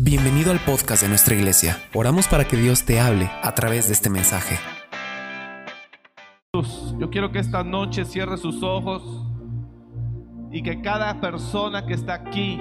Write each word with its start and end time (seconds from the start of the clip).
Bienvenido 0.00 0.52
al 0.52 0.60
podcast 0.60 1.02
de 1.02 1.08
nuestra 1.08 1.34
iglesia. 1.34 1.76
Oramos 1.92 2.28
para 2.28 2.44
que 2.44 2.56
Dios 2.56 2.84
te 2.84 3.00
hable 3.00 3.28
a 3.42 3.52
través 3.56 3.88
de 3.88 3.94
este 3.94 4.08
mensaje. 4.08 4.56
Yo 7.00 7.10
quiero 7.10 7.32
que 7.32 7.40
esta 7.40 7.64
noche 7.64 8.04
cierre 8.04 8.36
sus 8.36 8.62
ojos 8.62 9.26
y 10.52 10.62
que 10.62 10.82
cada 10.82 11.20
persona 11.20 11.84
que 11.84 11.94
está 11.94 12.14
aquí, 12.14 12.60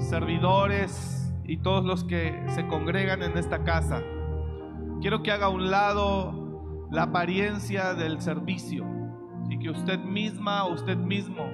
servidores 0.00 1.32
y 1.44 1.58
todos 1.58 1.84
los 1.84 2.02
que 2.02 2.44
se 2.48 2.66
congregan 2.66 3.22
en 3.22 3.38
esta 3.38 3.62
casa, 3.62 4.02
quiero 5.00 5.22
que 5.22 5.30
haga 5.30 5.46
a 5.46 5.50
un 5.50 5.70
lado 5.70 6.88
la 6.90 7.04
apariencia 7.04 7.94
del 7.94 8.20
servicio 8.20 8.84
y 9.48 9.60
que 9.60 9.70
usted 9.70 10.00
misma 10.00 10.64
o 10.64 10.74
usted 10.74 10.96
mismo 10.96 11.48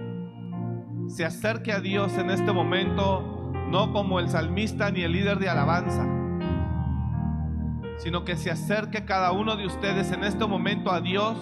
se 1.07 1.27
acerque 1.27 1.71
a 1.71 1.81
Dios 1.81 2.17
en 2.17 2.31
este 2.31 2.51
momento 2.51 3.40
no 3.71 3.93
como 3.93 4.18
el 4.18 4.29
salmista 4.29 4.91
ni 4.91 5.02
el 5.02 5.12
líder 5.12 5.39
de 5.39 5.48
alabanza, 5.48 6.05
sino 7.98 8.24
que 8.24 8.37
se 8.37 8.51
acerque 8.51 9.05
cada 9.05 9.30
uno 9.30 9.56
de 9.56 9.66
ustedes 9.66 10.11
en 10.11 10.24
este 10.24 10.45
momento 10.45 10.91
a 10.91 11.01
Dios 11.01 11.37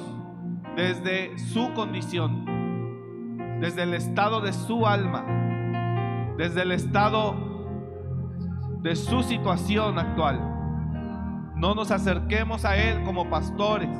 desde 0.76 1.38
su 1.38 1.72
condición, 1.72 2.44
desde 3.60 3.84
el 3.84 3.94
estado 3.94 4.42
de 4.42 4.52
su 4.52 4.86
alma, 4.86 5.24
desde 6.36 6.62
el 6.62 6.72
estado 6.72 7.34
de 8.82 8.94
su 8.94 9.22
situación 9.22 9.98
actual. 9.98 10.38
No 11.56 11.74
nos 11.74 11.90
acerquemos 11.90 12.66
a 12.66 12.76
Él 12.76 13.02
como 13.04 13.30
pastores 13.30 13.90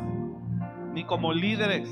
ni 0.92 1.02
como 1.04 1.32
líderes, 1.32 1.90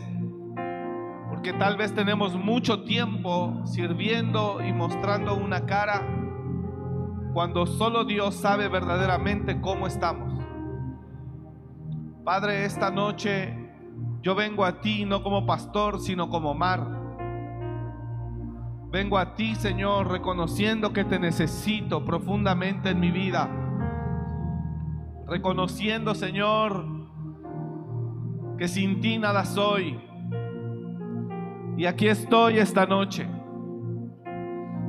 porque 1.30 1.54
tal 1.54 1.76
vez 1.78 1.94
tenemos 1.94 2.34
mucho 2.34 2.84
tiempo 2.84 3.62
sirviendo 3.64 4.58
y 4.62 4.72
mostrando 4.72 5.34
una 5.34 5.64
cara 5.64 6.25
cuando 7.36 7.66
solo 7.66 8.06
Dios 8.06 8.34
sabe 8.34 8.66
verdaderamente 8.66 9.60
cómo 9.60 9.86
estamos. 9.86 10.42
Padre, 12.24 12.64
esta 12.64 12.90
noche 12.90 13.74
yo 14.22 14.34
vengo 14.34 14.64
a 14.64 14.80
ti 14.80 15.04
no 15.04 15.22
como 15.22 15.44
pastor, 15.44 16.00
sino 16.00 16.30
como 16.30 16.54
mar. 16.54 16.80
Vengo 18.90 19.18
a 19.18 19.34
ti, 19.34 19.54
Señor, 19.54 20.10
reconociendo 20.10 20.94
que 20.94 21.04
te 21.04 21.18
necesito 21.18 22.06
profundamente 22.06 22.88
en 22.88 23.00
mi 23.00 23.10
vida. 23.10 23.50
Reconociendo, 25.26 26.14
Señor, 26.14 26.86
que 28.56 28.66
sin 28.66 29.02
ti 29.02 29.18
nada 29.18 29.44
soy. 29.44 30.00
Y 31.76 31.84
aquí 31.84 32.08
estoy 32.08 32.60
esta 32.60 32.86
noche 32.86 33.35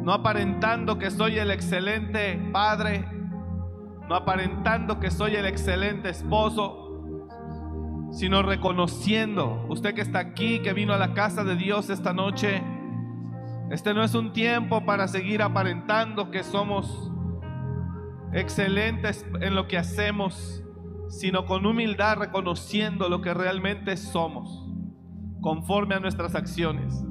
no 0.08 0.13
aparentando 0.13 0.97
que 0.97 1.11
soy 1.11 1.38
el 1.38 1.52
excelente 1.52 2.39
padre, 2.53 3.05
no 4.08 4.16
aparentando 4.16 5.02
que 5.02 5.11
soy 5.11 5.36
el 5.36 5.45
excelente 5.45 6.08
esposo, 6.08 7.19
sino 8.13 8.41
reconociendo, 8.41 9.66
usted 9.67 9.94
que 9.94 10.00
está 10.00 10.19
aquí, 10.19 10.59
que 10.59 10.72
vino 10.72 10.94
a 10.94 10.97
la 10.97 11.13
casa 11.13 11.44
de 11.44 11.58
Dios 11.58 11.89
esta 11.89 12.13
noche, 12.13 12.63
este 13.69 13.94
no 13.94 14.02
es 14.02 14.16
un 14.16 14.31
tiempo 14.31 14.85
para 14.85 15.09
seguir 15.09 15.41
aparentando 15.41 16.31
que 16.31 16.41
somos 16.45 17.11
excelentes 18.31 19.25
en 19.41 19.55
lo 19.55 19.67
que 19.67 19.78
hacemos, 19.78 20.63
sino 21.09 21.45
con 21.45 21.66
humildad 21.66 22.16
reconociendo 22.16 23.09
lo 23.09 23.19
que 23.19 23.33
realmente 23.33 23.97
somos, 23.97 24.69
conforme 25.41 25.95
a 25.95 26.00
nuestras 26.00 26.33
acciones. 26.33 27.03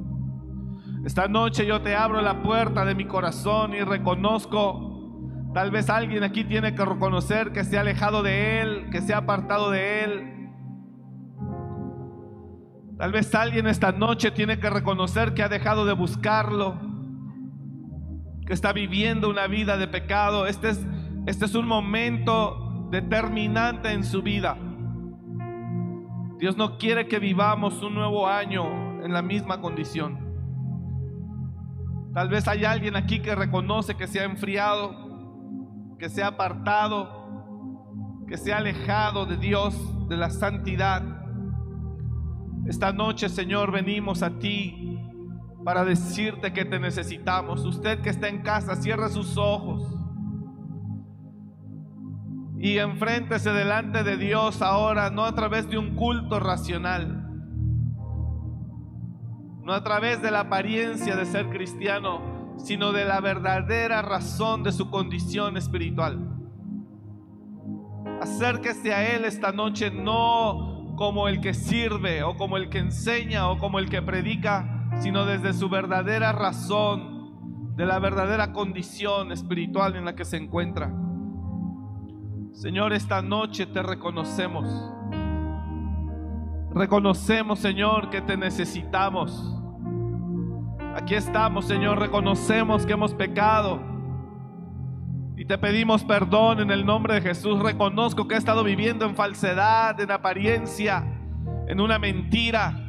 Esta 1.06 1.28
noche 1.28 1.64
yo 1.64 1.80
te 1.82 1.94
abro 1.94 2.20
la 2.20 2.42
puerta 2.42 2.84
de 2.84 2.96
mi 2.96 3.04
corazón 3.04 3.74
y 3.74 3.80
reconozco, 3.80 5.52
tal 5.54 5.70
vez 5.70 5.88
alguien 5.88 6.24
aquí 6.24 6.42
tiene 6.42 6.74
que 6.74 6.84
reconocer 6.84 7.52
que 7.52 7.62
se 7.62 7.78
ha 7.78 7.82
alejado 7.82 8.24
de 8.24 8.60
Él, 8.60 8.88
que 8.90 9.00
se 9.00 9.14
ha 9.14 9.18
apartado 9.18 9.70
de 9.70 10.02
Él. 10.02 10.50
Tal 12.98 13.12
vez 13.12 13.32
alguien 13.36 13.68
esta 13.68 13.92
noche 13.92 14.32
tiene 14.32 14.58
que 14.58 14.68
reconocer 14.68 15.32
que 15.32 15.44
ha 15.44 15.48
dejado 15.48 15.86
de 15.86 15.92
buscarlo, 15.92 16.76
que 18.44 18.52
está 18.52 18.72
viviendo 18.72 19.30
una 19.30 19.46
vida 19.46 19.76
de 19.76 19.86
pecado. 19.86 20.48
Este 20.48 20.70
es, 20.70 20.84
este 21.26 21.44
es 21.44 21.54
un 21.54 21.68
momento 21.68 22.88
determinante 22.90 23.92
en 23.92 24.02
su 24.02 24.22
vida. 24.22 24.58
Dios 26.40 26.56
no 26.56 26.78
quiere 26.78 27.06
que 27.06 27.20
vivamos 27.20 27.80
un 27.84 27.94
nuevo 27.94 28.26
año 28.26 29.04
en 29.04 29.12
la 29.12 29.22
misma 29.22 29.60
condición. 29.60 30.25
Tal 32.16 32.30
vez 32.30 32.48
hay 32.48 32.64
alguien 32.64 32.96
aquí 32.96 33.20
que 33.20 33.34
reconoce 33.34 33.94
que 33.94 34.06
se 34.06 34.20
ha 34.20 34.24
enfriado, 34.24 34.90
que 35.98 36.08
se 36.08 36.22
ha 36.22 36.28
apartado, 36.28 38.24
que 38.26 38.38
se 38.38 38.54
ha 38.54 38.56
alejado 38.56 39.26
de 39.26 39.36
Dios, 39.36 40.08
de 40.08 40.16
la 40.16 40.30
santidad. 40.30 41.02
Esta 42.64 42.90
noche, 42.94 43.28
Señor, 43.28 43.70
venimos 43.70 44.22
a 44.22 44.38
ti 44.38 44.98
para 45.62 45.84
decirte 45.84 46.54
que 46.54 46.64
te 46.64 46.78
necesitamos. 46.78 47.66
Usted 47.66 48.00
que 48.00 48.08
está 48.08 48.28
en 48.28 48.40
casa, 48.40 48.76
cierre 48.76 49.10
sus 49.10 49.36
ojos 49.36 49.82
y 52.58 52.78
enfréntese 52.78 53.50
delante 53.50 54.04
de 54.04 54.16
Dios 54.16 54.62
ahora, 54.62 55.10
no 55.10 55.26
a 55.26 55.34
través 55.34 55.68
de 55.68 55.76
un 55.76 55.94
culto 55.94 56.40
racional 56.40 57.25
no 59.66 59.72
a 59.72 59.82
través 59.82 60.22
de 60.22 60.30
la 60.30 60.42
apariencia 60.42 61.16
de 61.16 61.26
ser 61.26 61.48
cristiano, 61.48 62.54
sino 62.56 62.92
de 62.92 63.04
la 63.04 63.20
verdadera 63.20 64.00
razón 64.00 64.62
de 64.62 64.70
su 64.70 64.90
condición 64.90 65.56
espiritual. 65.56 66.20
Acérquese 68.20 68.94
a 68.94 69.16
Él 69.16 69.24
esta 69.24 69.50
noche 69.50 69.90
no 69.90 70.94
como 70.96 71.26
el 71.26 71.40
que 71.40 71.52
sirve 71.52 72.22
o 72.22 72.36
como 72.36 72.56
el 72.56 72.68
que 72.70 72.78
enseña 72.78 73.50
o 73.50 73.58
como 73.58 73.80
el 73.80 73.90
que 73.90 74.00
predica, 74.02 74.88
sino 75.00 75.26
desde 75.26 75.52
su 75.52 75.68
verdadera 75.68 76.30
razón, 76.30 77.74
de 77.74 77.86
la 77.86 77.98
verdadera 77.98 78.52
condición 78.52 79.32
espiritual 79.32 79.96
en 79.96 80.04
la 80.04 80.14
que 80.14 80.24
se 80.24 80.36
encuentra. 80.36 80.94
Señor, 82.52 82.92
esta 82.92 83.20
noche 83.20 83.66
te 83.66 83.82
reconocemos. 83.82 84.92
Reconocemos, 86.72 87.58
Señor, 87.58 88.10
que 88.10 88.20
te 88.20 88.36
necesitamos. 88.36 89.55
Aquí 90.96 91.14
estamos, 91.14 91.66
Señor, 91.66 91.98
reconocemos 91.98 92.86
que 92.86 92.94
hemos 92.94 93.12
pecado. 93.12 93.78
Y 95.36 95.44
te 95.44 95.58
pedimos 95.58 96.02
perdón 96.04 96.60
en 96.60 96.70
el 96.70 96.86
nombre 96.86 97.16
de 97.16 97.20
Jesús. 97.20 97.62
Reconozco 97.62 98.26
que 98.26 98.34
he 98.34 98.38
estado 98.38 98.64
viviendo 98.64 99.04
en 99.04 99.14
falsedad, 99.14 100.00
en 100.00 100.10
apariencia, 100.10 101.04
en 101.68 101.82
una 101.82 101.98
mentira. 101.98 102.82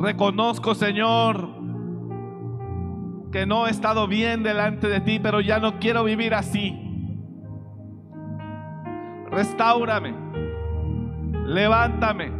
Reconozco, 0.00 0.74
Señor, 0.74 1.48
que 3.30 3.46
no 3.46 3.68
he 3.68 3.70
estado 3.70 4.08
bien 4.08 4.42
delante 4.42 4.88
de 4.88 5.00
ti, 5.00 5.20
pero 5.20 5.40
ya 5.40 5.60
no 5.60 5.78
quiero 5.78 6.02
vivir 6.02 6.34
así. 6.34 6.76
Restáurame. 9.30 10.12
Levántame. 11.46 12.37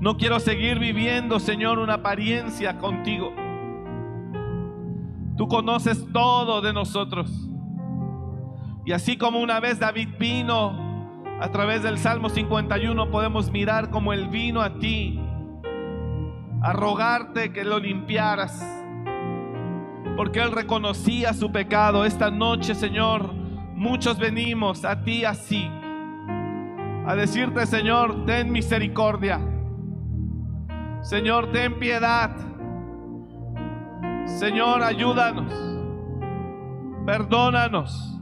No 0.00 0.16
quiero 0.16 0.40
seguir 0.40 0.78
viviendo, 0.78 1.38
Señor, 1.38 1.78
una 1.78 1.94
apariencia 1.94 2.78
contigo. 2.78 3.34
Tú 5.36 5.46
conoces 5.46 6.06
todo 6.10 6.62
de 6.62 6.72
nosotros. 6.72 7.30
Y 8.86 8.92
así 8.92 9.18
como 9.18 9.40
una 9.40 9.60
vez 9.60 9.78
David 9.78 10.08
vino 10.18 11.14
a 11.38 11.50
través 11.50 11.82
del 11.82 11.98
Salmo 11.98 12.30
51, 12.30 13.10
podemos 13.10 13.50
mirar 13.50 13.90
como 13.90 14.14
Él 14.14 14.28
vino 14.28 14.62
a 14.62 14.78
ti 14.78 15.20
a 16.62 16.72
rogarte 16.72 17.52
que 17.52 17.64
lo 17.64 17.78
limpiaras. 17.78 18.58
Porque 20.16 20.40
Él 20.40 20.52
reconocía 20.52 21.34
su 21.34 21.52
pecado. 21.52 22.06
Esta 22.06 22.30
noche, 22.30 22.74
Señor, 22.74 23.34
muchos 23.74 24.18
venimos 24.18 24.86
a 24.86 25.02
ti 25.04 25.26
así. 25.26 25.70
A 27.06 27.14
decirte, 27.14 27.66
Señor, 27.66 28.24
ten 28.24 28.50
misericordia. 28.50 29.49
Señor, 31.02 31.50
ten 31.52 31.78
piedad. 31.78 32.30
Señor, 34.26 34.82
ayúdanos. 34.82 35.52
Perdónanos. 37.06 38.18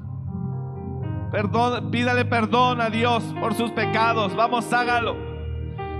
Perdón, 1.30 1.90
pídale 1.90 2.25
perdón 2.25 2.80
a 2.80 2.88
Dios 2.88 3.22
por 3.40 3.54
sus 3.54 3.70
pecados. 3.72 4.34
Vamos, 4.34 4.72
hágalo. 4.72 5.16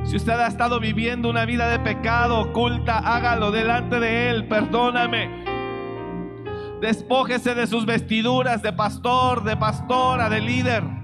Si 0.05 0.17
usted 0.17 0.35
ha 0.35 0.47
estado 0.47 0.81
viviendo 0.81 1.29
una 1.29 1.45
vida 1.45 1.69
de 1.69 1.81
pecado 1.81 2.41
oculta, 2.41 2.99
hágalo 2.99 3.51
delante 3.51 4.01
de 4.01 4.31
Él. 4.31 4.49
Perdóname. 4.49 5.45
Despójese 6.81 7.55
de 7.55 7.67
sus 7.67 7.85
vestiduras 7.85 8.63
de 8.63 8.73
pastor, 8.73 9.43
de 9.43 9.57
pastora, 9.57 10.31
de 10.31 10.41
líder. 10.41 10.98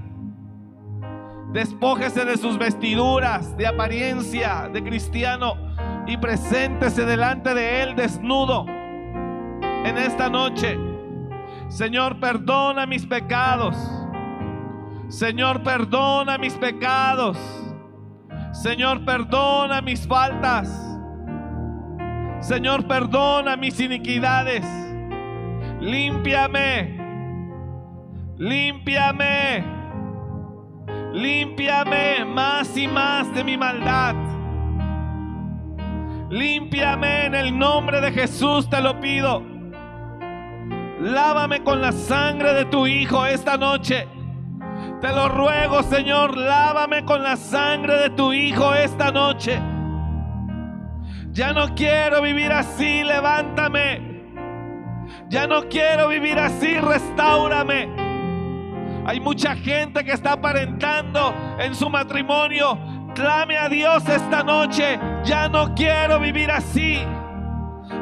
Despójese 1.54 2.24
de 2.24 2.36
sus 2.36 2.58
vestiduras 2.58 3.56
de 3.56 3.68
apariencia 3.68 4.68
de 4.72 4.82
cristiano 4.82 5.54
y 6.04 6.16
preséntese 6.16 7.06
delante 7.06 7.54
de 7.54 7.80
Él 7.82 7.94
desnudo. 7.94 8.66
en 8.68 9.96
esta 9.98 10.28
noche. 10.28 10.76
Señor, 11.68 12.18
perdona 12.18 12.86
mis 12.86 13.06
pecados. 13.06 13.76
Señor, 15.08 15.62
perdona 15.62 16.38
mis 16.38 16.54
pecados. 16.54 17.38
Señor, 18.52 19.04
perdona 19.04 19.80
mis 19.80 20.08
faltas. 20.08 20.68
Señor, 22.40 22.88
perdona 22.88 23.56
mis 23.56 23.78
iniquidades. 23.78 24.66
Límpiame. 25.80 26.98
Límpiame. 28.38 29.73
Límpiame 31.14 32.25
más 32.25 32.76
y 32.76 32.88
más 32.88 33.32
de 33.32 33.44
mi 33.44 33.56
maldad. 33.56 34.16
Límpiame 36.28 37.26
en 37.26 37.37
el 37.37 37.56
nombre 37.56 38.00
de 38.00 38.11
Jesús, 38.11 38.69
te 38.69 38.81
lo 38.81 38.99
pido. 38.99 39.40
Lávame 41.00 41.62
con 41.62 41.81
la 41.81 41.93
sangre 41.93 42.52
de 42.55 42.64
tu 42.64 42.88
Hijo 42.88 43.25
esta 43.26 43.56
noche. 43.56 44.08
Te 45.00 45.12
lo 45.12 45.28
ruego, 45.28 45.84
Señor, 45.84 46.37
lávame 46.37 47.05
con 47.05 47.22
la 47.22 47.37
sangre 47.37 47.94
de 47.96 48.10
tu 48.10 48.32
Hijo 48.32 48.75
esta 48.75 49.12
noche. 49.12 49.62
Ya 51.31 51.52
no 51.52 51.76
quiero 51.76 52.22
vivir 52.22 52.50
así, 52.50 53.05
levántame. 53.05 54.25
Ya 55.28 55.46
no 55.46 55.69
quiero 55.69 56.08
vivir 56.08 56.40
así, 56.40 56.76
restaurame. 56.76 58.03
Hay 59.06 59.20
mucha 59.20 59.54
gente 59.54 60.02
que 60.02 60.12
está 60.12 60.32
aparentando 60.32 61.34
en 61.58 61.74
su 61.74 61.90
matrimonio. 61.90 62.78
Clame 63.14 63.58
a 63.58 63.68
Dios 63.68 64.08
esta 64.08 64.42
noche. 64.42 64.98
Ya 65.24 65.48
no 65.48 65.74
quiero 65.74 66.18
vivir 66.18 66.50
así. 66.50 67.04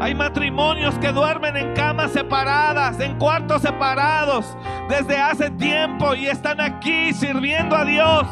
Hay 0.00 0.14
matrimonios 0.14 0.96
que 0.98 1.12
duermen 1.12 1.56
en 1.56 1.74
camas 1.74 2.12
separadas, 2.12 2.98
en 3.00 3.18
cuartos 3.18 3.62
separados, 3.62 4.56
desde 4.88 5.20
hace 5.20 5.50
tiempo 5.50 6.14
y 6.14 6.26
están 6.26 6.60
aquí 6.60 7.12
sirviendo 7.12 7.76
a 7.76 7.84
Dios. 7.84 8.26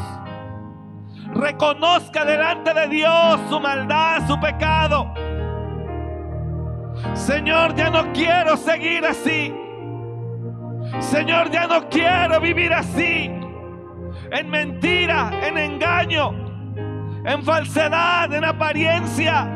Reconozca 1.33 2.25
delante 2.25 2.73
de 2.73 2.87
Dios 2.87 3.39
su 3.49 3.59
maldad, 3.59 4.27
su 4.27 4.39
pecado. 4.39 5.13
Señor, 7.13 7.75
ya 7.75 7.89
no 7.89 8.11
quiero 8.13 8.57
seguir 8.57 9.05
así. 9.05 9.53
Señor, 10.99 11.51
ya 11.51 11.67
no 11.67 11.87
quiero 11.89 12.39
vivir 12.41 12.73
así. 12.73 13.31
En 14.31 14.49
mentira, 14.49 15.31
en 15.43 15.57
engaño, 15.57 16.31
en 17.25 17.43
falsedad, 17.43 18.33
en 18.33 18.43
apariencia. 18.43 19.47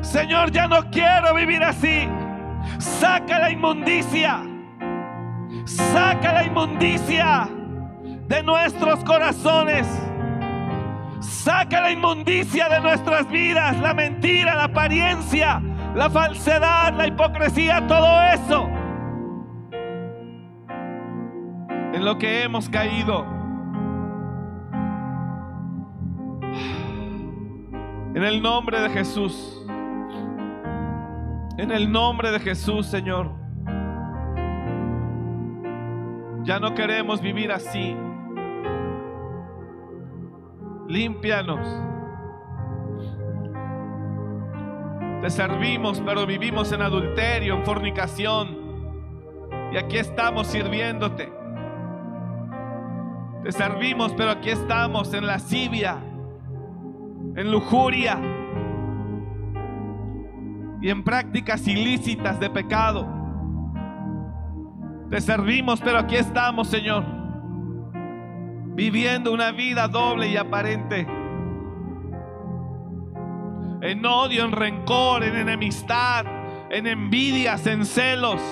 Señor, 0.00 0.50
ya 0.50 0.66
no 0.66 0.90
quiero 0.90 1.34
vivir 1.34 1.62
así. 1.62 2.08
Saca 2.78 3.38
la 3.38 3.50
inmundicia. 3.50 4.42
Saca 5.64 6.32
la 6.32 6.44
inmundicia 6.44 7.48
de 8.26 8.42
nuestros 8.42 9.02
corazones. 9.04 9.86
Saca 11.20 11.80
la 11.80 11.90
inmundicia 11.90 12.68
de 12.68 12.80
nuestras 12.80 13.28
vidas, 13.28 13.76
la 13.78 13.92
mentira, 13.92 14.54
la 14.54 14.64
apariencia, 14.64 15.60
la 15.94 16.08
falsedad, 16.08 16.94
la 16.94 17.06
hipocresía, 17.08 17.86
todo 17.86 18.22
eso. 18.22 18.77
En 21.98 22.04
lo 22.04 22.16
que 22.16 22.44
hemos 22.44 22.68
caído. 22.68 23.26
En 28.14 28.22
el 28.22 28.40
nombre 28.40 28.80
de 28.80 28.88
Jesús. 28.90 29.66
En 31.58 31.72
el 31.72 31.90
nombre 31.90 32.30
de 32.30 32.38
Jesús, 32.38 32.86
Señor. 32.86 33.32
Ya 36.44 36.60
no 36.60 36.72
queremos 36.76 37.20
vivir 37.20 37.50
así. 37.50 37.96
Límpianos. 40.86 41.66
Te 45.20 45.30
servimos, 45.30 46.00
pero 46.06 46.26
vivimos 46.26 46.70
en 46.70 46.82
adulterio, 46.82 47.56
en 47.56 47.64
fornicación. 47.64 48.56
Y 49.72 49.76
aquí 49.76 49.98
estamos 49.98 50.46
sirviéndote. 50.46 51.37
Te 53.42 53.52
servimos, 53.52 54.12
pero 54.16 54.30
aquí 54.32 54.50
estamos 54.50 55.14
en 55.14 55.26
lascivia, 55.26 55.98
en 57.36 57.50
lujuria 57.50 58.18
y 60.80 60.90
en 60.90 61.04
prácticas 61.04 61.66
ilícitas 61.66 62.40
de 62.40 62.50
pecado. 62.50 63.06
Te 65.08 65.20
servimos, 65.20 65.80
pero 65.80 65.98
aquí 65.98 66.16
estamos, 66.16 66.68
Señor, 66.68 67.04
viviendo 68.74 69.32
una 69.32 69.52
vida 69.52 69.88
doble 69.88 70.28
y 70.28 70.36
aparente. 70.36 71.06
En 73.80 74.04
odio, 74.04 74.44
en 74.44 74.52
rencor, 74.52 75.22
en 75.22 75.36
enemistad, 75.36 76.26
en 76.70 76.88
envidias, 76.88 77.66
en 77.66 77.86
celos. 77.86 78.42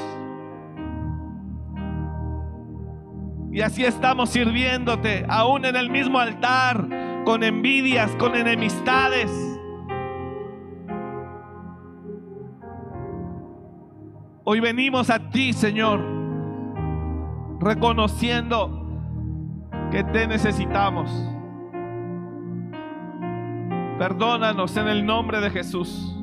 Y 3.57 3.63
así 3.63 3.87
estamos 3.87 4.29
sirviéndote, 4.29 5.25
aún 5.31 5.65
en 5.65 5.77
el 5.77 5.89
mismo 5.89 6.19
altar, 6.19 6.87
con 7.25 7.43
envidias, 7.43 8.15
con 8.17 8.35
enemistades. 8.35 9.31
Hoy 14.45 14.61
venimos 14.61 15.09
a 15.09 15.31
ti, 15.31 15.55
Señor, 15.55 16.05
reconociendo 17.59 18.87
que 19.91 20.05
te 20.05 20.27
necesitamos. 20.27 21.11
Perdónanos 23.99 24.77
en 24.77 24.89
el 24.89 25.07
nombre 25.07 25.41
de 25.41 25.49
Jesús. 25.49 26.15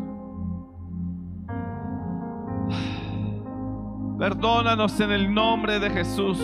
Perdónanos 4.19 4.99
en 4.99 5.11
el 5.11 5.33
nombre 5.33 5.79
de 5.79 5.89
Jesús. 5.89 6.39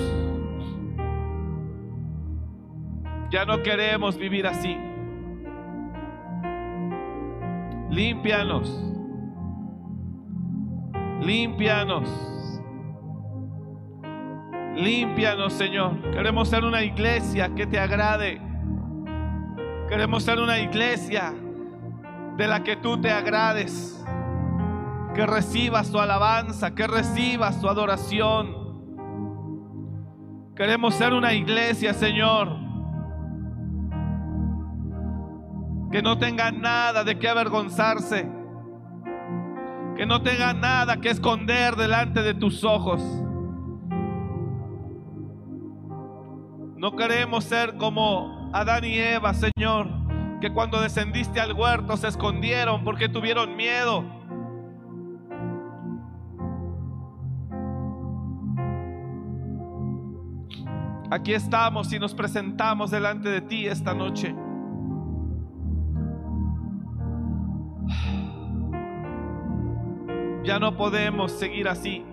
Ya 3.29 3.45
no 3.45 3.61
queremos 3.61 4.17
vivir 4.17 4.47
así. 4.47 4.75
Límpianos. 7.89 8.85
Límpianos. 11.21 12.09
Límpianos, 14.75 15.53
Señor. 15.53 15.99
Queremos 16.11 16.49
ser 16.49 16.63
una 16.63 16.83
iglesia 16.83 17.53
que 17.53 17.67
te 17.67 17.79
agrade. 17.79 18.41
Queremos 19.89 20.23
ser 20.23 20.39
una 20.39 20.59
iglesia 20.59 21.33
de 22.37 22.47
la 22.47 22.63
que 22.63 22.77
tú 22.77 22.99
te 22.99 23.11
agrades. 23.11 24.03
Que 25.13 25.25
recibas 25.25 25.91
tu 25.91 25.99
alabanza, 25.99 26.73
que 26.73 26.87
recibas 26.87 27.59
tu 27.59 27.67
adoración. 27.67 28.55
Queremos 30.55 30.95
ser 30.95 31.13
una 31.13 31.33
iglesia, 31.33 31.93
Señor, 31.93 32.68
que 35.91 36.01
no 36.01 36.17
tenga 36.17 36.51
nada 36.51 37.03
de 37.03 37.17
qué 37.17 37.29
avergonzarse 37.29 38.39
que 39.99 40.05
no 40.05 40.23
tenga 40.23 40.53
nada 40.53 41.01
que 41.01 41.09
esconder 41.09 41.75
delante 41.75 42.21
de 42.21 42.33
tus 42.33 42.63
ojos. 42.63 43.01
No 46.77 46.95
queremos 46.95 47.43
ser 47.43 47.75
como 47.75 48.49
Adán 48.53 48.85
y 48.85 48.97
Eva, 48.97 49.33
Señor, 49.33 49.89
que 50.39 50.53
cuando 50.53 50.79
descendiste 50.79 51.41
al 51.41 51.51
huerto 51.51 51.97
se 51.97 52.07
escondieron 52.07 52.85
porque 52.85 53.09
tuvieron 53.09 53.57
miedo. 53.57 54.05
Aquí 61.11 61.33
estamos 61.33 61.91
y 61.91 61.99
nos 61.99 62.13
presentamos 62.15 62.89
delante 62.89 63.27
de 63.27 63.41
ti 63.41 63.67
esta 63.67 63.93
noche. 63.93 64.33
Ya 70.49 70.57
no 70.57 70.75
podemos 70.75 71.31
seguir 71.33 71.67
así. 71.67 72.03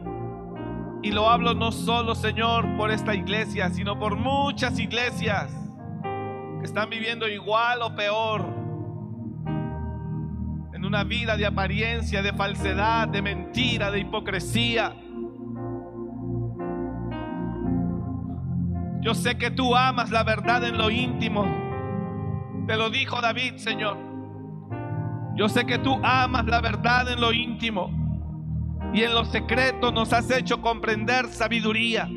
Y 1.02 1.10
lo 1.10 1.30
hablo 1.30 1.54
no 1.54 1.72
solo, 1.72 2.14
Señor, 2.14 2.76
por 2.76 2.90
esta 2.90 3.14
iglesia, 3.14 3.70
sino 3.70 3.98
por 3.98 4.14
muchas 4.14 4.78
iglesias 4.78 5.50
que 6.58 6.66
están 6.66 6.90
viviendo 6.90 7.26
igual 7.26 7.80
o 7.80 7.96
peor. 7.96 8.44
En 10.74 10.84
una 10.84 11.02
vida 11.02 11.38
de 11.38 11.46
apariencia, 11.46 12.20
de 12.20 12.34
falsedad, 12.34 13.08
de 13.08 13.22
mentira, 13.22 13.90
de 13.90 14.00
hipocresía. 14.00 14.94
Yo 19.00 19.14
sé 19.14 19.38
que 19.38 19.50
tú 19.50 19.74
amas 19.74 20.10
la 20.10 20.24
verdad 20.24 20.62
en 20.62 20.76
lo 20.76 20.90
íntimo. 20.90 21.46
Te 22.66 22.76
lo 22.76 22.90
dijo 22.90 23.18
David, 23.22 23.56
Señor. 23.56 23.96
Yo 25.36 25.48
sé 25.48 25.64
que 25.64 25.78
tú 25.78 25.98
amas 26.04 26.44
la 26.44 26.60
verdad 26.60 27.10
en 27.10 27.18
lo 27.22 27.32
íntimo 27.32 28.04
y 28.96 29.04
en 29.04 29.14
lo 29.14 29.26
secreto 29.26 29.92
nos 29.92 30.14
has 30.14 30.30
hecho 30.30 30.62
comprender 30.62 31.28
sabiduría. 31.28 32.08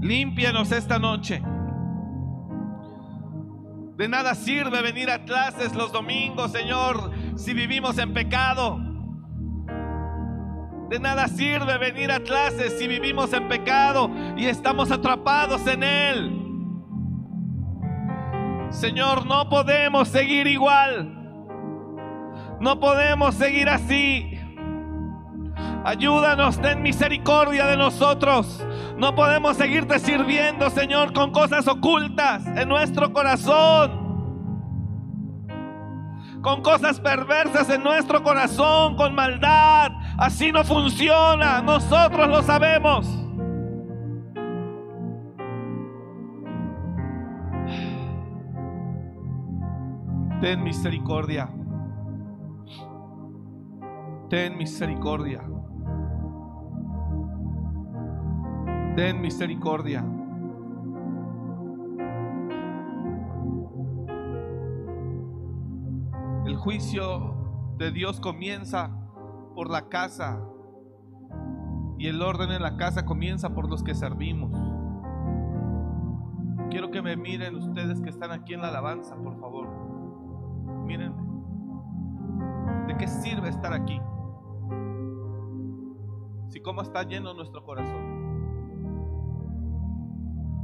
Límpianos 0.00 0.72
esta 0.72 0.98
noche. 0.98 1.42
De 3.98 4.08
nada 4.08 4.34
sirve 4.34 4.80
venir 4.80 5.10
a 5.10 5.26
clases 5.26 5.74
los 5.74 5.92
domingos, 5.92 6.52
Señor, 6.52 7.10
si 7.36 7.52
vivimos 7.52 7.98
en 7.98 8.14
pecado. 8.14 8.78
De 10.88 10.98
nada 10.98 11.28
sirve 11.28 11.76
venir 11.76 12.12
a 12.12 12.20
clases 12.20 12.78
si 12.78 12.88
vivimos 12.88 13.34
en 13.34 13.46
pecado 13.46 14.10
y 14.38 14.46
estamos 14.46 14.90
atrapados 14.90 15.66
en 15.66 15.82
él. 15.82 16.40
Señor, 18.70 19.26
no 19.26 19.50
podemos 19.50 20.08
seguir 20.08 20.46
igual. 20.46 21.23
No 22.64 22.80
podemos 22.80 23.34
seguir 23.34 23.68
así. 23.68 24.40
Ayúdanos, 25.84 26.58
ten 26.62 26.82
misericordia 26.82 27.66
de 27.66 27.76
nosotros. 27.76 28.66
No 28.96 29.14
podemos 29.14 29.58
seguirte 29.58 29.98
sirviendo, 29.98 30.70
Señor, 30.70 31.12
con 31.12 31.30
cosas 31.30 31.68
ocultas 31.68 32.46
en 32.56 32.70
nuestro 32.70 33.12
corazón. 33.12 34.02
Con 36.40 36.62
cosas 36.62 36.98
perversas 37.00 37.68
en 37.68 37.82
nuestro 37.84 38.22
corazón, 38.22 38.96
con 38.96 39.14
maldad. 39.14 39.92
Así 40.16 40.50
no 40.50 40.64
funciona. 40.64 41.60
Nosotros 41.60 42.28
lo 42.28 42.42
sabemos. 42.42 43.06
Ten 50.40 50.64
misericordia. 50.64 51.50
Ten 54.34 54.58
misericordia. 54.58 55.44
Ten 58.96 59.20
misericordia. 59.20 60.04
El 66.46 66.56
juicio 66.56 67.76
de 67.78 67.92
Dios 67.92 68.18
comienza 68.18 68.90
por 69.54 69.70
la 69.70 69.88
casa 69.88 70.42
y 71.96 72.08
el 72.08 72.20
orden 72.20 72.50
en 72.50 72.62
la 72.62 72.76
casa 72.76 73.06
comienza 73.06 73.54
por 73.54 73.70
los 73.70 73.84
que 73.84 73.94
servimos. 73.94 74.50
Quiero 76.70 76.90
que 76.90 77.02
me 77.02 77.16
miren 77.16 77.54
ustedes 77.54 78.00
que 78.00 78.10
están 78.10 78.32
aquí 78.32 78.54
en 78.54 78.62
la 78.62 78.70
alabanza, 78.70 79.14
por 79.14 79.38
favor. 79.38 79.68
Mírenme. 80.84 81.22
¿De 82.88 82.96
qué 82.96 83.06
sirve 83.06 83.48
estar 83.48 83.72
aquí? 83.72 84.00
Si 86.54 86.60
cómo 86.60 86.82
está 86.82 87.02
lleno 87.02 87.34
nuestro 87.34 87.64
corazón. 87.64 88.70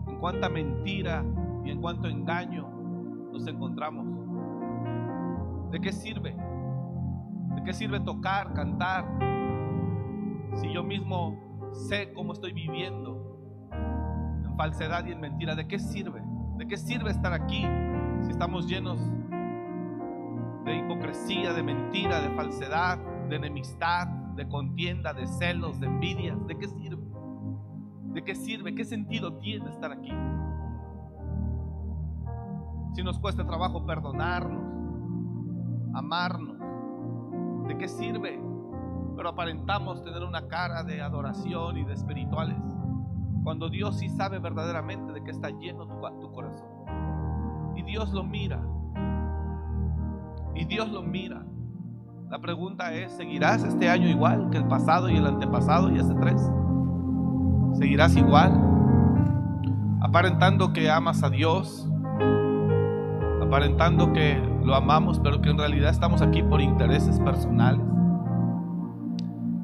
En 0.06 0.18
cuánta 0.20 0.48
mentira 0.48 1.24
y 1.64 1.70
en 1.72 1.80
cuánto 1.80 2.06
engaño 2.06 2.70
nos 3.32 3.44
encontramos. 3.48 4.06
¿De 5.72 5.80
qué 5.80 5.90
sirve? 5.90 6.36
¿De 7.56 7.64
qué 7.64 7.72
sirve 7.72 7.98
tocar, 7.98 8.52
cantar? 8.52 9.04
Si 10.54 10.72
yo 10.72 10.84
mismo 10.84 11.36
sé 11.72 12.12
cómo 12.12 12.34
estoy 12.34 12.52
viviendo 12.52 13.68
en 13.72 14.56
falsedad 14.56 15.04
y 15.06 15.10
en 15.10 15.20
mentira, 15.20 15.56
¿de 15.56 15.66
qué 15.66 15.80
sirve? 15.80 16.22
¿De 16.56 16.68
qué 16.68 16.76
sirve 16.76 17.10
estar 17.10 17.32
aquí 17.32 17.66
si 18.20 18.30
estamos 18.30 18.68
llenos 18.68 19.00
de 20.64 20.76
hipocresía, 20.76 21.52
de 21.52 21.64
mentira, 21.64 22.20
de 22.20 22.30
falsedad, 22.36 22.96
de 23.28 23.34
enemistad, 23.34 24.19
de 24.40 24.48
contienda, 24.48 25.12
de 25.12 25.26
celos, 25.26 25.78
de 25.80 25.86
envidias? 25.86 26.46
¿De 26.46 26.56
qué 26.56 26.66
sirve? 26.66 27.02
¿De 28.14 28.24
qué 28.24 28.34
sirve? 28.34 28.74
¿Qué 28.74 28.86
sentido 28.86 29.34
tiene 29.34 29.68
estar 29.68 29.92
aquí? 29.92 30.12
Si 32.94 33.02
nos 33.02 33.18
cuesta 33.18 33.46
trabajo 33.46 33.84
perdonarnos, 33.84 34.64
amarnos, 35.92 36.58
¿de 37.68 37.76
qué 37.76 37.86
sirve? 37.86 38.42
Pero 39.14 39.28
aparentamos 39.28 40.02
tener 40.02 40.24
una 40.24 40.48
cara 40.48 40.84
de 40.84 41.02
adoración 41.02 41.76
y 41.76 41.84
de 41.84 41.92
espirituales. 41.92 42.56
Cuando 43.44 43.68
Dios 43.68 43.98
sí 43.98 44.08
sabe 44.08 44.38
verdaderamente 44.38 45.12
de 45.12 45.22
que 45.22 45.32
está 45.32 45.50
lleno 45.50 45.86
tu, 45.86 46.00
tu 46.18 46.32
corazón. 46.32 46.66
Y 47.76 47.82
Dios 47.82 48.10
lo 48.14 48.24
mira. 48.24 48.58
Y 50.54 50.64
Dios 50.64 50.90
lo 50.90 51.02
mira. 51.02 51.44
La 52.30 52.38
pregunta 52.38 52.94
es, 52.94 53.10
¿seguirás 53.10 53.64
este 53.64 53.88
año 53.88 54.06
igual 54.06 54.50
que 54.50 54.58
el 54.58 54.64
pasado 54.68 55.10
y 55.10 55.16
el 55.16 55.26
antepasado 55.26 55.90
y 55.90 55.98
hace 55.98 56.14
tres? 56.14 56.40
¿Seguirás 57.72 58.14
igual? 58.14 58.52
Aparentando 60.00 60.72
que 60.72 60.88
amas 60.88 61.24
a 61.24 61.30
Dios, 61.30 61.90
aparentando 63.42 64.12
que 64.12 64.40
lo 64.62 64.76
amamos, 64.76 65.18
pero 65.18 65.42
que 65.42 65.50
en 65.50 65.58
realidad 65.58 65.90
estamos 65.90 66.22
aquí 66.22 66.40
por 66.40 66.60
intereses 66.60 67.18
personales. 67.18 67.84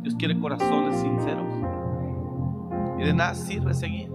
Dios 0.03 0.17
quiere 0.17 0.37
corazones 0.37 1.01
sinceros. 1.01 1.47
Y 2.99 3.05
de 3.05 3.15
nada 3.15 3.35
sirve 3.35 3.75
seguir. 3.75 4.11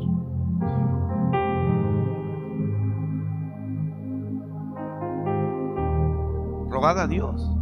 Rogad 6.70 7.00
a 7.00 7.08
Dios. 7.08 7.61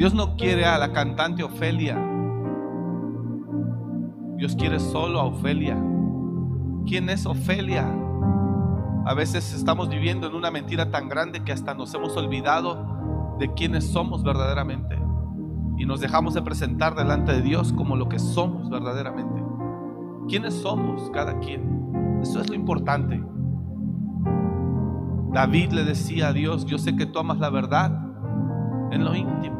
Dios 0.00 0.14
no 0.14 0.34
quiere 0.34 0.64
a 0.64 0.78
la 0.78 0.94
cantante 0.94 1.42
Ofelia. 1.42 1.94
Dios 4.38 4.56
quiere 4.56 4.80
solo 4.80 5.20
a 5.20 5.24
Ofelia. 5.24 5.76
¿Quién 6.86 7.10
es 7.10 7.26
Ofelia? 7.26 7.86
A 9.04 9.12
veces 9.12 9.52
estamos 9.52 9.90
viviendo 9.90 10.26
en 10.26 10.34
una 10.34 10.50
mentira 10.50 10.90
tan 10.90 11.10
grande 11.10 11.44
que 11.44 11.52
hasta 11.52 11.74
nos 11.74 11.92
hemos 11.92 12.16
olvidado 12.16 13.36
de 13.38 13.52
quiénes 13.52 13.92
somos 13.92 14.24
verdaderamente. 14.24 14.98
Y 15.76 15.84
nos 15.84 16.00
dejamos 16.00 16.32
de 16.32 16.40
presentar 16.40 16.94
delante 16.94 17.32
de 17.32 17.42
Dios 17.42 17.70
como 17.74 17.94
lo 17.94 18.08
que 18.08 18.18
somos 18.18 18.70
verdaderamente. 18.70 19.42
¿Quiénes 20.28 20.54
somos 20.54 21.10
cada 21.10 21.38
quien? 21.40 22.20
Eso 22.22 22.40
es 22.40 22.48
lo 22.48 22.54
importante. 22.54 23.22
David 25.34 25.72
le 25.72 25.84
decía 25.84 26.28
a 26.28 26.32
Dios, 26.32 26.64
yo 26.64 26.78
sé 26.78 26.96
que 26.96 27.04
tú 27.04 27.18
amas 27.18 27.38
la 27.38 27.50
verdad 27.50 27.92
en 28.92 29.04
lo 29.04 29.14
íntimo. 29.14 29.59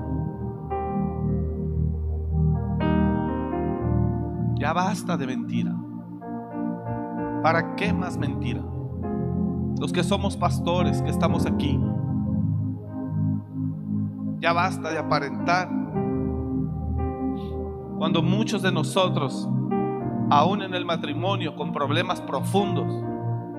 Ya 4.61 4.75
basta 4.75 5.17
de 5.17 5.26
mentira. 5.26 5.75
¿Para 7.43 7.76
qué 7.76 7.95
más 7.95 8.19
mentira? 8.19 8.61
Los 9.81 9.90
que 9.90 10.05
somos 10.05 10.37
pastores, 10.37 11.00
que 11.00 11.09
estamos 11.09 11.47
aquí, 11.47 11.81
ya 14.38 14.52
basta 14.52 14.90
de 14.90 14.99
aparentar. 14.99 15.71
Cuando 17.97 18.23
muchos 18.23 18.61
de 18.61 18.71
nosotros, 18.71 19.49
aún 20.29 20.61
en 20.61 20.75
el 20.75 20.85
matrimonio, 20.85 21.57
con 21.57 21.73
problemas 21.73 22.21
profundos, 22.21 23.02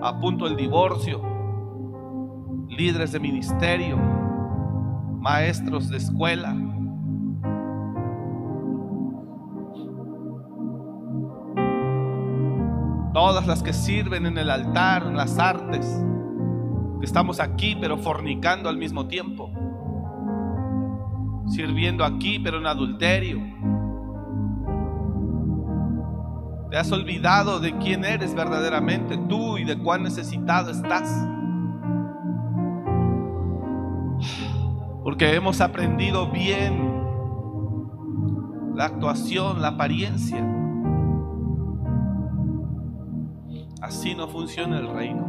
a 0.03 0.20
punto 0.20 0.46
del 0.46 0.55
divorcio, 0.55 1.20
líderes 2.70 3.12
de 3.12 3.20
ministerio, 3.20 3.98
maestros 5.20 5.89
de 5.89 5.98
escuela, 5.98 6.55
las 13.48 13.63
que 13.63 13.74
sirven 13.74 14.25
en 14.25 14.38
el 14.38 14.50
altar, 14.50 15.03
en 15.03 15.15
las 15.15 15.38
artes, 15.39 16.01
que 17.00 17.05
estamos 17.05 17.39
aquí 17.39 17.75
pero 17.79 17.98
fornicando 17.98 18.69
al 18.69 18.77
mismo 18.77 19.07
tiempo, 19.07 19.51
sirviendo 21.48 22.03
aquí 22.05 22.39
pero 22.39 22.57
en 22.60 22.67
adulterio. 22.67 23.39
Te 26.69 26.77
has 26.77 26.91
olvidado 26.91 27.60
de 27.60 27.77
quién 27.79 28.05
eres 28.05 28.33
verdaderamente 28.33 29.17
tú 29.17 29.57
y 29.57 29.65
de 29.65 29.77
cuán 29.77 30.03
necesitado 30.03 30.71
estás. 30.71 31.27
Porque 35.03 35.36
hemos 35.36 35.60
aprendido 35.60 36.31
bien 36.31 36.91
la 38.75 38.86
actuación, 38.86 39.62
la 39.62 39.69
apariencia. 39.69 40.61
Así 43.82 44.14
no 44.14 44.28
funciona 44.28 44.78
el 44.78 44.88
reino. 44.88 45.26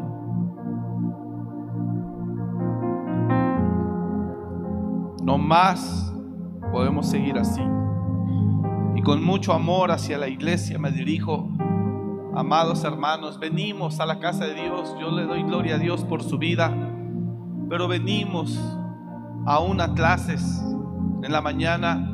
No 5.22 5.38
más 5.38 6.14
podemos 6.70 7.06
seguir 7.06 7.38
así. 7.38 7.62
Y 8.94 9.02
con 9.02 9.24
mucho 9.24 9.54
amor 9.54 9.90
hacia 9.90 10.18
la 10.18 10.28
iglesia 10.28 10.78
me 10.78 10.90
dirijo, 10.90 11.48
amados 12.34 12.84
hermanos, 12.84 13.38
venimos 13.38 14.00
a 14.00 14.06
la 14.06 14.18
casa 14.18 14.44
de 14.44 14.54
Dios. 14.54 14.94
Yo 15.00 15.10
le 15.10 15.24
doy 15.24 15.44
gloria 15.44 15.76
a 15.76 15.78
Dios 15.78 16.04
por 16.04 16.22
su 16.22 16.36
vida, 16.36 16.70
pero 17.70 17.88
venimos 17.88 18.58
aún 19.46 19.80
a 19.80 19.94
clases 19.94 20.62
en 21.22 21.32
la 21.32 21.40
mañana, 21.40 22.06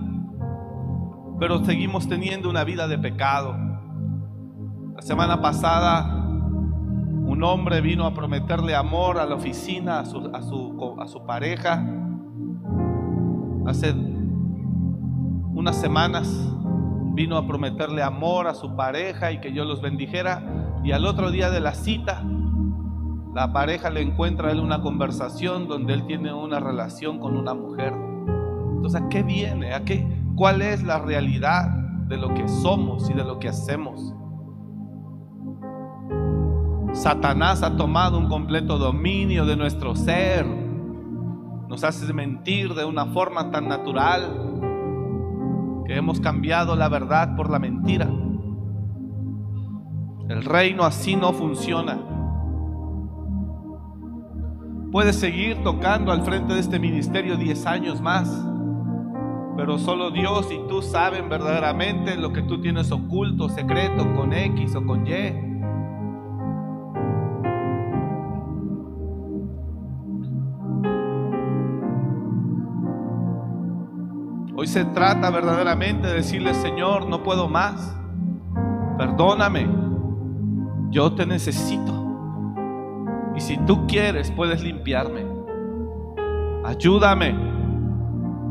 pero 1.40 1.64
seguimos 1.64 2.09
teniendo 2.09 2.49
una 2.49 2.62
vida 2.62 2.87
de 2.87 2.99
pecado. 2.99 3.57
La 4.95 5.02
semana 5.02 5.40
pasada 5.40 6.17
un 7.38 7.45
hombre 7.45 7.80
vino 7.80 8.04
a 8.04 8.12
prometerle 8.12 8.75
amor 8.75 9.16
a 9.16 9.25
la 9.25 9.37
oficina, 9.37 10.00
a 10.00 10.07
su, 10.07 10.28
a 10.35 10.42
su, 10.42 10.97
a 11.00 11.07
su 11.07 11.25
pareja. 11.25 11.87
Hace 13.64 13.95
unas 15.54 15.76
semanas 15.76 16.28
vino 17.14 17.37
a 17.37 17.47
prometerle 17.47 18.02
amor 18.02 18.49
a 18.49 18.54
su 18.54 18.75
pareja 18.75 19.30
y 19.30 19.40
que 19.40 19.52
yo 19.52 19.64
los 19.64 19.80
bendijera. 19.80 20.42
Y 20.83 20.90
al 20.90 21.07
otro 21.07 21.30
día 21.30 21.49
de 21.49 21.61
la 21.61 21.75
cita, 21.75 22.25
la 23.37 23.52
pareja 23.52 23.88
le 23.90 24.00
encuentra 24.02 24.49
a 24.49 24.50
él 24.50 24.59
una 24.59 24.83
conversación 24.83 25.68
donde 25.68 25.95
él 25.95 26.07
tiene 26.07 26.33
una 26.33 26.59
relación 26.59 27.21
con 27.21 27.37
una 27.37 27.54
mujer. 27.54 27.92
Entonces, 28.75 29.00
¿a 29.00 29.09
qué 29.09 29.23
viene? 29.23 29.75
¿A 29.75 29.85
qué? 29.85 30.04
¿Cuál 30.35 30.61
es 30.61 30.83
la 30.83 30.99
realidad 30.99 31.68
de 32.09 32.16
lo 32.16 32.35
que 32.35 32.49
somos 32.49 33.09
y 33.09 33.12
de 33.12 33.23
lo 33.23 33.38
que 33.38 33.49
hacemos? 33.49 34.12
Satanás 36.92 37.62
ha 37.62 37.76
tomado 37.76 38.18
un 38.18 38.28
completo 38.28 38.78
dominio 38.78 39.45
de 39.45 39.57
nuestro 39.57 39.95
ser. 39.95 40.47
Nos 41.68 41.85
hace 41.85 42.12
mentir 42.12 42.75
de 42.75 42.85
una 42.85 43.07
forma 43.07 43.50
tan 43.50 43.68
natural 43.68 44.49
que 45.87 45.97
hemos 45.97 46.21
cambiado 46.21 46.76
la 46.76 46.88
verdad 46.88 47.37
por 47.37 47.50
la 47.50 47.59
mentira. 47.59 48.09
El 50.28 50.45
reino 50.45 50.85
así 50.85 51.16
no 51.16 51.33
funciona. 51.33 51.99
Puedes 54.90 55.16
seguir 55.16 55.62
tocando 55.62 56.12
al 56.12 56.23
frente 56.23 56.54
de 56.54 56.61
este 56.61 56.78
ministerio 56.78 57.37
10 57.37 57.66
años 57.66 58.00
más, 58.00 58.28
pero 59.57 59.78
solo 59.78 60.11
Dios 60.11 60.50
y 60.50 60.66
tú 60.68 60.80
saben 60.80 61.28
verdaderamente 61.28 62.16
lo 62.16 62.33
que 62.33 62.42
tú 62.42 62.61
tienes 62.61 62.90
oculto, 62.90 63.50
secreto, 63.50 64.14
con 64.14 64.33
X 64.33 64.75
o 64.75 64.85
con 64.85 65.07
Y. 65.07 65.47
Hoy 74.60 74.66
se 74.66 74.84
trata 74.84 75.30
verdaderamente 75.30 76.08
de 76.08 76.14
decirle, 76.14 76.52
Señor, 76.52 77.06
no 77.06 77.22
puedo 77.22 77.48
más. 77.48 77.96
Perdóname. 78.98 79.68
Yo 80.90 81.12
te 81.12 81.24
necesito. 81.26 81.94
Y 83.36 83.40
si 83.40 83.56
tú 83.58 83.86
quieres, 83.86 84.32
puedes 84.32 84.60
limpiarme. 84.60 85.24
Ayúdame. 86.64 87.36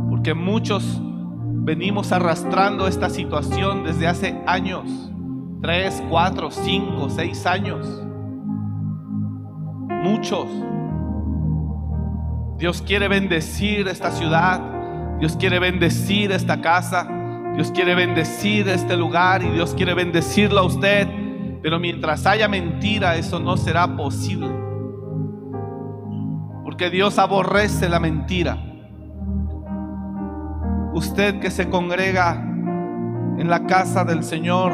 Porque 0.09 0.33
muchos 0.33 0.97
venimos 1.65 2.13
arrastrando 2.13 2.87
esta 2.87 3.09
situación 3.09 3.83
desde 3.83 4.07
hace 4.07 4.41
años. 4.47 5.11
Tres, 5.61 6.01
cuatro, 6.09 6.51
cinco, 6.51 7.09
seis 7.09 7.45
años. 7.45 7.85
Muchos. 9.89 10.47
Dios 12.59 12.81
quiere 12.81 13.09
bendecir 13.09 13.89
esta 13.89 14.11
ciudad. 14.11 14.76
Dios 15.19 15.35
quiere 15.35 15.59
bendecir 15.59 16.31
esta 16.31 16.61
casa. 16.61 17.07
Dios 17.55 17.71
quiere 17.71 17.95
bendecir 17.95 18.69
este 18.69 18.95
lugar 18.95 19.41
y 19.41 19.49
Dios 19.49 19.73
quiere 19.73 19.95
bendecirlo 19.95 20.59
a 20.59 20.63
usted. 20.63 21.07
Pero 21.61 21.79
mientras 21.79 22.25
haya 22.27 22.47
mentira, 22.47 23.15
eso 23.15 23.39
no 23.39 23.57
será 23.57 23.95
posible. 23.95 24.49
Porque 26.63 26.91
Dios 26.91 27.17
aborrece 27.17 27.89
la 27.89 27.99
mentira. 27.99 28.63
Usted 30.93 31.39
que 31.39 31.49
se 31.49 31.69
congrega 31.69 32.35
en 32.35 33.49
la 33.49 33.65
casa 33.65 34.03
del 34.03 34.23
Señor, 34.23 34.73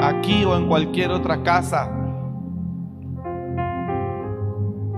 aquí 0.00 0.44
o 0.44 0.56
en 0.56 0.68
cualquier 0.68 1.10
otra 1.10 1.42
casa, 1.42 1.90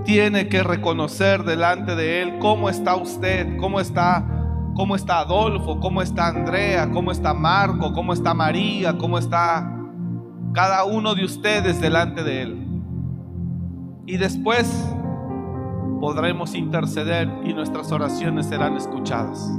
tiene 0.03 0.49
que 0.49 0.63
reconocer 0.63 1.43
delante 1.43 1.95
de 1.95 2.21
Él 2.21 2.39
cómo 2.39 2.69
está 2.69 2.95
usted, 2.95 3.55
cómo 3.57 3.79
está 3.79 4.42
cómo 4.75 4.95
está 4.95 5.19
Adolfo, 5.19 5.79
cómo 5.79 6.01
está 6.01 6.27
Andrea, 6.27 6.89
cómo 6.91 7.11
está 7.11 7.33
Marco, 7.33 7.93
cómo 7.93 8.13
está 8.13 8.33
María, 8.33 8.97
cómo 8.97 9.17
está 9.17 9.69
cada 10.53 10.83
uno 10.85 11.15
de 11.15 11.25
ustedes 11.25 11.79
delante 11.81 12.23
de 12.23 12.41
Él. 12.41 12.67
Y 14.05 14.17
después 14.17 14.95
podremos 15.99 16.53
interceder 16.55 17.31
y 17.45 17.53
nuestras 17.53 17.91
oraciones 17.91 18.47
serán 18.47 18.75
escuchadas. 18.75 19.51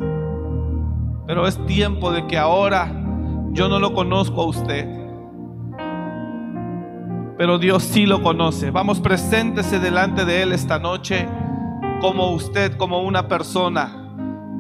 Pero 1.27 1.46
es 1.46 1.64
tiempo 1.66 2.12
de 2.12 2.27
que 2.27 2.37
ahora 2.37 2.92
yo 3.53 3.68
no 3.68 3.79
lo 3.79 3.94
conozco 3.94 4.42
a 4.42 4.46
usted, 4.46 4.87
pero 7.38 7.59
Dios 7.59 7.83
sí 7.83 8.05
lo 8.07 8.22
conoce. 8.22 8.70
Vamos, 8.70 9.00
preséntese 9.00 9.79
delante 9.81 10.24
de 10.24 10.42
Él 10.42 10.53
esta 10.53 10.79
noche 10.79 11.27
como 12.00 12.31
usted, 12.33 12.77
como 12.77 13.03
una 13.03 13.27
persona 13.27 14.03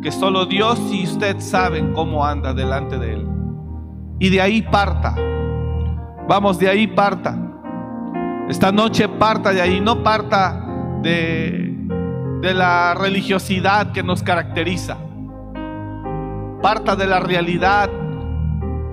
que 0.04 0.12
solo 0.12 0.44
Dios 0.44 0.78
y 0.92 1.04
usted 1.04 1.40
saben 1.40 1.94
cómo 1.94 2.26
anda 2.26 2.52
delante 2.52 2.98
de 2.98 3.14
Él. 3.14 3.26
Y 4.20 4.28
de 4.28 4.42
ahí 4.42 4.60
parta. 4.60 5.16
Vamos, 6.28 6.58
de 6.58 6.68
ahí 6.68 6.86
parta. 6.86 7.34
Esta 8.50 8.70
noche 8.70 9.08
parta 9.08 9.50
de 9.54 9.62
ahí, 9.62 9.80
no 9.80 10.02
parta 10.02 10.62
de, 11.00 11.74
de 12.42 12.54
la 12.54 12.92
religiosidad 12.92 13.92
que 13.92 14.02
nos 14.02 14.22
caracteriza. 14.22 14.98
Parta 16.60 16.96
de 16.96 17.06
la 17.06 17.20
realidad 17.20 17.88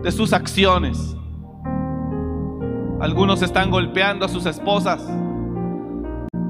de 0.02 0.12
sus 0.14 0.32
acciones. 0.32 1.18
Algunos 3.02 3.42
están 3.42 3.70
golpeando 3.70 4.26
a 4.26 4.30
sus 4.30 4.46
esposas. 4.46 5.06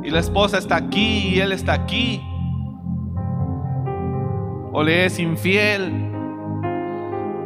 Y 0.03 0.11
la 0.11 0.19
esposa 0.19 0.59
está 0.59 0.75
aquí 0.75 1.29
y 1.29 1.39
él 1.39 1.51
está 1.51 1.73
aquí 1.73 2.21
o 4.71 4.83
le 4.83 5.05
es 5.05 5.19
infiel, 5.19 5.91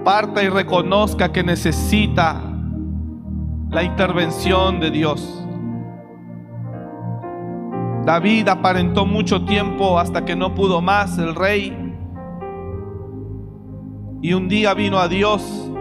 parta 0.03 0.43
y 0.43 0.49
reconozca 0.49 1.31
que 1.31 1.43
necesita 1.43 2.41
la 3.69 3.83
intervención 3.83 4.79
de 4.79 4.91
Dios. 4.91 5.41
David 8.05 8.47
aparentó 8.49 9.05
mucho 9.05 9.45
tiempo 9.45 9.97
hasta 9.97 10.23
que 10.25 10.35
no 10.35 10.53
pudo 10.53 10.81
más, 10.81 11.17
el 11.17 11.33
rey. 11.33 11.75
Y 14.21 14.33
un 14.33 14.47
día 14.47 14.75
vino 14.75 14.99
a 14.99 15.07
Dios, 15.07 15.71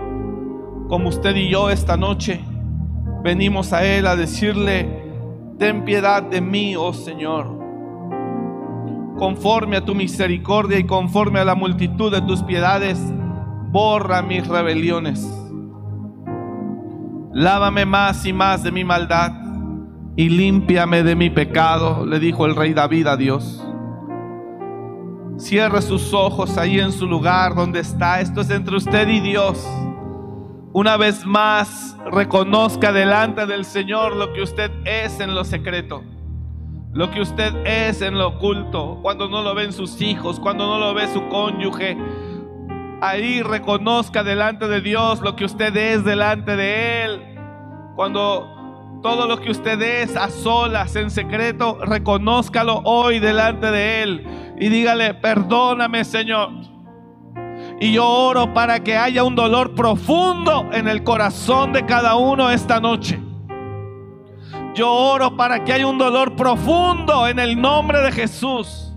como 0.89 1.11
usted 1.11 1.37
y 1.37 1.51
yo 1.51 1.69
esta 1.69 1.99
noche. 1.99 2.41
Venimos 3.23 3.75
a 3.75 3.85
Él 3.85 4.07
a 4.07 4.17
decirle, 4.17 5.13
ten 5.59 5.85
piedad 5.85 6.23
de 6.23 6.41
mí, 6.41 6.75
oh 6.77 6.95
Señor 6.95 7.64
conforme 9.19 9.77
a 9.77 9.85
tu 9.85 9.95
misericordia 9.95 10.79
y 10.79 10.85
conforme 10.85 11.41
a 11.41 11.45
la 11.45 11.55
multitud 11.55 12.11
de 12.11 12.21
tus 12.23 12.43
piedades, 12.43 13.01
borra 13.71 14.23
mis 14.23 14.47
rebeliones. 14.47 15.27
Lávame 17.33 17.85
más 17.85 18.25
y 18.27 18.33
más 18.33 18.63
de 18.63 18.73
mi 18.73 18.85
maldad 18.85 19.33
y 20.17 20.29
límpiame 20.29 21.03
de 21.03 21.17
mi 21.17 21.31
pecado, 21.31 22.07
le 22.07 22.21
dijo 22.21 22.47
el 22.47 22.55
rey 22.55 22.73
David 22.73 23.07
a 23.09 23.17
Dios. 23.17 23.67
Cierre 25.37 25.83
sus 25.83 26.15
ojos 26.15 26.57
ahí 26.59 26.79
en 26.79 26.93
su 26.93 27.09
lugar 27.09 27.57
donde 27.57 27.81
está. 27.81 28.21
Esto 28.21 28.41
es 28.41 28.51
entre 28.51 28.77
usted 28.77 29.09
y 29.09 29.19
Dios. 29.19 29.69
Una 30.73 30.97
vez 30.97 31.27
más, 31.27 31.97
reconozca 32.13 32.93
delante 32.93 33.45
del 33.47 33.65
Señor 33.65 34.15
lo 34.15 34.33
que 34.33 34.43
usted 34.43 34.71
es 34.85 35.19
en 35.19 35.35
lo 35.35 35.45
secreto 35.45 36.05
lo 36.95 37.11
que 37.11 37.21
usted 37.21 37.53
es 37.67 38.01
en 38.03 38.17
lo 38.17 38.29
oculto, 38.29 39.01
cuando 39.03 39.29
no 39.29 39.43
lo 39.43 39.55
ven 39.55 39.73
sus 39.73 40.01
hijos, 40.01 40.39
cuando 40.39 40.67
no 40.67 40.79
lo 40.79 40.95
ve 40.95 41.09
su 41.09 41.29
cónyuge. 41.29 41.99
Ahí 43.01 43.43
reconozca 43.43 44.23
delante 44.23 44.69
de 44.69 44.81
Dios 44.81 45.21
lo 45.21 45.35
que 45.35 45.45
usted 45.45 45.77
es 45.77 46.05
delante 46.05 46.55
de 46.55 47.05
Él. 47.05 47.39
Cuando 47.97 49.01
todo 49.03 49.27
lo 49.27 49.41
que 49.41 49.51
usted 49.51 49.83
es 49.83 50.17
a 50.17 50.31
solas, 50.31 50.95
en 50.95 51.11
secreto, 51.11 51.79
reconózcalo 51.85 52.81
hoy 52.85 53.19
delante 53.19 53.73
de 53.73 54.03
Él 54.03 54.27
y 54.59 54.69
dígale, 54.69 55.15
perdóname 55.15 56.05
Señor. 56.05 56.51
Y 57.81 57.93
yo 57.93 58.09
oro 58.09 58.55
para 58.55 58.85
que 58.85 58.97
haya 58.97 59.25
un 59.25 59.35
dolor 59.35 59.75
profundo 59.75 60.69
en 60.73 60.87
el 60.87 61.03
corazón 61.03 61.73
de 61.73 61.85
cada 61.85 62.15
uno 62.15 62.51
esta 62.51 62.79
noche. 62.79 63.21
Yo 64.75 64.91
oro 64.91 65.37
para 65.37 65.65
que 65.65 65.73
haya 65.73 65.87
un 65.87 65.99
dolor 65.99 66.35
profundo 66.35 67.29
en 67.29 67.39
el 67.39 67.61
nombre 67.61 68.01
de 68.01 68.11
Jesús. 68.11 68.93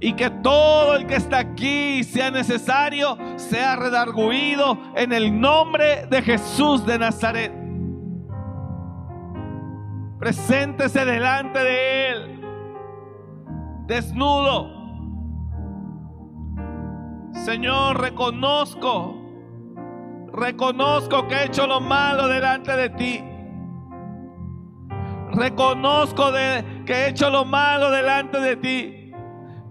Y 0.00 0.12
que 0.12 0.30
todo 0.30 0.94
el 0.94 1.06
que 1.06 1.16
está 1.16 1.40
aquí, 1.40 2.04
sea 2.04 2.30
necesario, 2.30 3.18
sea 3.34 3.74
redarguido 3.74 4.78
en 4.94 5.12
el 5.12 5.40
nombre 5.40 6.06
de 6.06 6.22
Jesús 6.22 6.86
de 6.86 7.00
Nazaret. 7.00 7.52
Preséntese 10.20 11.04
delante 11.04 11.58
de 11.58 12.10
Él, 12.10 12.40
desnudo. 13.86 14.78
Señor, 17.44 18.00
reconozco, 18.00 19.16
reconozco 20.32 21.26
que 21.26 21.34
he 21.34 21.44
hecho 21.46 21.66
lo 21.66 21.80
malo 21.80 22.28
delante 22.28 22.76
de 22.76 22.90
ti. 22.90 23.27
Reconozco 25.32 26.32
de, 26.32 26.82
que 26.86 26.92
he 26.92 27.08
hecho 27.08 27.30
lo 27.30 27.44
malo 27.44 27.90
delante 27.90 28.40
de 28.40 28.56
ti. 28.56 29.12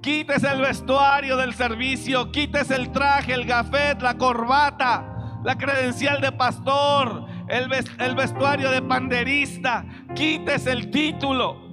Quites 0.01 0.43
el 0.43 0.61
vestuario 0.61 1.35
del 1.37 1.53
servicio, 1.53 2.31
quites 2.31 2.71
el 2.71 2.91
traje, 2.91 3.33
el 3.33 3.45
gafet, 3.45 4.01
la 4.01 4.17
corbata, 4.17 5.39
la 5.43 5.57
credencial 5.57 6.21
de 6.21 6.31
pastor, 6.31 7.25
el, 7.47 7.69
el 7.99 8.15
vestuario 8.15 8.71
de 8.71 8.81
panderista. 8.81 9.85
Quites 10.15 10.67
el 10.67 10.91
título 10.91 11.67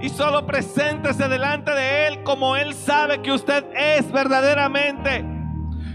y 0.00 0.10
solo 0.10 0.46
preséntese 0.46 1.28
delante 1.28 1.70
de 1.70 2.08
Él 2.08 2.22
como 2.24 2.56
Él 2.56 2.74
sabe 2.74 3.22
que 3.22 3.32
usted 3.32 3.64
es 3.74 4.12
verdaderamente. 4.12 5.24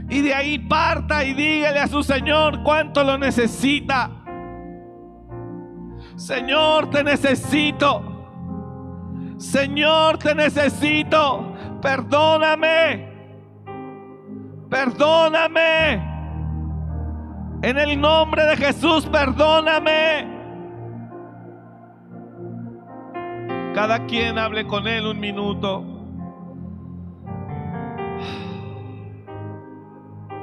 Y 0.09 0.21
de 0.21 0.33
ahí 0.33 0.57
parta 0.57 1.23
y 1.23 1.35
dígale 1.35 1.79
a 1.79 1.87
su 1.87 2.01
Señor 2.01 2.63
cuánto 2.63 3.03
lo 3.03 3.19
necesita. 3.19 4.18
Señor, 6.19 6.89
te 6.89 7.01
necesito. 7.01 8.03
Señor, 9.37 10.17
te 10.17 10.35
necesito. 10.35 11.53
Perdóname. 11.81 13.07
Perdóname. 14.69 15.93
En 17.61 17.77
el 17.77 18.01
nombre 18.01 18.43
de 18.47 18.57
Jesús, 18.57 19.05
perdóname. 19.05 20.27
Cada 23.73 24.05
quien 24.05 24.37
hable 24.37 24.67
con 24.67 24.87
Él 24.89 25.07
un 25.07 25.21
minuto. 25.21 25.85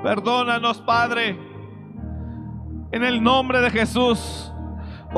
Perdónanos, 0.02 0.80
Padre. 0.80 1.38
En 2.92 3.04
el 3.04 3.22
nombre 3.22 3.60
de 3.60 3.70
Jesús. 3.70 4.54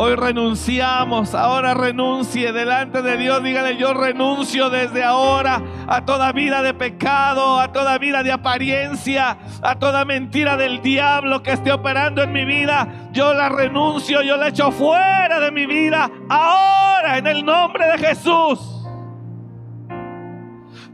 Hoy 0.00 0.14
renunciamos, 0.14 1.34
ahora 1.34 1.74
renuncie 1.74 2.52
delante 2.52 3.02
de 3.02 3.16
Dios. 3.16 3.42
Dígale, 3.42 3.76
yo 3.76 3.94
renuncio 3.94 4.70
desde 4.70 5.02
ahora 5.02 5.60
a 5.88 6.04
toda 6.04 6.30
vida 6.30 6.62
de 6.62 6.72
pecado, 6.72 7.58
a 7.58 7.72
toda 7.72 7.98
vida 7.98 8.22
de 8.22 8.30
apariencia, 8.30 9.38
a 9.60 9.74
toda 9.80 10.04
mentira 10.04 10.56
del 10.56 10.82
diablo 10.82 11.42
que 11.42 11.50
esté 11.50 11.72
operando 11.72 12.22
en 12.22 12.30
mi 12.30 12.44
vida. 12.44 13.08
Yo 13.10 13.34
la 13.34 13.48
renuncio, 13.48 14.22
yo 14.22 14.36
la 14.36 14.50
echo 14.50 14.70
fuera 14.70 15.40
de 15.40 15.50
mi 15.50 15.66
vida. 15.66 16.08
Ahora, 16.28 17.18
en 17.18 17.26
el 17.26 17.44
nombre 17.44 17.84
de 17.88 17.98
Jesús. 17.98 18.86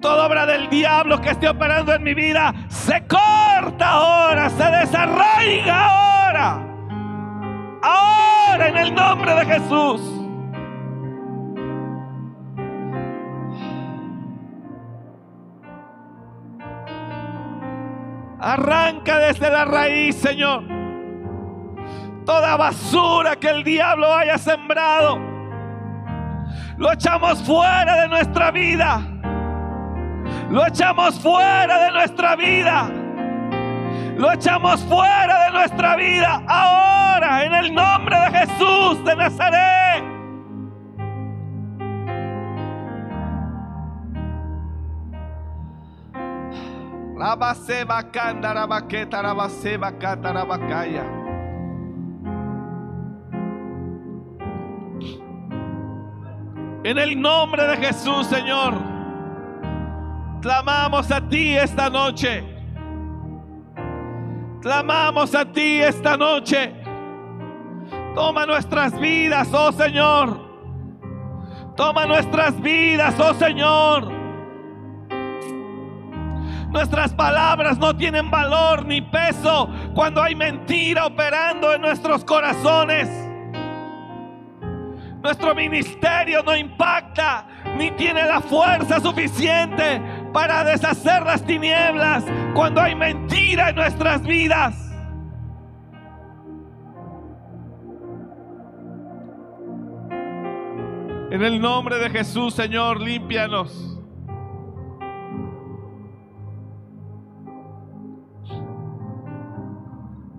Toda 0.01 0.25
obra 0.25 0.47
del 0.47 0.71
diablo 0.71 1.21
que 1.21 1.29
esté 1.29 1.47
operando 1.47 1.93
en 1.93 2.03
mi 2.03 2.14
vida 2.14 2.55
se 2.69 3.07
corta 3.07 3.87
ahora, 3.87 4.49
se 4.49 4.64
desarraiga 4.64 5.88
ahora. 5.88 6.74
Ahora 7.87 8.68
en 8.68 8.77
el 8.79 8.94
nombre 8.94 9.35
de 9.35 9.44
Jesús. 9.44 10.01
Arranca 18.40 19.18
desde 19.18 19.51
la 19.51 19.66
raíz, 19.66 20.16
Señor. 20.16 20.64
Toda 22.25 22.57
basura 22.57 23.37
que 23.37 23.51
el 23.51 23.62
diablo 23.62 24.11
haya 24.14 24.38
sembrado. 24.38 25.18
Lo 26.79 26.90
echamos 26.90 27.42
fuera 27.42 28.01
de 28.01 28.09
nuestra 28.09 28.51
vida. 28.51 29.03
Lo 30.49 30.66
echamos 30.66 31.20
fuera 31.20 31.85
de 31.85 31.92
nuestra 31.92 32.35
vida. 32.35 32.90
Lo 34.16 34.33
echamos 34.33 34.83
fuera 34.85 35.44
de 35.44 35.51
nuestra 35.51 35.97
vida 35.97 36.42
ahora 36.49 36.84
en 37.44 37.52
el 37.52 37.74
nombre 37.74 38.16
de 38.18 38.38
Jesús 38.38 39.04
de 39.04 39.16
Nazaret. 39.16 40.04
En 56.83 56.98
el 56.98 57.20
nombre 57.20 57.66
de 57.66 57.76
Jesús, 57.78 58.26
Señor, 58.26 58.74
clamamos 60.42 61.11
a 61.11 61.26
ti 61.28 61.57
esta 61.57 61.88
noche. 61.88 62.42
Clamamos 64.61 65.35
a 65.35 65.50
ti 65.50 65.80
esta 65.80 66.16
noche. 66.16 66.84
Toma 68.14 68.46
nuestras 68.46 68.98
vidas, 68.98 69.48
oh 69.53 69.72
Señor. 69.72 70.38
Toma 71.77 72.07
nuestras 72.07 72.61
vidas, 72.61 73.18
oh 73.18 73.35
Señor. 73.35 74.12
Nuestras 76.70 77.12
palabras 77.12 77.79
no 77.79 77.96
tienen 77.96 78.31
valor 78.31 78.85
ni 78.85 79.00
peso 79.00 79.68
cuando 79.94 80.22
hay 80.22 80.35
mentira 80.35 81.07
operando 81.07 81.72
en 81.72 81.81
nuestros 81.81 82.24
corazones. 82.24 83.09
Nuestro 85.22 85.55
ministerio 85.55 86.42
no 86.42 86.55
impacta 86.55 87.46
ni 87.77 87.90
tiene 87.92 88.24
la 88.27 88.40
fuerza 88.40 89.00
suficiente 89.00 90.03
para 90.33 90.62
deshacer 90.64 91.22
las 91.22 91.42
tinieblas 91.44 92.24
cuando 92.55 92.81
hay 92.81 92.94
mentira 92.94 93.70
en 93.70 93.77
nuestras 93.77 94.22
vidas. 94.22 94.84
En 101.35 101.42
el 101.42 101.61
nombre 101.61 101.99
de 101.99 102.11
Jesús, 102.11 102.55
Señor, 102.55 103.01
límpianos. 103.01 103.99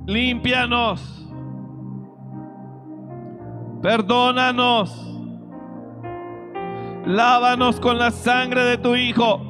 Límpianos. 0.05 1.27
Perdónanos. 3.81 5.19
Lávanos 7.05 7.81
con 7.81 7.97
la 7.97 8.12
sangre 8.12 8.63
de 8.63 8.77
tu 8.77 8.95
Hijo. 8.95 9.41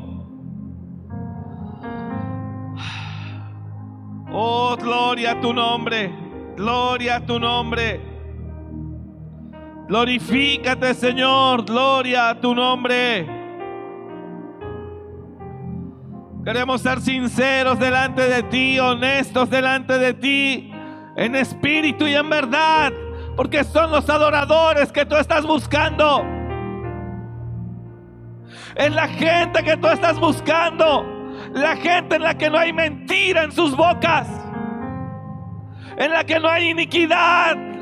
Oh, 4.33 4.75
gloria 4.81 5.33
a 5.33 5.41
tu 5.41 5.53
nombre. 5.53 6.11
Gloria 6.57 7.17
a 7.17 7.25
tu 7.27 7.39
nombre. 7.39 8.14
Glorifícate, 9.87 10.93
Señor. 10.95 11.65
Gloria 11.65 12.29
a 12.29 12.41
tu 12.41 12.55
nombre. 12.55 13.27
Queremos 16.43 16.81
ser 16.81 17.01
sinceros 17.01 17.79
delante 17.79 18.21
de 18.21 18.43
ti, 18.43 18.79
honestos 18.79 19.49
delante 19.49 19.97
de 19.97 20.13
ti, 20.13 20.71
en 21.15 21.35
espíritu 21.35 22.05
y 22.05 22.13
en 22.13 22.29
verdad, 22.29 22.93
porque 23.35 23.63
son 23.63 23.89
los 23.89 24.07
adoradores 24.09 24.91
que 24.91 25.05
tú 25.05 25.15
estás 25.15 25.45
buscando. 25.45 26.23
Es 28.75 28.93
la 28.93 29.07
gente 29.07 29.63
que 29.63 29.77
tú 29.77 29.87
estás 29.87 30.19
buscando. 30.19 31.11
La 31.53 31.75
gente 31.77 32.15
en 32.15 32.23
la 32.23 32.37
que 32.37 32.49
no 32.49 32.57
hay 32.57 32.73
mentira 32.73 33.43
en 33.43 33.51
sus 33.51 33.75
bocas. 33.75 34.27
En 35.97 36.11
la 36.11 36.23
que 36.25 36.39
no 36.39 36.49
hay 36.49 36.69
iniquidad. 36.69 37.74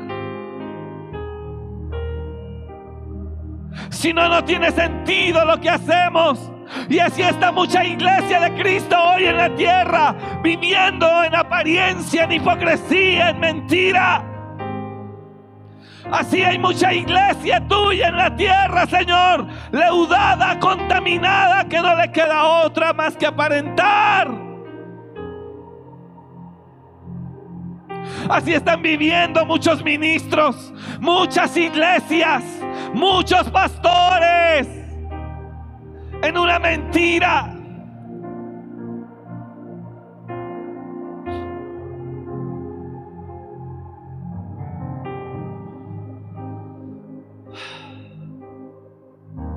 Si 3.90 4.12
no, 4.12 4.28
no 4.28 4.44
tiene 4.44 4.70
sentido 4.70 5.44
lo 5.44 5.60
que 5.60 5.70
hacemos. 5.70 6.50
Y 6.88 6.98
así 6.98 7.22
está 7.22 7.52
mucha 7.52 7.84
iglesia 7.84 8.40
de 8.40 8.54
Cristo 8.54 8.96
hoy 8.98 9.26
en 9.26 9.36
la 9.36 9.54
tierra, 9.54 10.14
viviendo 10.42 11.24
en 11.24 11.34
apariencia, 11.34 12.24
en 12.24 12.32
hipocresía, 12.32 13.30
en 13.30 13.40
mentira. 13.40 14.24
Así 16.10 16.42
hay 16.42 16.58
mucha 16.58 16.92
iglesia 16.92 17.66
tuya 17.66 18.08
en 18.08 18.16
la 18.16 18.34
tierra, 18.36 18.86
Señor, 18.86 19.46
leudada, 19.72 20.58
contaminada, 20.58 21.64
que 21.64 21.80
no 21.80 21.96
le 21.96 22.12
queda 22.12 22.44
otra 22.44 22.92
más 22.92 23.16
que 23.16 23.26
aparentar. 23.26 24.43
Así 28.28 28.54
están 28.54 28.82
viviendo 28.82 29.44
muchos 29.44 29.82
ministros, 29.84 30.72
muchas 31.00 31.56
iglesias, 31.56 32.42
muchos 32.94 33.50
pastores 33.50 34.68
en 36.22 36.38
una 36.38 36.58
mentira. 36.58 37.50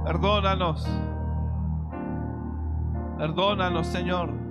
Perdónanos. 0.04 0.88
Perdónanos, 3.18 3.88
Señor. 3.88 4.47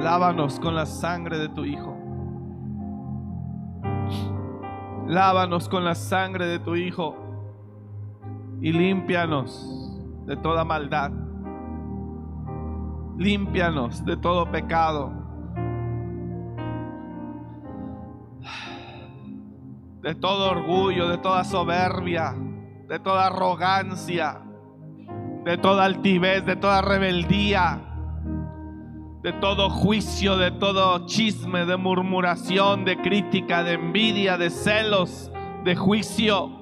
Lávanos 0.00 0.60
con 0.60 0.74
la 0.74 0.84
sangre 0.84 1.38
de 1.38 1.48
tu 1.48 1.64
Hijo. 1.64 1.96
Lávanos 5.06 5.68
con 5.68 5.84
la 5.84 5.94
sangre 5.94 6.46
de 6.46 6.58
tu 6.58 6.76
Hijo 6.76 7.16
y 8.60 8.72
límpianos 8.72 10.02
de 10.26 10.36
toda 10.36 10.64
maldad. 10.64 11.12
Límpianos 13.16 14.04
de 14.04 14.16
todo 14.18 14.50
pecado. 14.50 15.12
De 20.02 20.14
todo 20.14 20.50
orgullo, 20.50 21.08
de 21.08 21.18
toda 21.18 21.42
soberbia, 21.42 22.34
de 22.86 22.98
toda 22.98 23.28
arrogancia, 23.28 24.42
de 25.44 25.56
toda 25.56 25.84
altivez, 25.84 26.44
de 26.44 26.54
toda 26.56 26.82
rebeldía, 26.82 27.85
de 29.26 29.32
todo 29.32 29.68
juicio, 29.68 30.36
de 30.36 30.52
todo 30.52 31.04
chisme, 31.04 31.66
de 31.66 31.76
murmuración, 31.76 32.84
de 32.84 32.96
crítica, 32.96 33.64
de 33.64 33.72
envidia, 33.72 34.38
de 34.38 34.50
celos, 34.50 35.32
de 35.64 35.74
juicio. 35.74 36.52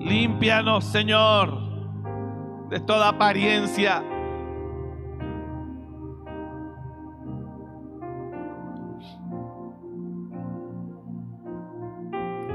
Límpianos, 0.00 0.82
Señor, 0.82 1.56
de 2.70 2.80
toda 2.80 3.10
apariencia. 3.10 4.02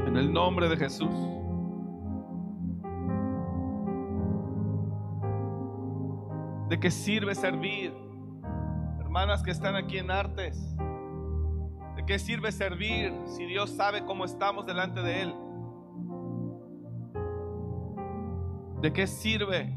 En 0.05 0.17
el 0.17 0.33
nombre 0.33 0.67
de 0.67 0.75
Jesús. 0.75 1.42
¿De 6.73 6.79
qué 6.79 6.89
sirve 6.89 7.35
servir? 7.35 7.93
Hermanas 8.99 9.43
que 9.43 9.51
están 9.51 9.75
aquí 9.75 9.99
en 9.99 10.09
artes. 10.09 10.75
¿De 11.95 12.03
qué 12.03 12.17
sirve 12.17 12.51
servir 12.51 13.13
si 13.27 13.45
Dios 13.45 13.69
sabe 13.69 14.03
cómo 14.05 14.25
estamos 14.25 14.65
delante 14.65 15.03
de 15.03 15.21
Él? 15.21 15.35
¿De 18.81 18.91
qué 18.91 19.05
sirve? 19.05 19.71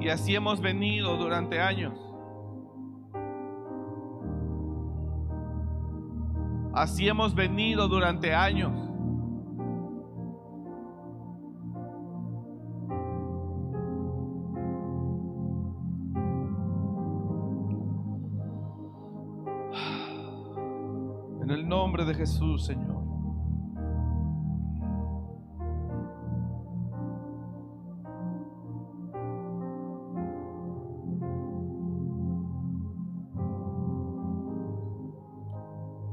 Y 0.00 0.08
así 0.08 0.34
hemos 0.34 0.58
venido 0.62 1.18
durante 1.18 1.60
años. 1.60 2.00
Así 6.72 7.08
hemos 7.08 7.34
venido 7.34 7.88
durante 7.88 8.34
años. 8.34 8.85
De 22.06 22.14
Jesús, 22.14 22.64
Señor. 22.64 23.02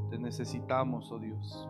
Te 0.10 0.18
necesitamos, 0.18 1.12
oh 1.12 1.20
Dios. 1.20 1.70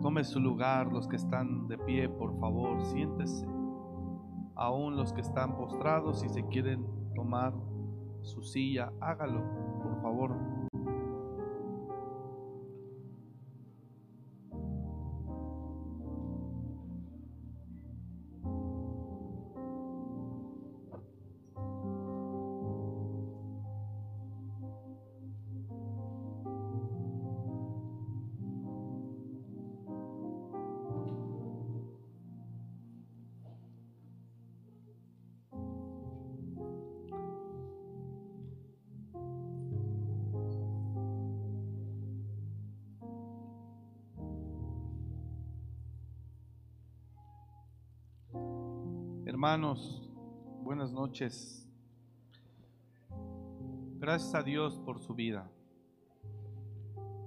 Tome 0.00 0.24
su 0.24 0.40
lugar 0.40 0.90
los 0.92 1.06
que 1.06 1.16
están 1.16 1.68
de 1.68 1.76
pie, 1.76 2.08
por 2.08 2.38
favor, 2.38 2.82
siéntese. 2.86 3.55
Aún 4.56 4.96
los 4.96 5.12
que 5.12 5.20
están 5.20 5.56
postrados, 5.56 6.20
si 6.20 6.28
se 6.30 6.46
quieren 6.46 6.86
tomar 7.14 7.52
su 8.22 8.42
silla, 8.42 8.90
hágalo, 9.00 9.42
por 9.82 10.00
favor. 10.00 10.34
Hermanos, 49.36 50.00
buenas 50.62 50.92
noches. 50.92 51.68
Gracias 53.98 54.34
a 54.34 54.42
Dios 54.42 54.80
por 54.82 54.98
su 54.98 55.14
vida. 55.14 55.50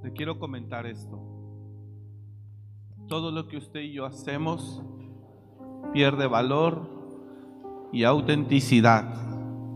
Le 0.02 0.12
quiero 0.14 0.40
comentar 0.40 0.88
esto. 0.88 1.20
Todo 3.08 3.30
lo 3.30 3.48
que 3.48 3.58
usted 3.58 3.82
y 3.82 3.94
yo 3.94 4.08
hacemos 4.08 4.82
pierde 5.94 6.26
valor 6.26 6.90
y 7.92 8.06
autenticidad 8.06 9.14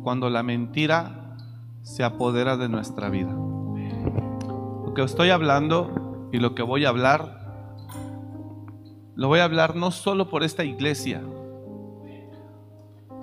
cuando 0.02 0.32
la 0.32 0.42
mentira 0.42 1.38
se 1.84 2.04
apodera 2.04 2.58
de 2.58 2.68
nuestra 2.68 3.12
vida. 3.12 3.32
Lo 3.32 4.92
que 4.96 5.04
estoy 5.04 5.30
hablando 5.30 6.30
y 6.32 6.40
lo 6.40 6.56
que 6.56 6.64
voy 6.64 6.86
a 6.86 6.90
hablar, 6.90 7.86
lo 9.14 9.28
voy 9.28 9.38
a 9.38 9.44
hablar 9.44 9.76
no 9.76 9.92
solo 9.92 10.32
por 10.32 10.42
esta 10.42 10.64
iglesia, 10.64 11.22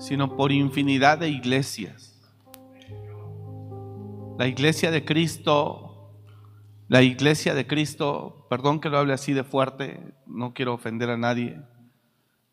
sino 0.01 0.35
por 0.35 0.51
infinidad 0.51 1.19
de 1.19 1.29
iglesias. 1.29 2.19
La 4.39 4.49
iglesia 4.49 4.91
de 4.91 5.05
Cristo, 5.05 6.11
la 6.89 7.03
iglesia 7.03 7.55
de 7.55 7.67
Cristo, 7.67 8.47
perdón 8.49 8.81
que 8.81 8.89
lo 8.89 8.99
hable 8.99 9.13
así 9.13 9.35
de 9.35 9.45
fuerte, 9.45 10.15
no 10.27 10.55
quiero 10.55 10.73
ofender 10.73 11.11
a 11.11 11.19
nadie, 11.19 11.61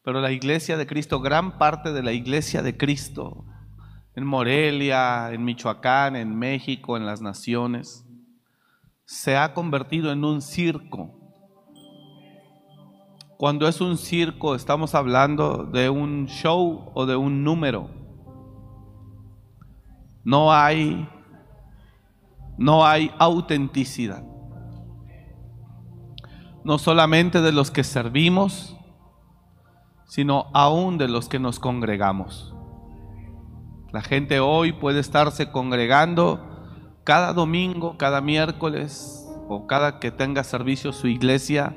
pero 0.04 0.20
la 0.20 0.32
iglesia 0.32 0.78
de 0.78 0.86
Cristo, 0.86 1.22
gran 1.22 1.58
parte 1.58 1.94
de 1.94 2.04
la 2.04 2.12
iglesia 2.12 2.62
de 2.62 2.76
Cristo, 2.76 3.46
en 4.14 4.26
Morelia, 4.26 5.32
en 5.32 5.46
Michoacán, 5.46 6.16
en 6.18 6.38
México, 6.38 6.98
en 6.98 7.06
las 7.06 7.22
naciones, 7.22 8.06
se 9.06 9.38
ha 9.38 9.54
convertido 9.54 10.12
en 10.12 10.26
un 10.26 10.42
circo 10.42 11.27
cuando 13.38 13.68
es 13.68 13.82
un 13.82 13.98
circo, 13.98 14.56
estamos 14.56 14.96
hablando 14.96 15.64
de 15.64 15.90
un 15.92 16.26
show 16.26 16.92
o 16.96 17.06
de 17.06 17.16
un 17.16 17.44
número. 17.44 17.90
No 20.24 20.52
hay 20.52 21.08
no 22.58 22.86
hay 22.88 23.12
autenticidad. 23.20 24.24
No 26.64 26.80
solamente 26.80 27.42
de 27.42 27.52
los 27.52 27.70
que 27.70 27.84
servimos, 27.84 28.76
sino 30.08 30.48
aún 30.54 30.98
de 30.98 31.08
los 31.08 31.30
que 31.30 31.38
nos 31.38 31.60
congregamos. 31.60 32.56
La 33.92 34.02
gente 34.02 34.40
hoy 34.40 34.74
puede 34.74 35.00
estarse 35.00 35.52
congregando 35.52 36.44
cada 37.04 37.34
domingo, 37.34 37.98
cada 37.98 38.20
miércoles 38.20 39.26
o 39.48 39.68
cada 39.68 40.00
que 40.00 40.10
tenga 40.10 40.44
servicio 40.44 40.92
su 40.92 41.08
iglesia 41.08 41.76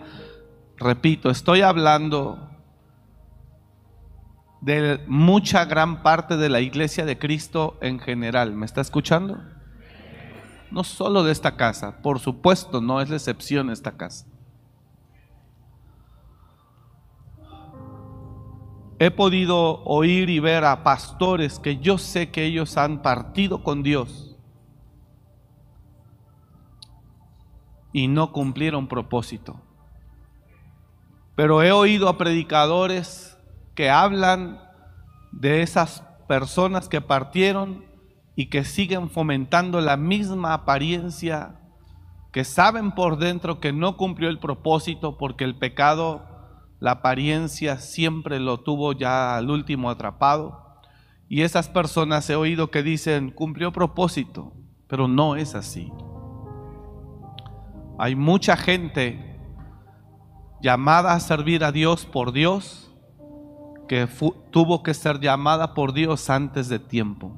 Repito, 0.81 1.29
estoy 1.29 1.61
hablando 1.61 2.39
de 4.63 5.05
mucha 5.07 5.67
gran 5.67 6.03
parte 6.03 6.39
de 6.39 6.49
la 6.49 6.61
iglesia 6.61 7.05
de 7.05 7.19
Cristo 7.19 7.77
en 7.83 7.99
general. 7.99 8.55
¿Me 8.55 8.65
está 8.65 8.81
escuchando? 8.81 9.43
No 10.71 10.83
solo 10.83 11.23
de 11.23 11.33
esta 11.33 11.59
casa, 11.59 12.01
por 12.01 12.19
supuesto, 12.19 12.81
no 12.81 13.03
es 13.03 13.11
la 13.11 13.17
excepción 13.17 13.69
esta 13.69 13.99
casa. 13.99 14.25
He 18.99 19.11
podido 19.11 19.83
oír 19.85 20.31
y 20.31 20.41
ver 20.41 20.65
a 20.65 20.83
pastores 20.83 21.59
que 21.59 21.77
yo 21.77 21.99
sé 21.99 22.31
que 22.31 22.47
ellos 22.47 22.79
han 22.79 23.03
partido 23.03 23.63
con 23.63 23.83
Dios 23.83 24.35
y 27.93 28.09
no 28.09 28.33
cumplieron 28.33 28.89
propósito. 28.89 29.61
Pero 31.35 31.63
he 31.63 31.73
oído 31.73 32.09
a 32.09 32.19
predicadores 32.19 33.39
que 33.75 33.91
hablan 33.91 34.61
de 35.33 35.63
esas 35.63 36.03
personas 36.29 36.89
que 36.89 37.01
partieron 37.01 37.85
y 38.37 38.47
que 38.47 38.65
siguen 38.65 39.11
fomentando 39.11 39.81
la 39.81 39.97
misma 39.97 40.55
apariencia, 40.55 41.61
que 42.33 42.45
saben 42.45 42.93
por 42.93 43.19
dentro 43.19 43.61
que 43.61 43.73
no 43.73 43.97
cumplió 43.97 44.29
el 44.29 44.39
propósito 44.39 45.19
porque 45.19 45.45
el 45.45 45.57
pecado 45.57 46.31
la 46.81 46.93
apariencia 46.93 47.77
siempre 47.77 48.41
lo 48.41 48.61
tuvo 48.61 48.95
ya 48.95 49.37
al 49.37 49.51
último 49.51 49.91
atrapado. 49.91 50.79
Y 51.29 51.43
esas 51.43 51.69
personas 51.69 52.29
he 52.31 52.35
oído 52.35 52.71
que 52.71 52.83
dicen, 52.83 53.31
cumplió 53.31 53.71
propósito, 53.71 54.55
pero 54.89 55.07
no 55.07 55.37
es 55.37 55.55
así. 55.55 55.93
Hay 57.99 58.17
mucha 58.17 58.57
gente 58.57 59.30
llamada 60.61 61.13
a 61.13 61.21
servir 61.21 61.65
a 61.65 61.73
Dios 61.73 62.07
por 62.07 62.33
Dios 62.33 62.91
que 63.89 64.07
tuvo 64.51 64.83
que 64.83 64.95
ser 64.95 65.19
llamada 65.19 65.75
por 65.75 65.93
Dios 65.93 66.31
antes 66.31 66.69
de 66.69 66.79
tiempo. 66.79 67.37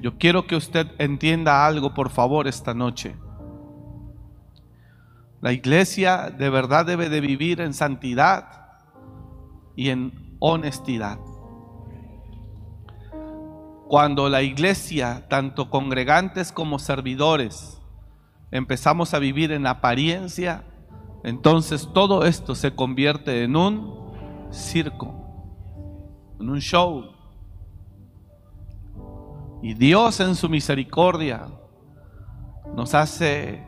Yo 0.00 0.18
quiero 0.18 0.46
que 0.46 0.56
usted 0.56 0.86
entienda 0.98 1.66
algo, 1.66 1.94
por 1.94 2.10
favor, 2.10 2.46
esta 2.46 2.74
noche. 2.74 3.16
La 5.40 5.52
iglesia 5.52 6.30
de 6.30 6.50
verdad 6.50 6.84
debe 6.84 7.08
de 7.08 7.22
vivir 7.22 7.62
en 7.62 7.72
santidad 7.72 8.66
y 9.76 9.88
en 9.88 10.36
honestidad. 10.40 11.18
Cuando 13.88 14.28
la 14.28 14.42
iglesia, 14.42 15.26
tanto 15.28 15.70
congregantes 15.70 16.52
como 16.52 16.78
servidores, 16.78 17.79
empezamos 18.50 19.14
a 19.14 19.18
vivir 19.18 19.52
en 19.52 19.66
apariencia, 19.66 20.64
entonces 21.22 21.88
todo 21.92 22.24
esto 22.24 22.54
se 22.54 22.74
convierte 22.74 23.44
en 23.44 23.56
un 23.56 24.10
circo, 24.50 25.14
en 26.40 26.48
un 26.48 26.60
show. 26.60 27.12
Y 29.62 29.74
Dios 29.74 30.20
en 30.20 30.34
su 30.34 30.48
misericordia 30.48 31.46
nos 32.74 32.94
hace 32.94 33.66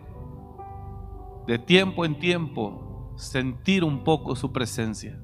de 1.46 1.58
tiempo 1.58 2.04
en 2.04 2.18
tiempo 2.18 3.14
sentir 3.16 3.84
un 3.84 4.04
poco 4.04 4.34
su 4.34 4.52
presencia. 4.52 5.18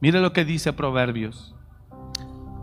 Mire 0.00 0.20
lo 0.20 0.32
que 0.32 0.46
dice 0.46 0.72
Proverbios. 0.72 1.54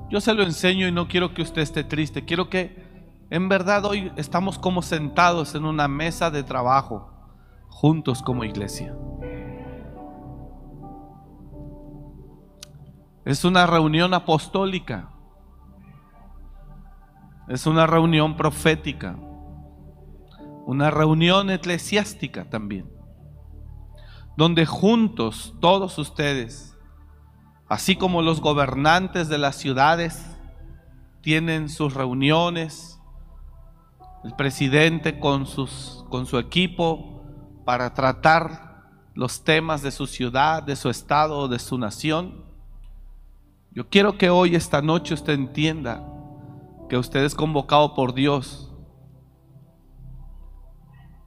Yo 0.09 0.21
se 0.21 0.33
lo 0.33 0.43
enseño 0.43 0.87
y 0.87 0.91
no 0.91 1.07
quiero 1.07 1.33
que 1.33 1.43
usted 1.43 1.61
esté 1.61 1.83
triste. 1.83 2.25
Quiero 2.25 2.49
que 2.49 2.86
en 3.29 3.49
verdad 3.49 3.85
hoy 3.85 4.11
estamos 4.15 4.57
como 4.57 4.81
sentados 4.81 5.55
en 5.55 5.65
una 5.65 5.87
mesa 5.87 6.31
de 6.31 6.43
trabajo, 6.43 7.11
juntos 7.67 8.21
como 8.21 8.43
iglesia. 8.43 8.95
Es 13.25 13.43
una 13.43 13.67
reunión 13.67 14.13
apostólica. 14.13 15.09
Es 17.47 17.65
una 17.65 17.87
reunión 17.87 18.35
profética 18.37 19.17
una 20.67 20.91
reunión 20.91 21.49
eclesiástica 21.49 22.49
también, 22.49 22.91
donde 24.35 24.65
juntos 24.65 25.55
todos 25.61 25.97
ustedes, 25.97 26.77
así 27.69 27.95
como 27.95 28.21
los 28.21 28.41
gobernantes 28.41 29.29
de 29.29 29.37
las 29.37 29.55
ciudades, 29.55 30.37
tienen 31.21 31.69
sus 31.69 31.93
reuniones, 31.93 32.96
el 34.27 34.33
presidente 34.33 35.21
con, 35.21 35.45
sus, 35.45 36.03
con 36.09 36.25
su 36.25 36.37
equipo 36.37 37.23
para 37.63 37.93
tratar 37.93 38.83
los 39.13 39.45
temas 39.45 39.81
de 39.81 39.89
su 39.89 40.05
ciudad, 40.05 40.61
de 40.63 40.75
su 40.75 40.89
estado, 40.89 41.47
de 41.47 41.59
su 41.59 41.77
nación. 41.77 42.43
Yo 43.71 43.87
quiero 43.87 44.17
que 44.17 44.29
hoy, 44.29 44.53
esta 44.53 44.81
noche, 44.81 45.13
usted 45.13 45.31
entienda 45.31 46.03
que 46.89 46.97
usted 46.97 47.23
es 47.23 47.35
convocado 47.35 47.95
por 47.95 48.13
Dios 48.13 48.69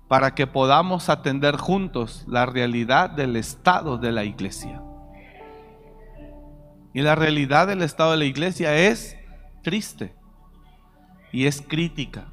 para 0.06 0.34
que 0.34 0.46
podamos 0.46 1.08
atender 1.08 1.56
juntos 1.56 2.26
la 2.28 2.44
realidad 2.44 3.08
del 3.08 3.34
estado 3.36 3.96
de 3.96 4.12
la 4.12 4.24
iglesia. 4.24 4.82
Y 6.92 7.00
la 7.00 7.14
realidad 7.14 7.66
del 7.66 7.80
estado 7.80 8.10
de 8.10 8.18
la 8.18 8.24
iglesia 8.26 8.76
es 8.76 9.16
triste 9.62 10.14
y 11.32 11.46
es 11.46 11.62
crítica. 11.62 12.30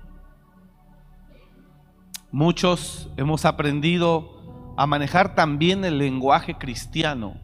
Muchos 2.32 3.10
hemos 3.18 3.46
aprendido 3.46 4.74
a 4.78 4.86
manejar 4.86 5.36
también 5.36 5.86
el 5.86 5.98
lenguaje 5.98 6.58
cristiano, 6.58 7.36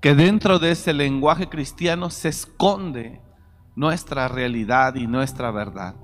que 0.00 0.14
dentro 0.14 0.58
de 0.58 0.72
ese 0.72 0.92
lenguaje 0.92 1.48
cristiano 1.48 2.10
se 2.10 2.28
esconde 2.28 3.20
nuestra 3.76 4.28
realidad 4.28 4.94
y 4.96 5.06
nuestra 5.06 5.50
verdad 5.50 5.94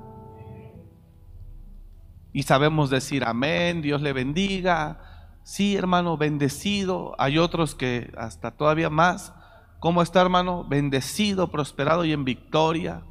y 2.33 2.45
sabemos 2.45 2.91
decir 2.91 3.25
amén, 3.25 3.83
Dios 3.83 4.03
le 4.03 4.13
bendiga. 4.13 5.01
Sí, 5.43 5.77
hermano, 5.77 6.17
bendecido. 6.17 7.15
Hay 7.19 7.39
otros 7.39 7.75
que 7.75 8.13
hasta 8.17 8.53
todavía 8.53 8.91
más. 8.91 9.35
¿Cómo 9.81 10.03
está, 10.03 10.21
hermano? 10.21 10.65
Bendecido, 10.65 11.51
prosperado 11.51 12.05
y 12.05 12.13
en 12.13 12.25
victoria. 12.25 13.05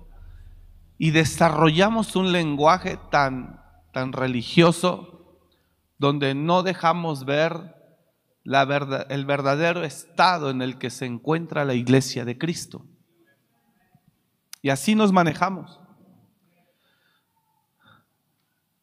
Y 0.98 1.12
desarrollamos 1.12 2.16
un 2.16 2.32
lenguaje 2.32 2.98
tan, 3.12 3.59
tan 3.92 4.14
religioso 4.14 5.38
donde 5.98 6.34
no 6.36 6.64
dejamos 6.64 7.26
ver 7.26 7.76
la 8.44 8.66
verdad, 8.66 9.06
el 9.12 9.26
verdadero 9.26 9.84
estado 9.84 10.50
en 10.50 10.62
el 10.62 10.78
que 10.78 10.90
se 10.90 11.06
encuentra 11.06 11.66
la 11.66 11.74
iglesia 11.74 12.26
de 12.26 12.38
Cristo. 12.38 12.86
Y 14.62 14.70
así 14.70 14.96
nos 14.96 15.12
manejamos. 15.12 15.80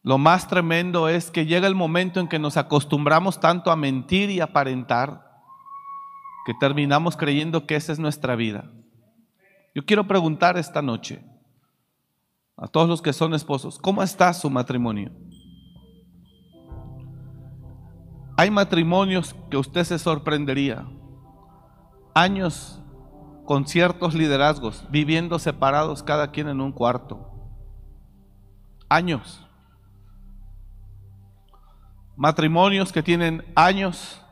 Lo 0.02 0.18
más 0.18 0.46
tremendo 0.46 1.08
es 1.08 1.30
que 1.32 1.46
llega 1.46 1.66
el 1.66 1.74
momento 1.74 2.20
en 2.20 2.28
que 2.28 2.38
nos 2.38 2.56
acostumbramos 2.56 3.40
tanto 3.40 3.72
a 3.72 3.76
mentir 3.76 4.30
y 4.30 4.40
aparentar 4.40 5.26
que 6.46 6.54
terminamos 6.54 7.16
creyendo 7.16 7.66
que 7.66 7.74
esa 7.74 7.92
es 7.92 7.98
nuestra 7.98 8.36
vida. 8.36 8.70
Yo 9.74 9.84
quiero 9.84 10.06
preguntar 10.06 10.56
esta 10.56 10.80
noche 10.80 11.24
a 12.56 12.68
todos 12.68 12.88
los 12.88 13.02
que 13.02 13.12
son 13.12 13.34
esposos, 13.34 13.78
¿cómo 13.78 14.02
está 14.02 14.32
su 14.32 14.48
matrimonio? 14.50 15.12
Hay 18.38 18.50
matrimonios 18.50 19.34
que 19.50 19.56
usted 19.56 19.84
se 19.84 19.98
sorprendería. 19.98 20.86
Años 22.14 22.82
con 23.44 23.66
ciertos 23.66 24.14
liderazgos, 24.14 24.84
viviendo 24.90 25.38
separados 25.38 26.02
cada 26.02 26.30
quien 26.30 26.48
en 26.48 26.60
un 26.60 26.72
cuarto. 26.72 27.30
Años 28.88 29.46
matrimonios 32.16 32.92
que 32.92 33.02
tienen 33.02 33.44
años 33.54 34.22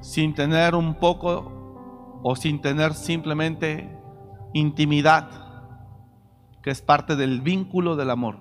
sin 0.00 0.34
tener 0.34 0.74
un 0.74 0.94
poco 0.94 2.20
o 2.22 2.34
sin 2.34 2.60
tener 2.60 2.94
simplemente 2.94 3.94
intimidad, 4.54 5.28
es 6.70 6.82
parte 6.82 7.16
del 7.16 7.40
vínculo 7.40 7.96
del 7.96 8.10
amor. 8.10 8.40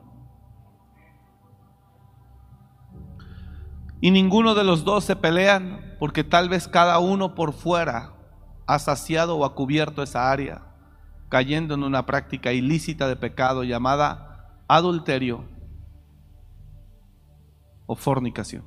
Y 3.99 4.11
ninguno 4.11 4.53
de 4.53 4.63
los 4.63 4.83
dos 4.83 5.03
se 5.03 5.15
pelean 5.15 5.95
porque 5.99 6.23
tal 6.23 6.49
vez 6.49 6.67
cada 6.67 6.99
uno 6.99 7.33
por 7.33 7.53
fuera 7.53 8.13
ha 8.67 8.79
saciado 8.79 9.37
o 9.37 9.45
ha 9.45 9.55
cubierto 9.55 10.03
esa 10.03 10.29
área, 10.31 10.61
cayendo 11.29 11.73
en 11.73 11.83
una 11.83 12.05
práctica 12.05 12.53
ilícita 12.53 13.07
de 13.07 13.15
pecado 13.15 13.63
llamada 13.63 14.61
adulterio 14.67 15.45
o 17.87 17.95
fornicación. 17.95 18.63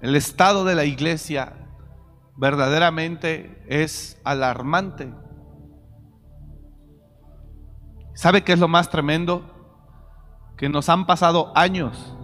El 0.00 0.16
estado 0.16 0.64
de 0.64 0.74
la 0.74 0.84
iglesia 0.84 1.61
verdaderamente 2.36 3.64
es 3.68 4.20
alarmante. 4.24 5.12
¿Sabe 8.14 8.42
qué 8.44 8.52
es 8.52 8.58
lo 8.58 8.68
más 8.68 8.90
tremendo? 8.90 9.42
Que 10.56 10.68
nos 10.68 10.88
han 10.88 11.06
pasado 11.06 11.52
años 11.54 12.16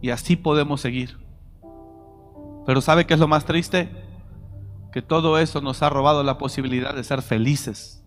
y 0.00 0.10
así 0.10 0.36
podemos 0.36 0.80
seguir. 0.80 1.18
Pero 2.66 2.80
¿sabe 2.80 3.06
qué 3.06 3.14
es 3.14 3.20
lo 3.20 3.28
más 3.28 3.44
triste? 3.44 4.08
que 4.92 5.02
todo 5.02 5.38
eso 5.38 5.60
nos 5.60 5.82
ha 5.82 5.90
robado 5.90 6.22
la 6.22 6.38
posibilidad 6.38 6.94
de 6.94 7.04
ser 7.04 7.22
felices, 7.22 8.04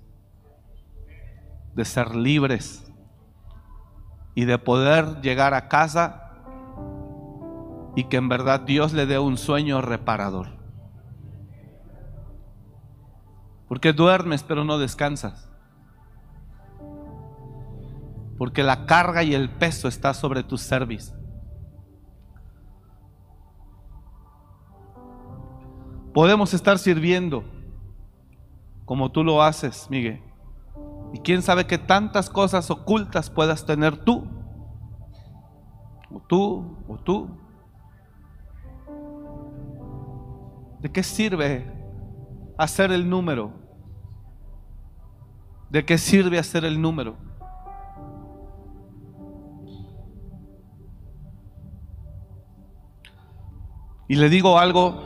de 1.73 1.85
ser 1.85 2.15
libres 2.15 2.91
y 4.33 4.45
de 4.45 4.57
poder 4.57 5.21
llegar 5.21 5.53
a 5.53 5.67
casa 5.67 6.30
y 7.95 8.05
que 8.05 8.17
en 8.17 8.29
verdad 8.29 8.61
Dios 8.61 8.93
le 8.93 9.05
dé 9.05 9.19
un 9.19 9.37
sueño 9.37 9.81
reparador. 9.81 10.47
Porque 13.67 13.93
duermes 13.93 14.43
pero 14.43 14.65
no 14.65 14.77
descansas. 14.77 15.49
Porque 18.37 18.63
la 18.63 18.85
carga 18.85 19.23
y 19.23 19.33
el 19.33 19.49
peso 19.49 19.87
está 19.87 20.13
sobre 20.13 20.43
tu 20.43 20.57
servicio. 20.57 21.15
Podemos 26.13 26.53
estar 26.53 26.77
sirviendo 26.77 27.45
como 28.83 29.09
tú 29.11 29.23
lo 29.23 29.41
haces, 29.41 29.87
Miguel. 29.89 30.21
Y 31.13 31.19
quién 31.19 31.41
sabe 31.41 31.65
qué 31.65 31.77
tantas 31.77 32.29
cosas 32.29 32.69
ocultas 32.69 33.29
puedas 33.29 33.65
tener 33.65 34.03
tú, 34.03 34.27
o 36.13 36.19
tú, 36.27 36.77
o 36.87 36.97
tú. 36.97 37.40
¿De 40.81 40.91
qué 40.91 41.03
sirve 41.03 41.71
hacer 42.57 42.91
el 42.91 43.07
número? 43.07 43.53
¿De 45.69 45.85
qué 45.85 45.99
sirve 45.99 46.39
hacer 46.39 46.65
el 46.65 46.81
número? 46.81 47.17
Y 54.07 54.15
le 54.15 54.27
digo 54.27 54.57
algo, 54.57 55.01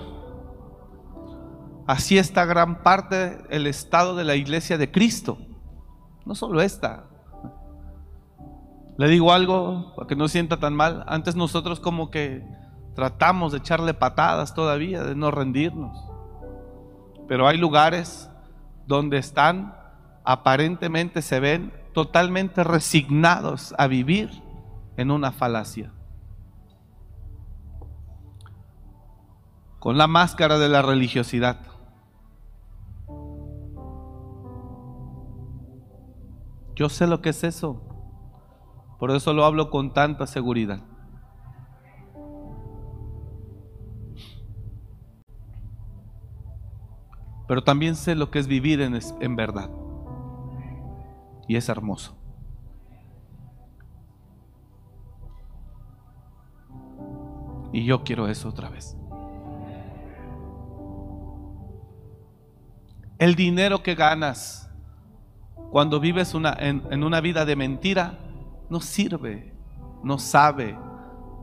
así 1.85 2.17
está 2.17 2.45
gran 2.45 2.81
parte 2.81 3.37
el 3.49 3.67
estado 3.67 4.15
de 4.15 4.23
la 4.23 4.35
iglesia 4.35 4.79
de 4.79 4.91
Cristo, 4.91 5.37
no 6.25 6.33
solo 6.33 6.61
esta. 6.61 7.07
Le 8.97 9.07
digo 9.09 9.33
algo 9.33 9.93
para 9.95 10.07
que 10.07 10.15
no 10.15 10.27
sienta 10.29 10.57
tan 10.57 10.73
mal, 10.73 11.03
antes 11.07 11.35
nosotros 11.35 11.79
como 11.79 12.09
que 12.09 12.43
tratamos 12.95 13.51
de 13.51 13.59
echarle 13.59 13.93
patadas 13.93 14.53
todavía, 14.53 15.03
de 15.03 15.15
no 15.15 15.31
rendirnos. 15.31 15.97
Pero 17.27 17.47
hay 17.47 17.57
lugares 17.57 18.29
donde 18.87 19.17
están, 19.17 19.75
aparentemente 20.23 21.21
se 21.21 21.39
ven 21.39 21.73
totalmente 21.93 22.63
resignados 22.63 23.73
a 23.77 23.87
vivir 23.87 24.29
en 24.97 25.11
una 25.11 25.31
falacia. 25.31 25.91
con 29.85 29.99
la 29.99 30.07
máscara 30.07 30.57
de 30.57 30.67
la 30.67 30.81
religiosidad. 30.81 31.59
Yo 36.75 36.89
sé 36.89 37.05
lo 37.05 37.21
que 37.21 37.29
es 37.29 37.43
eso. 37.43 37.83
Por 38.97 39.11
eso 39.11 39.31
lo 39.33 39.45
hablo 39.45 39.69
con 39.69 39.93
tanta 39.93 40.25
seguridad. 40.25 40.79
Pero 47.47 47.63
también 47.63 47.95
sé 47.95 48.15
lo 48.15 48.31
que 48.31 48.39
es 48.39 48.47
vivir 48.47 48.81
en, 48.81 48.99
en 49.19 49.35
verdad. 49.35 49.69
Y 51.47 51.55
es 51.55 51.69
hermoso. 51.69 52.17
Y 57.71 57.83
yo 57.83 58.03
quiero 58.03 58.27
eso 58.27 58.49
otra 58.49 58.69
vez. 58.69 58.97
El 63.17 63.35
dinero 63.35 63.83
que 63.83 63.95
ganas 63.95 64.65
cuando 65.71 65.99
vives 65.99 66.33
una, 66.33 66.55
en, 66.57 66.83
en 66.89 67.03
una 67.03 67.19
vida 67.19 67.43
de 67.43 67.55
mentira 67.55 68.17
no 68.69 68.79
sirve, 68.79 69.53
no 70.03 70.17
sabe, 70.17 70.77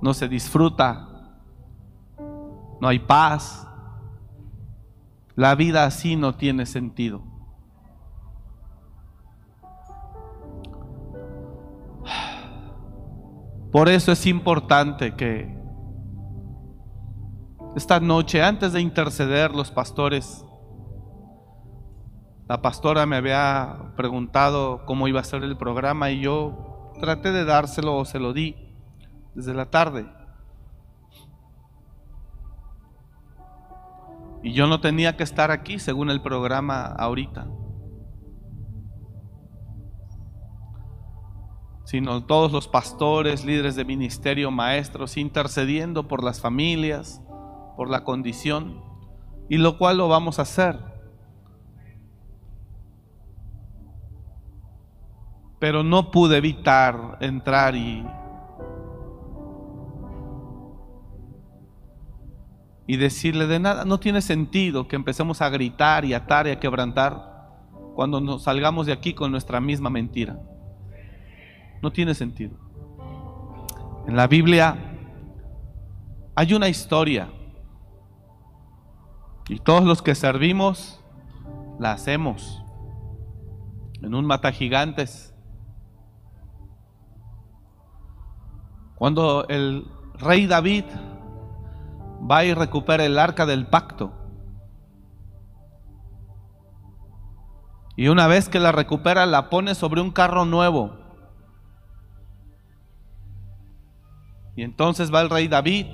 no 0.01 0.15
se 0.15 0.27
disfruta, 0.27 1.09
no 2.81 2.89
hay 2.89 2.99
paz. 2.99 3.69
La 5.35 5.55
vida 5.55 5.85
así 5.85 6.17
no 6.17 6.35
tiene 6.35 6.67
sentido. 6.67 7.23
Por 13.73 13.89
eso 13.89 14.13
es 14.13 14.27
importante 14.27 15.15
que 15.17 15.59
esta 17.75 18.01
noche, 18.01 18.43
antes 18.43 18.75
de 18.75 18.83
interceder 18.83 19.55
los 19.55 19.71
pastores, 19.71 20.45
la 22.47 22.61
pastora 22.61 23.07
me 23.07 23.17
había 23.17 23.95
preguntado 23.97 24.85
cómo 24.85 25.09
iba 25.09 25.21
a 25.21 25.25
ser 25.25 25.43
el 25.43 25.57
programa 25.57 26.11
y 26.11 26.21
yo 26.21 26.93
traté 27.01 27.33
de 27.33 27.47
dárselo 27.47 27.97
o 27.97 28.05
se 28.05 28.19
lo 28.19 28.35
di 28.35 28.77
desde 29.35 29.55
la 29.55 29.71
tarde. 29.71 30.07
Y 34.43 34.53
yo 34.53 34.67
no 34.67 34.81
tenía 34.81 35.17
que 35.17 35.23
estar 35.23 35.51
aquí 35.51 35.79
según 35.79 36.11
el 36.11 36.21
programa 36.21 36.85
ahorita. 36.85 37.49
Sino 41.85 42.25
todos 42.25 42.53
los 42.53 42.69
pastores, 42.69 43.45
líderes 43.45 43.77
de 43.77 43.85
ministerio, 43.85 44.51
maestros, 44.51 45.17
intercediendo 45.17 46.09
por 46.09 46.25
las 46.25 46.41
familias, 46.41 47.23
por 47.77 47.91
la 47.91 48.05
condición. 48.05 48.83
Y 49.49 49.59
lo 49.59 49.79
cual 49.79 49.99
lo 49.99 50.09
vamos 50.09 50.39
a 50.39 50.43
hacer. 50.43 50.93
pero 55.63 55.85
no 55.85 56.11
pude 56.11 56.39
evitar 56.39 57.19
entrar 57.21 57.77
y, 57.77 58.05
y 62.93 62.99
decirle 62.99 63.47
de 63.47 63.59
nada. 63.59 63.87
No 63.87 63.99
tiene 63.99 64.21
sentido 64.21 64.87
que 64.87 64.97
empecemos 64.97 65.41
a 65.41 65.49
gritar 65.49 66.05
y 66.05 66.13
atar 66.13 66.47
y 66.47 66.51
a 66.51 66.61
quebrantar 66.61 67.49
cuando 67.95 68.21
nos 68.21 68.43
salgamos 68.43 68.85
de 68.85 68.93
aquí 68.93 69.15
con 69.15 69.31
nuestra 69.31 69.63
misma 69.63 69.89
mentira. 69.89 70.39
No 71.81 71.91
tiene 71.91 72.13
sentido. 72.13 72.59
En 74.07 74.15
la 74.15 74.27
Biblia 74.27 74.77
hay 76.35 76.53
una 76.53 76.69
historia 76.69 77.31
y 79.49 79.59
todos 79.59 79.85
los 79.85 80.03
que 80.03 80.15
servimos 80.15 81.01
la 81.79 81.93
hacemos 81.93 82.63
en 84.03 84.15
un 84.15 84.27
mata 84.27 84.53
gigantes 84.53 85.33
Cuando 88.97 89.49
el 89.49 89.87
rey 90.19 90.47
David 90.47 90.85
va 92.31 92.45
y 92.45 92.55
recupera 92.55 93.05
el 93.05 93.19
arca 93.19 93.47
del 93.47 93.67
pacto. 93.67 94.13
Y 97.97 98.09
una 98.09 98.27
vez 98.27 98.49
que 98.49 98.59
la 98.59 98.73
recupera, 98.73 99.27
la 99.27 99.51
pone 99.51 99.75
sobre 99.75 100.01
un 100.01 100.11
carro 100.11 100.45
nuevo. 100.45 100.99
Y 104.57 104.63
entonces 104.63 105.13
va 105.13 105.21
el 105.21 105.31
rey 105.31 105.49
David 105.49 105.87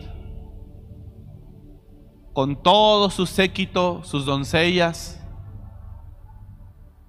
con 2.32 2.62
todo 2.62 3.10
su 3.10 3.26
séquito, 3.26 4.04
sus 4.04 4.24
doncellas, 4.24 5.20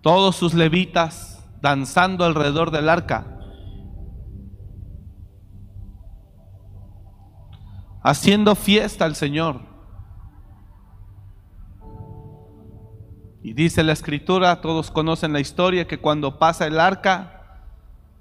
todos 0.02 0.36
sus 0.36 0.56
levitas, 0.56 1.48
danzando 1.62 2.26
alrededor 2.26 2.72
del 2.72 2.90
arca. 2.90 3.39
Haciendo 8.02 8.56
fiesta 8.56 9.06
al 9.06 9.16
Señor. 9.16 9.62
Y 13.42 13.54
dice 13.54 13.84
la 13.84 13.94
escritura, 13.94 14.62
todos 14.62 14.92
conocen 14.92 15.34
la 15.34 15.40
historia, 15.40 15.88
que 15.88 16.00
cuando 16.00 16.40
pasa 16.40 16.68
el 16.68 16.80
arca 16.80 17.64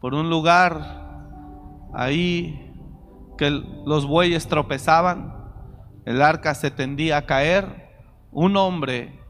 por 0.00 0.14
un 0.14 0.30
lugar 0.30 1.08
ahí 1.92 2.72
que 3.36 3.50
los 3.50 4.06
bueyes 4.06 4.46
tropezaban, 4.48 5.34
el 6.04 6.22
arca 6.22 6.54
se 6.54 6.70
tendía 6.70 7.18
a 7.18 7.26
caer, 7.26 7.88
un 8.30 8.56
hombre 8.56 9.20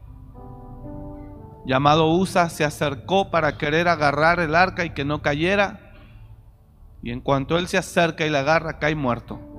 llamado 1.65 2.11
Usa 2.11 2.49
se 2.49 2.63
acercó 2.65 3.29
para 3.29 3.57
querer 3.57 3.87
agarrar 3.87 4.39
el 4.39 4.55
arca 4.55 4.85
y 4.85 4.91
que 4.91 5.05
no 5.05 5.21
cayera, 5.21 5.93
y 7.01 7.11
en 7.11 7.21
cuanto 7.21 7.57
él 7.57 7.67
se 7.67 7.77
acerca 7.77 8.25
y 8.25 8.29
la 8.29 8.39
agarra, 8.39 8.79
cae 8.79 8.95
muerto. 8.95 9.58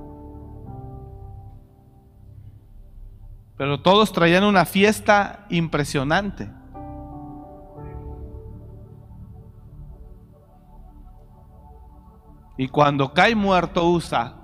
Pero 3.61 3.79
todos 3.83 4.11
traían 4.11 4.45
una 4.45 4.65
fiesta 4.65 5.45
impresionante. 5.51 6.51
Y 12.57 12.69
cuando 12.69 13.13
cae 13.13 13.35
muerto 13.35 13.87
Usa, 13.87 14.35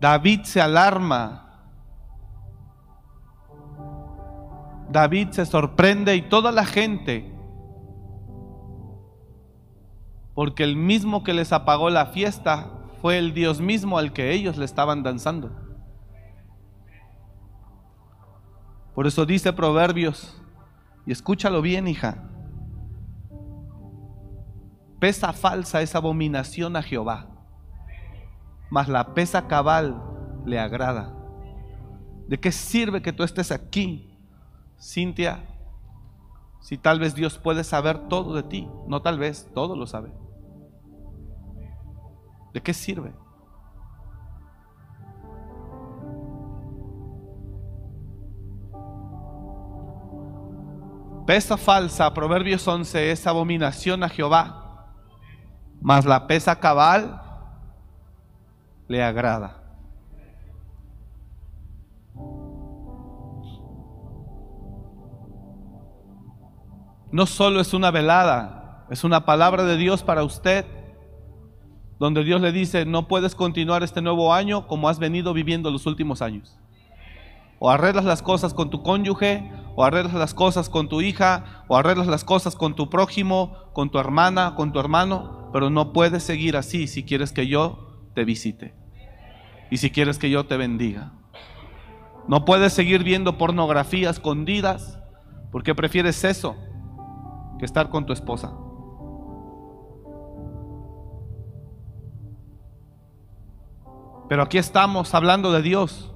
David 0.00 0.40
se 0.42 0.60
alarma. 0.60 1.62
David 4.90 5.28
se 5.30 5.46
sorprende 5.46 6.16
y 6.16 6.22
toda 6.22 6.50
la 6.50 6.64
gente, 6.64 7.32
porque 10.34 10.64
el 10.64 10.74
mismo 10.74 11.22
que 11.22 11.32
les 11.32 11.52
apagó 11.52 11.90
la 11.90 12.06
fiesta 12.06 12.81
fue 13.02 13.18
el 13.18 13.34
Dios 13.34 13.60
mismo 13.60 13.98
al 13.98 14.12
que 14.12 14.30
ellos 14.30 14.56
le 14.56 14.64
estaban 14.64 15.02
danzando. 15.02 15.50
Por 18.94 19.08
eso 19.08 19.26
dice 19.26 19.52
Proverbios, 19.52 20.40
y 21.04 21.10
escúchalo 21.10 21.62
bien, 21.62 21.88
hija, 21.88 22.30
pesa 25.00 25.32
falsa 25.32 25.82
es 25.82 25.96
abominación 25.96 26.76
a 26.76 26.82
Jehová, 26.82 27.26
mas 28.70 28.88
la 28.88 29.14
pesa 29.14 29.48
cabal 29.48 30.00
le 30.46 30.60
agrada. 30.60 31.12
¿De 32.28 32.38
qué 32.38 32.52
sirve 32.52 33.02
que 33.02 33.12
tú 33.12 33.24
estés 33.24 33.50
aquí, 33.50 34.16
Cintia? 34.80 35.44
Si 36.60 36.78
tal 36.78 37.00
vez 37.00 37.16
Dios 37.16 37.36
puede 37.36 37.64
saber 37.64 38.06
todo 38.06 38.34
de 38.36 38.44
ti. 38.44 38.68
No 38.86 39.02
tal 39.02 39.18
vez, 39.18 39.50
todo 39.52 39.74
lo 39.74 39.88
sabe. 39.88 40.12
¿De 42.52 42.60
qué 42.60 42.74
sirve? 42.74 43.12
Pesa 51.26 51.56
falsa, 51.56 52.12
Proverbios 52.12 52.66
11, 52.66 53.12
es 53.12 53.26
abominación 53.26 54.02
a 54.02 54.08
Jehová, 54.08 54.88
mas 55.80 56.04
la 56.04 56.26
pesa 56.26 56.58
cabal 56.58 57.22
le 58.88 59.02
agrada. 59.02 59.62
No 67.12 67.26
solo 67.26 67.60
es 67.60 67.72
una 67.72 67.90
velada, 67.90 68.86
es 68.90 69.04
una 69.04 69.24
palabra 69.24 69.64
de 69.64 69.76
Dios 69.76 70.02
para 70.02 70.24
usted, 70.24 70.66
donde 72.02 72.24
Dios 72.24 72.40
le 72.40 72.50
dice, 72.50 72.84
no 72.84 73.06
puedes 73.06 73.36
continuar 73.36 73.84
este 73.84 74.02
nuevo 74.02 74.34
año 74.34 74.66
como 74.66 74.88
has 74.88 74.98
venido 74.98 75.32
viviendo 75.32 75.70
los 75.70 75.86
últimos 75.86 76.20
años. 76.20 76.58
O 77.60 77.70
arreglas 77.70 78.04
las 78.04 78.22
cosas 78.22 78.54
con 78.54 78.70
tu 78.70 78.82
cónyuge, 78.82 79.48
o 79.76 79.84
arreglas 79.84 80.14
las 80.14 80.34
cosas 80.34 80.68
con 80.68 80.88
tu 80.88 81.00
hija, 81.00 81.62
o 81.68 81.76
arreglas 81.76 82.08
las 82.08 82.24
cosas 82.24 82.56
con 82.56 82.74
tu 82.74 82.90
prójimo, 82.90 83.56
con 83.72 83.88
tu 83.88 84.00
hermana, 84.00 84.56
con 84.56 84.72
tu 84.72 84.80
hermano, 84.80 85.48
pero 85.52 85.70
no 85.70 85.92
puedes 85.92 86.24
seguir 86.24 86.56
así 86.56 86.88
si 86.88 87.04
quieres 87.04 87.30
que 87.30 87.46
yo 87.46 88.00
te 88.14 88.24
visite 88.24 88.74
y 89.70 89.76
si 89.76 89.92
quieres 89.92 90.18
que 90.18 90.28
yo 90.28 90.44
te 90.44 90.56
bendiga. 90.56 91.12
No 92.26 92.44
puedes 92.44 92.72
seguir 92.72 93.04
viendo 93.04 93.38
pornografía 93.38 94.10
escondidas 94.10 94.98
porque 95.52 95.76
prefieres 95.76 96.24
eso 96.24 96.56
que 97.60 97.64
estar 97.64 97.90
con 97.90 98.06
tu 98.06 98.12
esposa. 98.12 98.54
Pero 104.32 104.44
aquí 104.44 104.56
estamos 104.56 105.14
hablando 105.14 105.52
de 105.52 105.60
Dios. 105.60 106.10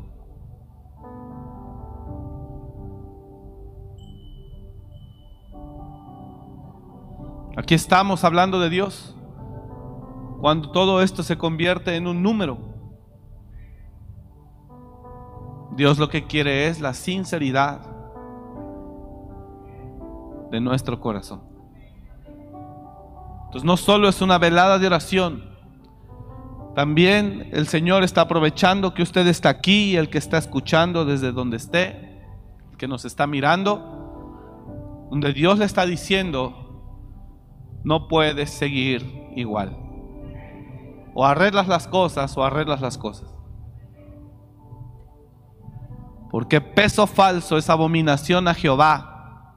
Aquí 7.59 7.75
estamos 7.75 8.25
hablando 8.25 8.59
de 8.59 8.71
Dios. 8.71 9.15
Cuando 10.41 10.71
todo 10.71 11.03
esto 11.03 11.23
se 11.23 11.37
convierte 11.37 11.95
en 11.95 12.07
un 12.07 12.23
número. 12.23 12.57
Dios 15.73 15.99
lo 15.99 16.09
que 16.09 16.27
quiere 16.27 16.69
es 16.69 16.81
la 16.81 16.95
sinceridad 16.95 17.83
de 20.51 20.59
nuestro 20.59 21.01
corazón. 21.01 21.43
Entonces 23.45 23.65
no 23.65 23.77
solo 23.77 24.09
es 24.09 24.23
una 24.23 24.39
velada 24.39 24.79
de 24.79 24.87
oración, 24.87 25.56
también 26.77 27.49
el 27.53 27.67
Señor 27.69 28.05
está 28.05 28.21
aprovechando 28.21 28.93
que 28.93 29.03
usted 29.03 29.27
está 29.29 29.49
aquí 29.49 29.97
el 29.97 30.11
que 30.11 30.19
está 30.19 30.37
escuchando 30.37 31.07
desde 31.07 31.33
donde 31.33 31.57
esté, 31.57 32.21
el 32.71 32.77
que 32.77 32.87
nos 32.87 33.07
está 33.07 33.27
mirando, 33.27 35.07
donde 35.11 35.33
Dios 35.33 35.59
le 35.59 35.65
está 35.65 35.87
diciendo, 35.87 37.01
no 37.83 38.09
puedes 38.09 38.51
seguir 38.51 39.31
igual. 39.35 39.75
O 41.15 41.25
arreglas 41.25 41.67
las 41.67 41.89
cosas 41.89 42.37
o 42.37 42.45
arreglas 42.45 42.83
las 42.83 42.99
cosas. 42.99 43.35
Porque 46.31 46.61
peso 46.61 47.07
falso 47.07 47.57
es 47.57 47.71
abominación 47.71 48.49
a 48.49 48.53
Jehová. 48.53 49.55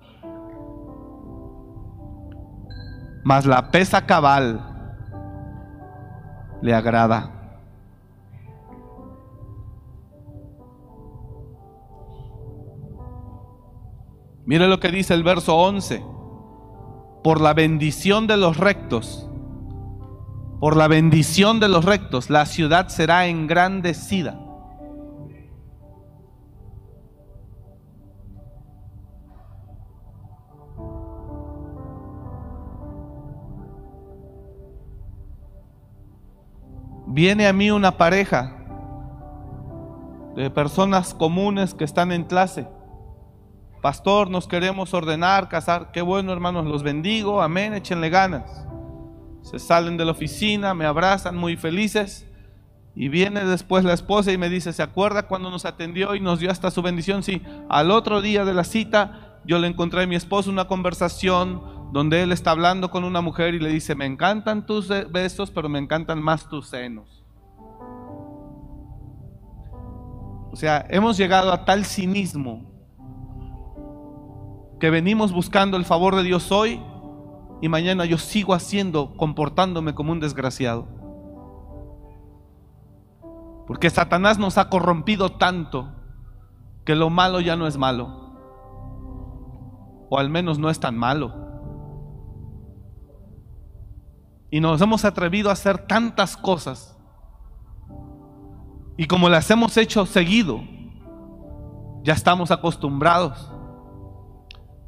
Mas 3.26 3.46
la 3.46 3.72
pesa 3.72 4.06
cabal 4.06 4.69
le 6.62 6.74
agrada. 6.74 7.36
Mire 14.46 14.68
lo 14.68 14.80
que 14.80 14.90
dice 14.90 15.14
el 15.14 15.24
verso 15.24 15.56
11. 15.58 16.04
Por 17.24 17.40
la 17.40 17.54
bendición 17.54 18.26
de 18.26 18.38
los 18.38 18.58
rectos, 18.58 19.30
por 20.60 20.76
la 20.76 20.88
bendición 20.88 21.60
de 21.60 21.70
los 21.70 21.86
rectos, 21.86 22.30
la 22.30 22.46
ciudad 22.46 22.88
será 22.88 23.28
engrandecida. 23.28 24.49
Viene 37.12 37.48
a 37.48 37.54
mí 37.54 37.72
una 37.72 37.98
pareja 37.98 38.56
de 40.36 40.52
personas 40.52 41.16
comunes 41.16 41.74
que 41.74 41.84
están 41.84 42.12
en 42.12 42.24
clase. 42.24 42.68
Pastor, 43.82 44.30
nos 44.30 44.48
queremos 44.48 44.94
ordenar, 44.94 45.50
casar. 45.50 45.92
Qué 45.92 46.04
bueno, 46.04 46.32
hermanos, 46.32 46.68
los 46.68 46.84
bendigo. 46.84 47.42
Amén, 47.42 47.74
échenle 47.74 48.12
ganas. 48.12 48.64
Se 49.42 49.58
salen 49.58 49.98
de 49.98 50.06
la 50.06 50.12
oficina, 50.12 50.76
me 50.76 50.86
abrazan 50.86 51.36
muy 51.36 51.58
felices. 51.58 52.28
Y 52.94 53.10
viene 53.10 53.44
después 53.44 53.84
la 53.84 53.94
esposa 53.94 54.32
y 54.32 54.38
me 54.38 54.48
dice, 54.48 54.72
¿se 54.72 54.84
acuerda 54.84 55.28
cuando 55.28 55.50
nos 55.50 55.66
atendió 55.66 56.14
y 56.14 56.20
nos 56.20 56.40
dio 56.40 56.52
hasta 56.52 56.70
su 56.70 56.84
bendición? 56.84 57.24
Sí, 57.24 57.42
al 57.70 57.90
otro 57.90 58.22
día 58.22 58.46
de 58.46 58.54
la 58.54 58.64
cita 58.64 59.40
yo 59.46 59.58
le 59.58 59.68
encontré 59.68 60.04
a 60.04 60.08
mi 60.08 60.16
esposo 60.16 60.52
una 60.52 60.68
conversación 60.68 61.79
donde 61.92 62.22
él 62.22 62.32
está 62.32 62.52
hablando 62.52 62.92
con 62.92 63.04
una 63.04 63.22
mujer 63.22 63.54
y 63.56 63.60
le 63.60 63.70
dice, 63.70 63.96
me 63.96 64.06
encantan 64.06 64.66
tus 64.66 64.90
besos, 65.12 65.50
pero 65.52 65.70
me 65.70 65.80
encantan 65.80 66.22
más 66.22 66.48
tus 66.48 66.68
senos. 66.68 67.24
O 70.52 70.56
sea, 70.56 70.86
hemos 70.90 71.18
llegado 71.18 71.52
a 71.52 71.66
tal 71.66 71.86
cinismo 71.86 72.70
que 74.80 74.90
venimos 74.90 75.32
buscando 75.32 75.78
el 75.78 75.86
favor 75.86 76.16
de 76.16 76.24
Dios 76.24 76.52
hoy 76.52 76.82
y 77.62 77.70
mañana 77.70 78.06
yo 78.06 78.18
sigo 78.18 78.54
haciendo, 78.54 79.16
comportándome 79.18 79.94
como 79.94 80.12
un 80.12 80.20
desgraciado. 80.20 80.88
Porque 83.68 83.90
Satanás 83.90 84.40
nos 84.40 84.58
ha 84.58 84.70
corrompido 84.70 85.34
tanto 85.34 85.94
que 86.86 86.96
lo 86.96 87.10
malo 87.10 87.40
ya 87.40 87.56
no 87.56 87.68
es 87.68 87.78
malo. 87.78 88.30
O 90.10 90.18
al 90.18 90.30
menos 90.30 90.58
no 90.58 90.72
es 90.72 90.80
tan 90.80 90.98
malo. 90.98 91.49
Y 94.52 94.60
nos 94.60 94.82
hemos 94.82 95.06
atrevido 95.06 95.50
a 95.50 95.54
hacer 95.54 95.86
tantas 95.88 96.36
cosas. 96.36 96.98
Y 98.98 99.06
como 99.06 99.30
las 99.30 99.50
hemos 99.52 99.78
hecho 99.78 100.06
seguido, 100.06 100.62
ya 102.04 102.14
estamos 102.14 102.52
acostumbrados. 102.52 103.52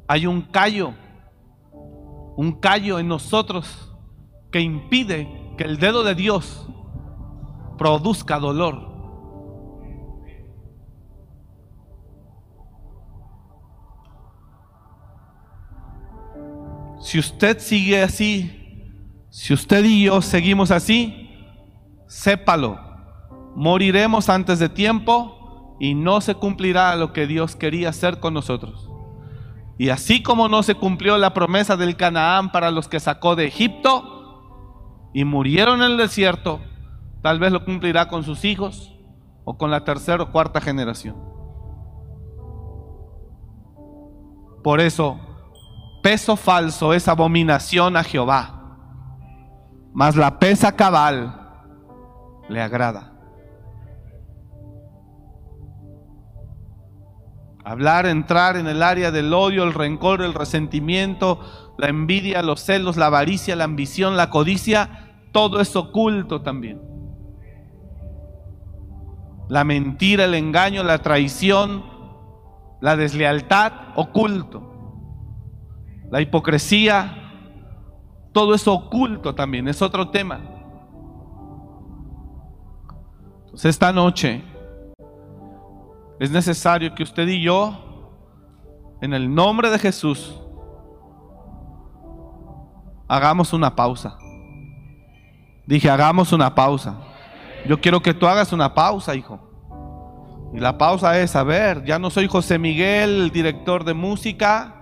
Hay 0.08 0.26
un 0.26 0.42
callo, 0.42 0.92
un 2.36 2.58
callo 2.60 2.98
en 2.98 3.08
nosotros 3.08 3.94
que 4.50 4.60
impide 4.60 5.54
que 5.56 5.64
el 5.64 5.78
dedo 5.78 6.02
de 6.02 6.14
Dios 6.14 6.68
produzca 7.78 8.38
dolor. 8.38 8.92
Si 17.00 17.18
usted 17.18 17.58
sigue 17.58 18.02
así, 18.02 18.61
si 19.32 19.54
usted 19.54 19.82
y 19.86 20.04
yo 20.04 20.20
seguimos 20.20 20.70
así, 20.70 21.30
sépalo, 22.06 22.78
moriremos 23.56 24.28
antes 24.28 24.58
de 24.58 24.68
tiempo 24.68 25.74
y 25.80 25.94
no 25.94 26.20
se 26.20 26.34
cumplirá 26.34 26.94
lo 26.96 27.14
que 27.14 27.26
Dios 27.26 27.56
quería 27.56 27.88
hacer 27.88 28.20
con 28.20 28.34
nosotros. 28.34 28.90
Y 29.78 29.88
así 29.88 30.22
como 30.22 30.48
no 30.48 30.62
se 30.62 30.74
cumplió 30.74 31.16
la 31.16 31.32
promesa 31.32 31.78
del 31.78 31.96
Canaán 31.96 32.52
para 32.52 32.70
los 32.70 32.88
que 32.88 33.00
sacó 33.00 33.34
de 33.34 33.46
Egipto 33.46 35.08
y 35.14 35.24
murieron 35.24 35.80
en 35.80 35.92
el 35.92 35.96
desierto, 35.96 36.60
tal 37.22 37.38
vez 37.38 37.52
lo 37.52 37.64
cumplirá 37.64 38.08
con 38.08 38.24
sus 38.24 38.44
hijos 38.44 38.94
o 39.44 39.56
con 39.56 39.70
la 39.70 39.82
tercera 39.82 40.24
o 40.24 40.30
cuarta 40.30 40.60
generación. 40.60 41.16
Por 44.62 44.78
eso, 44.78 45.18
peso 46.02 46.36
falso 46.36 46.92
es 46.92 47.08
abominación 47.08 47.96
a 47.96 48.04
Jehová 48.04 48.58
mas 49.92 50.16
la 50.16 50.38
pesa 50.38 50.72
cabal 50.72 51.38
le 52.48 52.60
agrada. 52.60 53.12
Hablar, 57.64 58.06
entrar 58.06 58.56
en 58.56 58.66
el 58.66 58.82
área 58.82 59.12
del 59.12 59.32
odio, 59.32 59.62
el 59.62 59.72
rencor, 59.72 60.22
el 60.22 60.34
resentimiento, 60.34 61.40
la 61.78 61.88
envidia, 61.88 62.42
los 62.42 62.60
celos, 62.60 62.96
la 62.96 63.06
avaricia, 63.06 63.54
la 63.54 63.64
ambición, 63.64 64.16
la 64.16 64.30
codicia, 64.30 65.14
todo 65.32 65.60
es 65.60 65.76
oculto 65.76 66.42
también. 66.42 66.80
la 69.48 69.64
mentira, 69.64 70.24
el 70.24 70.34
engaño, 70.34 70.82
la 70.82 70.98
traición, 70.98 71.84
la 72.80 72.96
deslealtad, 72.96 73.72
oculto. 73.96 74.62
La 76.10 76.22
hipocresía, 76.22 77.21
todo 78.32 78.54
eso 78.54 78.72
oculto 78.72 79.34
también, 79.34 79.68
es 79.68 79.80
otro 79.82 80.08
tema. 80.08 80.40
Entonces 83.44 83.70
esta 83.70 83.92
noche 83.92 84.42
es 86.18 86.30
necesario 86.30 86.94
que 86.94 87.02
usted 87.02 87.28
y 87.28 87.42
yo, 87.42 87.76
en 89.00 89.12
el 89.12 89.34
nombre 89.34 89.70
de 89.70 89.78
Jesús, 89.78 90.40
hagamos 93.08 93.52
una 93.52 93.74
pausa. 93.76 94.16
Dije, 95.66 95.90
hagamos 95.90 96.32
una 96.32 96.54
pausa. 96.54 96.96
Yo 97.66 97.80
quiero 97.80 98.00
que 98.00 98.14
tú 98.14 98.26
hagas 98.26 98.52
una 98.52 98.72
pausa, 98.74 99.14
hijo. 99.14 99.38
Y 100.54 100.60
la 100.60 100.76
pausa 100.76 101.18
es, 101.18 101.36
a 101.36 101.42
ver, 101.42 101.84
ya 101.84 101.98
no 101.98 102.10
soy 102.10 102.26
José 102.28 102.58
Miguel, 102.58 103.22
el 103.22 103.30
director 103.30 103.84
de 103.84 103.94
música. 103.94 104.81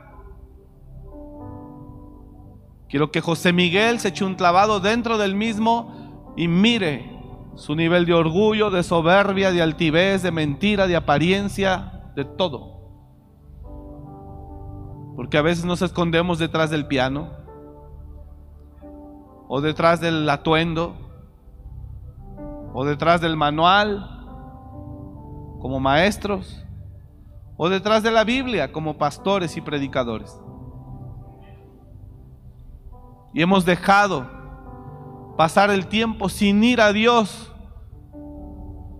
Quiero 2.90 3.12
que 3.12 3.20
José 3.20 3.52
Miguel 3.52 4.00
se 4.00 4.08
eche 4.08 4.24
un 4.24 4.34
clavado 4.34 4.80
dentro 4.80 5.16
del 5.16 5.36
mismo 5.36 6.32
y 6.36 6.48
mire 6.48 7.18
su 7.54 7.76
nivel 7.76 8.04
de 8.04 8.14
orgullo, 8.14 8.70
de 8.70 8.82
soberbia, 8.82 9.52
de 9.52 9.62
altivez, 9.62 10.22
de 10.22 10.32
mentira, 10.32 10.88
de 10.88 10.96
apariencia, 10.96 12.10
de 12.16 12.24
todo. 12.24 12.80
Porque 15.14 15.38
a 15.38 15.42
veces 15.42 15.64
nos 15.64 15.82
escondemos 15.82 16.40
detrás 16.40 16.70
del 16.70 16.86
piano 16.86 17.30
o 19.46 19.60
detrás 19.60 20.00
del 20.00 20.28
atuendo 20.28 20.96
o 22.74 22.84
detrás 22.84 23.20
del 23.20 23.36
manual 23.36 24.04
como 25.60 25.78
maestros 25.78 26.64
o 27.56 27.68
detrás 27.68 28.02
de 28.02 28.10
la 28.10 28.24
Biblia 28.24 28.72
como 28.72 28.98
pastores 28.98 29.56
y 29.56 29.60
predicadores. 29.60 30.40
Y 33.32 33.42
hemos 33.42 33.64
dejado 33.64 34.28
pasar 35.36 35.70
el 35.70 35.86
tiempo 35.86 36.28
sin 36.28 36.62
ir 36.64 36.80
a 36.80 36.92
Dios 36.92 37.54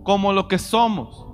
como 0.03 0.33
lo 0.33 0.47
que 0.47 0.57
somos. 0.57 1.27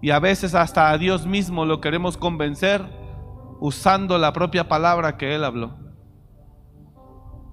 Y 0.00 0.10
a 0.10 0.18
veces 0.18 0.54
hasta 0.54 0.90
a 0.90 0.98
Dios 0.98 1.26
mismo 1.26 1.64
lo 1.64 1.80
queremos 1.80 2.16
convencer 2.16 2.82
usando 3.60 4.18
la 4.18 4.32
propia 4.32 4.68
palabra 4.68 5.16
que 5.16 5.34
Él 5.34 5.44
habló. 5.44 5.76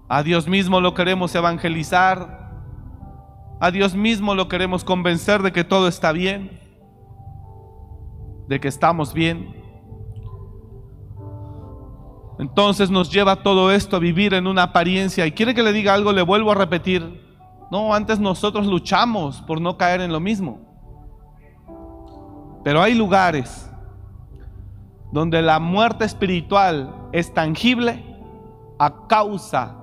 A 0.09 0.23
Dios 0.23 0.47
mismo 0.47 0.81
lo 0.81 0.93
queremos 0.93 1.33
evangelizar 1.35 2.41
a 3.63 3.69
Dios 3.69 3.93
mismo 3.93 4.33
lo 4.33 4.47
queremos 4.47 4.83
convencer 4.83 5.43
de 5.43 5.51
que 5.51 5.63
todo 5.63 5.87
está 5.87 6.11
bien, 6.11 6.59
de 8.47 8.59
que 8.59 8.67
estamos 8.67 9.13
bien. 9.13 9.60
Entonces 12.41 12.89
nos 12.89 13.11
lleva 13.11 13.43
todo 13.43 13.71
esto 13.71 13.97
a 13.97 13.99
vivir 13.99 14.33
en 14.33 14.47
una 14.47 14.63
apariencia. 14.63 15.27
Y 15.27 15.31
quiere 15.31 15.53
que 15.53 15.61
le 15.61 15.71
diga 15.71 15.93
algo, 15.93 16.11
le 16.11 16.23
vuelvo 16.23 16.51
a 16.51 16.55
repetir. 16.55 17.21
No, 17.69 17.93
antes 17.93 18.19
nosotros 18.19 18.65
luchamos 18.65 19.43
por 19.43 19.61
no 19.61 19.77
caer 19.77 20.01
en 20.01 20.11
lo 20.11 20.19
mismo. 20.19 20.59
Pero 22.63 22.81
hay 22.81 22.95
lugares 22.95 23.69
donde 25.11 25.39
la 25.43 25.59
muerte 25.59 26.03
espiritual 26.03 27.09
es 27.11 27.31
tangible 27.31 28.03
a 28.79 29.05
causa 29.07 29.77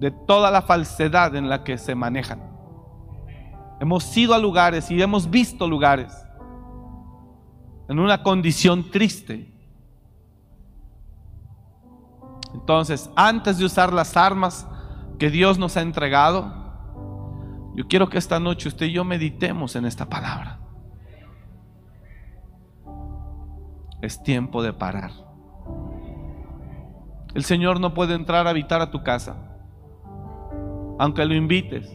de 0.00 0.10
toda 0.10 0.50
la 0.50 0.60
falsedad 0.60 1.34
en 1.34 1.48
la 1.48 1.64
que 1.64 1.78
se 1.78 1.94
manejan. 1.94 2.42
Hemos 3.80 4.14
ido 4.14 4.34
a 4.34 4.38
lugares 4.38 4.90
y 4.90 5.00
hemos 5.00 5.30
visto 5.30 5.66
lugares 5.66 6.14
en 7.88 7.98
una 7.98 8.22
condición 8.22 8.90
triste. 8.90 9.53
Entonces, 12.54 13.10
antes 13.16 13.58
de 13.58 13.64
usar 13.64 13.92
las 13.92 14.16
armas 14.16 14.66
que 15.18 15.28
Dios 15.28 15.58
nos 15.58 15.76
ha 15.76 15.82
entregado, 15.82 16.64
yo 17.74 17.86
quiero 17.88 18.08
que 18.08 18.18
esta 18.18 18.38
noche 18.38 18.68
usted 18.68 18.86
y 18.86 18.92
yo 18.92 19.04
meditemos 19.04 19.74
en 19.76 19.84
esta 19.84 20.08
palabra. 20.08 20.60
Es 24.00 24.22
tiempo 24.22 24.62
de 24.62 24.72
parar. 24.72 25.10
El 27.34 27.42
Señor 27.42 27.80
no 27.80 27.94
puede 27.94 28.14
entrar 28.14 28.46
a 28.46 28.50
habitar 28.50 28.80
a 28.80 28.90
tu 28.90 29.02
casa, 29.02 29.34
aunque 30.98 31.24
lo 31.24 31.34
invites. 31.34 31.90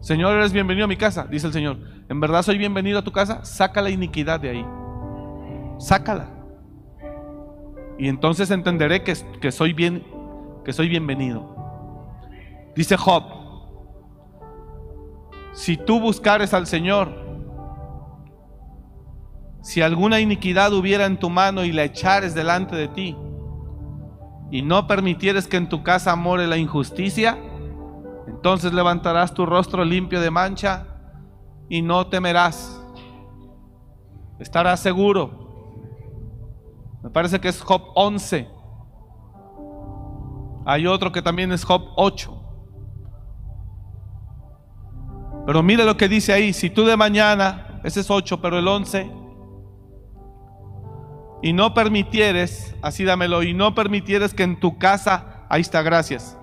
Señor, 0.00 0.34
eres 0.36 0.52
bienvenido 0.52 0.86
a 0.86 0.88
mi 0.88 0.96
casa, 0.96 1.26
dice 1.26 1.48
el 1.48 1.52
Señor. 1.52 1.78
¿En 2.08 2.20
verdad 2.20 2.42
soy 2.42 2.56
bienvenido 2.56 2.98
a 2.98 3.02
tu 3.02 3.12
casa? 3.12 3.44
Saca 3.44 3.82
la 3.82 3.90
iniquidad 3.90 4.40
de 4.40 4.50
ahí. 4.50 4.66
Sácala. 5.78 6.37
Y 7.98 8.08
entonces 8.08 8.50
entenderé 8.50 9.02
que, 9.02 9.14
que 9.40 9.50
soy 9.50 9.72
bien, 9.72 10.06
que 10.64 10.72
soy 10.72 10.88
bienvenido. 10.88 11.56
Dice 12.76 12.96
Job, 12.96 13.24
si 15.52 15.76
tú 15.76 16.00
buscares 16.00 16.54
al 16.54 16.66
Señor, 16.66 17.26
si 19.62 19.82
alguna 19.82 20.20
iniquidad 20.20 20.72
hubiera 20.72 21.06
en 21.06 21.18
tu 21.18 21.28
mano 21.28 21.64
y 21.64 21.72
la 21.72 21.84
echares 21.84 22.34
delante 22.34 22.76
de 22.76 22.88
ti, 22.88 23.16
y 24.50 24.62
no 24.62 24.86
permitieres 24.86 25.46
que 25.46 25.56
en 25.56 25.68
tu 25.68 25.82
casa 25.82 26.16
more 26.16 26.46
la 26.46 26.56
injusticia, 26.56 27.36
entonces 28.26 28.72
levantarás 28.72 29.34
tu 29.34 29.44
rostro 29.44 29.84
limpio 29.84 30.20
de 30.20 30.30
mancha 30.30 30.86
y 31.68 31.82
no 31.82 32.06
temerás. 32.06 32.80
Estarás 34.38 34.80
seguro. 34.80 35.47
Me 37.02 37.10
parece 37.10 37.40
que 37.40 37.48
es 37.48 37.60
Job 37.60 37.82
11. 37.94 38.48
Hay 40.66 40.86
otro 40.86 41.12
que 41.12 41.22
también 41.22 41.52
es 41.52 41.64
Job 41.64 41.92
8. 41.96 42.42
Pero 45.46 45.62
mire 45.62 45.84
lo 45.84 45.96
que 45.96 46.08
dice 46.08 46.32
ahí. 46.32 46.52
Si 46.52 46.70
tú 46.70 46.84
de 46.84 46.96
mañana, 46.96 47.80
ese 47.84 48.00
es 48.00 48.10
8, 48.10 48.40
pero 48.40 48.58
el 48.58 48.68
11, 48.68 49.10
y 51.42 51.52
no 51.52 51.72
permitieres, 51.72 52.74
así 52.82 53.04
dámelo, 53.04 53.42
y 53.42 53.54
no 53.54 53.74
permitieres 53.74 54.34
que 54.34 54.42
en 54.42 54.58
tu 54.60 54.76
casa, 54.76 55.46
ahí 55.48 55.60
está, 55.60 55.82
gracias 55.82 56.38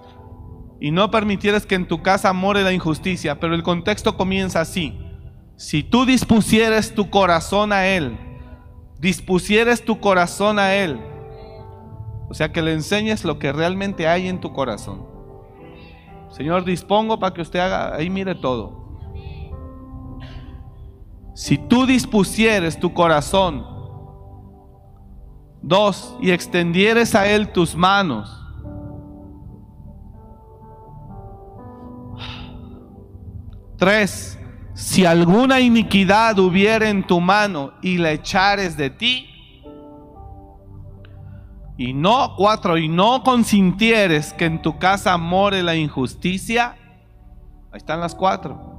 y 0.80 0.92
no 0.92 1.10
permitieres 1.10 1.66
que 1.66 1.76
en 1.76 1.88
tu 1.88 2.02
casa 2.02 2.34
more 2.34 2.64
la 2.64 2.74
injusticia. 2.74 3.40
Pero 3.40 3.56
el 3.56 3.64
contexto 3.64 4.18
comienza 4.18 4.62
así. 4.62 5.00
Si 5.56 5.84
tú 5.84 6.06
dispusieres 6.06 6.94
tu 6.94 7.10
corazón 7.10 7.72
a 7.72 7.88
Él, 7.88 8.18
dispusieres 9.00 9.84
tu 9.84 10.00
corazón 10.00 10.60
a 10.60 10.76
Él, 10.76 11.00
o 12.30 12.34
sea 12.34 12.52
que 12.52 12.62
le 12.62 12.74
enseñes 12.74 13.24
lo 13.24 13.40
que 13.40 13.52
realmente 13.52 14.08
hay 14.08 14.28
en 14.28 14.40
tu 14.40 14.54
corazón. 14.54 15.06
Señor, 16.30 16.66
dispongo 16.66 17.20
para 17.20 17.34
que 17.34 17.42
usted 17.42 17.60
haga, 17.60 17.96
ahí 17.96 18.10
mire 18.10 18.36
todo. 18.36 18.86
Si 21.34 21.58
tú 21.58 21.86
dispusieres 21.86 22.80
tu 22.80 22.94
corazón, 22.94 23.66
dos, 25.62 26.18
y 26.22 26.32
extendieres 26.32 27.16
a 27.16 27.28
Él 27.28 27.52
tus 27.52 27.76
manos, 27.76 28.46
Tres, 33.78 34.40
si 34.76 35.06
alguna 35.06 35.62
iniquidad 35.62 36.38
hubiera 36.38 36.90
en 36.90 37.08
tu 37.08 37.22
mano 37.22 37.72
y 37.82 37.98
la 37.98 38.12
echares 38.12 38.76
de 38.76 38.90
ti, 38.90 39.30
y 41.78 41.94
no, 41.94 42.36
cuatro, 42.36 42.78
y 42.78 42.90
no 42.90 43.24
consintieres 43.24 44.34
que 44.34 44.46
en 44.46 44.62
tu 44.62 44.78
casa 44.78 45.18
more 45.18 45.64
la 45.64 45.76
injusticia, 45.76 46.76
ahí 47.72 47.78
están 47.78 48.02
las 48.02 48.16
cuatro. 48.16 48.74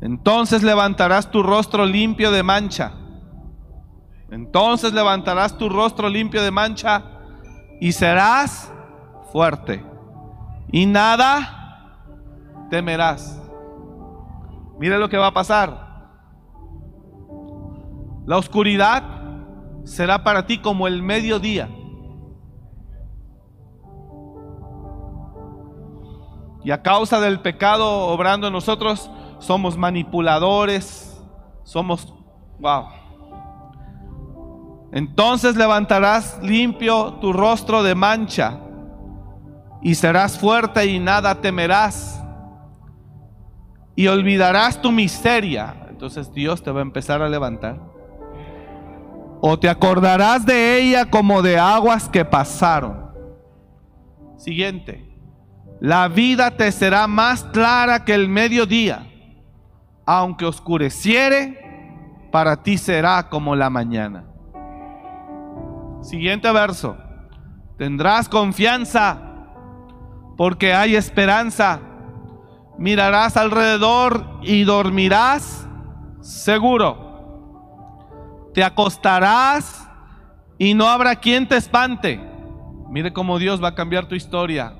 Entonces 0.00 0.64
levantarás 0.64 1.30
tu 1.30 1.42
rostro 1.44 1.86
limpio 1.86 2.32
de 2.32 2.42
mancha. 2.42 2.92
Entonces 4.32 4.92
levantarás 4.92 5.56
tu 5.56 5.68
rostro 5.68 6.08
limpio 6.08 6.42
de 6.42 6.50
mancha 6.50 7.04
y 7.80 7.92
serás 7.92 8.72
fuerte. 9.32 9.84
Y 10.72 10.86
nada 10.86 11.98
temerás. 12.68 13.43
Mire 14.78 14.98
lo 14.98 15.08
que 15.08 15.16
va 15.16 15.28
a 15.28 15.34
pasar. 15.34 15.94
La 18.26 18.38
oscuridad 18.38 19.02
será 19.84 20.24
para 20.24 20.46
ti 20.46 20.58
como 20.58 20.86
el 20.86 21.02
mediodía. 21.02 21.68
Y 26.64 26.70
a 26.70 26.82
causa 26.82 27.20
del 27.20 27.40
pecado 27.40 28.06
obrando 28.06 28.50
nosotros, 28.50 29.10
somos 29.38 29.76
manipuladores, 29.76 31.22
somos, 31.62 32.14
wow. 32.58 32.86
Entonces 34.92 35.56
levantarás 35.56 36.38
limpio 36.42 37.14
tu 37.20 37.34
rostro 37.34 37.82
de 37.82 37.94
mancha 37.94 38.60
y 39.82 39.94
serás 39.96 40.38
fuerte 40.38 40.86
y 40.86 40.98
nada 40.98 41.42
temerás 41.42 42.23
y 43.96 44.06
olvidarás 44.06 44.80
tu 44.80 44.90
miseria. 44.90 45.74
Entonces 45.88 46.32
Dios 46.32 46.62
te 46.62 46.70
va 46.70 46.80
a 46.80 46.82
empezar 46.82 47.22
a 47.22 47.28
levantar. 47.28 47.80
O 49.40 49.58
te 49.58 49.68
acordarás 49.68 50.44
de 50.46 50.80
ella 50.80 51.10
como 51.10 51.42
de 51.42 51.58
aguas 51.58 52.08
que 52.08 52.24
pasaron. 52.24 53.10
Siguiente. 54.36 55.14
La 55.80 56.08
vida 56.08 56.50
te 56.52 56.72
será 56.72 57.06
más 57.06 57.44
clara 57.44 58.04
que 58.04 58.14
el 58.14 58.28
mediodía. 58.28 59.06
Aunque 60.06 60.44
oscureciere, 60.44 61.60
para 62.30 62.62
ti 62.62 62.78
será 62.78 63.28
como 63.28 63.54
la 63.54 63.70
mañana. 63.70 64.24
Siguiente 66.02 66.50
verso. 66.52 66.96
Tendrás 67.78 68.28
confianza 68.28 69.20
porque 70.36 70.72
hay 70.74 70.96
esperanza. 70.96 71.80
Mirarás 72.78 73.36
alrededor 73.36 74.26
y 74.42 74.64
dormirás 74.64 75.68
seguro. 76.20 78.50
Te 78.52 78.64
acostarás 78.64 79.88
y 80.58 80.74
no 80.74 80.88
habrá 80.88 81.16
quien 81.16 81.46
te 81.46 81.56
espante. 81.56 82.20
Mire 82.88 83.12
cómo 83.12 83.38
Dios 83.38 83.62
va 83.62 83.68
a 83.68 83.74
cambiar 83.74 84.06
tu 84.06 84.14
historia. 84.14 84.74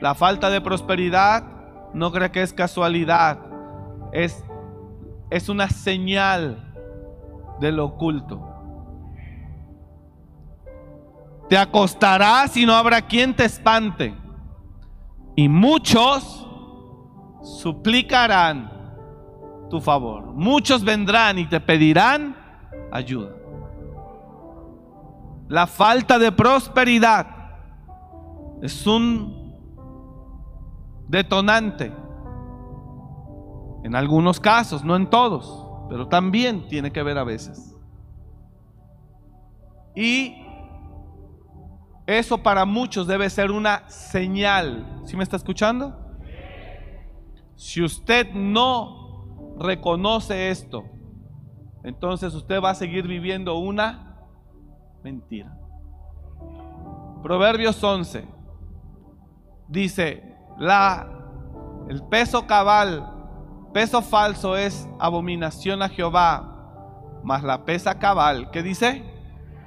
La 0.00 0.14
falta 0.14 0.50
de 0.50 0.60
prosperidad 0.60 1.44
no 1.94 2.12
cree 2.12 2.30
que 2.30 2.42
es 2.42 2.52
casualidad. 2.52 3.38
Es, 4.12 4.44
es 5.30 5.48
una 5.48 5.68
señal 5.68 6.74
de 7.60 7.72
lo 7.72 7.86
oculto. 7.86 8.44
Te 11.48 11.56
acostarás 11.56 12.56
y 12.56 12.66
no 12.66 12.74
habrá 12.74 13.02
quien 13.02 13.34
te 13.34 13.44
espante. 13.44 14.14
Y 15.34 15.48
muchos 15.48 16.47
suplicarán 17.56 18.70
tu 19.70 19.80
favor. 19.80 20.26
Muchos 20.34 20.84
vendrán 20.84 21.38
y 21.38 21.46
te 21.46 21.60
pedirán 21.60 22.36
ayuda. 22.90 23.34
La 25.48 25.66
falta 25.66 26.18
de 26.18 26.30
prosperidad 26.30 27.26
es 28.62 28.86
un 28.86 29.56
detonante. 31.08 31.92
En 33.84 33.94
algunos 33.94 34.40
casos, 34.40 34.84
no 34.84 34.96
en 34.96 35.08
todos, 35.08 35.66
pero 35.88 36.08
también 36.08 36.68
tiene 36.68 36.90
que 36.92 37.02
ver 37.02 37.16
a 37.16 37.24
veces. 37.24 37.74
Y 39.94 40.44
eso 42.06 42.38
para 42.38 42.64
muchos 42.64 43.06
debe 43.06 43.30
ser 43.30 43.50
una 43.50 43.88
señal. 43.88 45.00
¿Sí 45.04 45.16
me 45.16 45.22
está 45.22 45.36
escuchando? 45.36 46.07
Si 47.58 47.82
usted 47.82 48.32
no 48.32 49.54
reconoce 49.58 50.48
esto, 50.48 50.84
entonces 51.84 52.32
usted 52.34 52.62
va 52.62 52.70
a 52.70 52.74
seguir 52.74 53.06
viviendo 53.06 53.58
una 53.58 54.16
mentira. 55.04 55.54
Proverbios 57.22 57.84
11 57.84 58.26
dice, 59.68 60.36
la 60.58 61.14
el 61.90 62.02
peso 62.04 62.46
cabal, 62.46 63.12
peso 63.74 64.00
falso 64.00 64.56
es 64.56 64.88
abominación 64.98 65.82
a 65.82 65.90
Jehová, 65.90 67.20
mas 67.22 67.42
la 67.42 67.66
pesa 67.66 67.98
cabal, 67.98 68.50
¿qué 68.50 68.62
dice? 68.62 69.04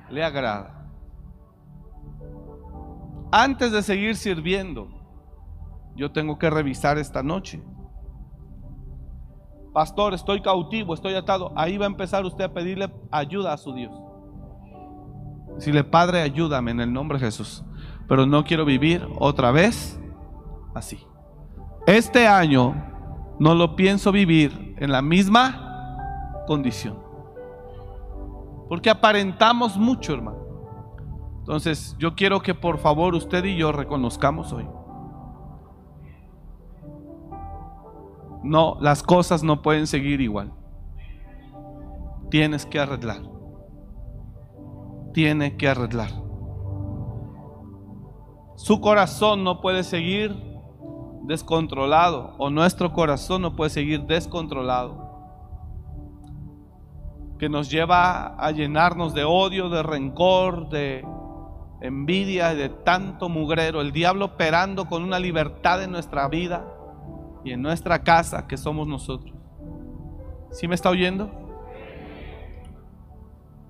Le 0.10 0.24
agrada 0.24 0.82
antes 3.32 3.72
de 3.72 3.82
seguir 3.82 4.16
sirviendo, 4.18 4.90
yo 5.96 6.12
tengo 6.12 6.38
que 6.38 6.50
revisar 6.50 6.98
esta 6.98 7.24
noche. 7.24 7.64
Pastor, 9.74 10.14
estoy 10.14 10.42
cautivo, 10.42 10.94
estoy 10.94 11.16
atado. 11.16 11.54
Ahí 11.56 11.78
va 11.78 11.86
a 11.86 11.90
empezar 11.90 12.26
usted 12.26 12.44
a 12.44 12.54
pedirle 12.54 12.92
ayuda 13.10 13.54
a 13.54 13.58
su 13.58 13.74
Dios. 13.74 13.92
Decirle, 15.56 15.84
Padre, 15.84 16.22
ayúdame 16.22 16.72
en 16.72 16.82
el 16.82 16.92
nombre 16.92 17.18
de 17.18 17.26
Jesús. 17.26 17.64
Pero 18.08 18.26
no 18.26 18.44
quiero 18.44 18.66
vivir 18.66 19.08
otra 19.20 19.52
vez 19.52 20.00
así. 20.74 21.00
Este 21.88 22.28
año 22.28 22.76
no 23.40 23.56
lo 23.56 23.76
pienso 23.76 24.12
vivir 24.12 24.76
en 24.78 24.92
la 24.92 25.02
misma 25.02 26.44
condición. 26.48 27.00
Porque 28.68 28.90
aparentamos 28.90 29.78
mucho, 29.78 30.14
hermano. 30.14 30.40
Entonces, 31.40 31.96
yo 31.98 32.16
quiero 32.16 32.42
que 32.42 32.54
por 32.54 32.78
favor 32.78 33.16
usted 33.16 33.44
y 33.46 33.58
yo 33.58 33.72
reconozcamos 33.72 34.52
hoy. 34.54 34.68
No, 38.44 38.78
las 38.82 39.04
cosas 39.04 39.44
no 39.44 39.62
pueden 39.62 39.88
seguir 39.88 40.20
igual. 40.22 40.52
Tienes 42.30 42.66
que 42.66 42.80
arreglar. 42.80 43.22
Tiene 45.14 45.58
que 45.58 45.68
arreglar. 45.68 46.10
Su 48.56 48.80
corazón 48.80 49.44
no 49.44 49.62
puede 49.62 49.84
seguir 49.84 50.36
descontrolado 51.24 52.36
o 52.38 52.50
nuestro 52.50 52.94
corazón 52.94 53.44
no 53.44 53.56
puede 53.56 53.70
seguir 53.70 54.04
descontrolado. 54.04 55.10
Que 57.38 57.50
nos 57.50 57.70
lleva 57.70 58.36
a 58.38 58.52
llenarnos 58.52 59.14
de 59.14 59.24
odio, 59.24 59.70
de 59.70 59.84
rencor, 59.84 60.70
de 60.70 61.06
envidia, 61.82 62.54
de 62.54 62.70
tanto 62.70 63.30
mugrero, 63.30 63.82
el 63.82 63.92
diablo 63.92 64.26
operando 64.26 64.86
con 64.86 65.04
una 65.04 65.20
libertad 65.20 65.84
en 65.84 65.92
nuestra 65.92 66.28
vida 66.28 66.64
y 67.44 67.52
en 67.52 67.62
nuestra 67.62 68.04
casa 68.04 68.48
que 68.48 68.58
somos 68.58 68.88
nosotros. 68.88 69.36
¿Sí 70.52 70.68
me 70.68 70.76
está 70.76 70.90
oyendo? 70.90 71.32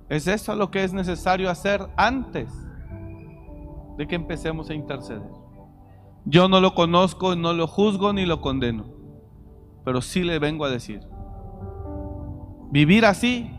Es 0.10 0.28
eso 0.28 0.56
lo 0.56 0.72
que 0.72 0.84
es 0.84 0.94
necesario 0.94 1.50
hacer 1.50 1.88
antes 1.96 2.52
de 3.98 4.08
que 4.08 4.16
empecemos 4.16 4.70
a 4.70 4.74
interceder. 4.74 5.30
Yo 6.26 6.48
no 6.48 6.60
lo 6.60 6.76
conozco, 6.76 7.36
no 7.36 7.54
lo 7.54 7.68
juzgo 7.68 8.14
ni 8.14 8.26
lo 8.26 8.42
condeno, 8.42 8.86
pero 9.86 10.02
sí 10.02 10.24
le 10.24 10.38
vengo 10.38 10.66
a 10.66 10.70
decir, 10.70 11.02
vivir 12.72 13.06
así 13.06 13.52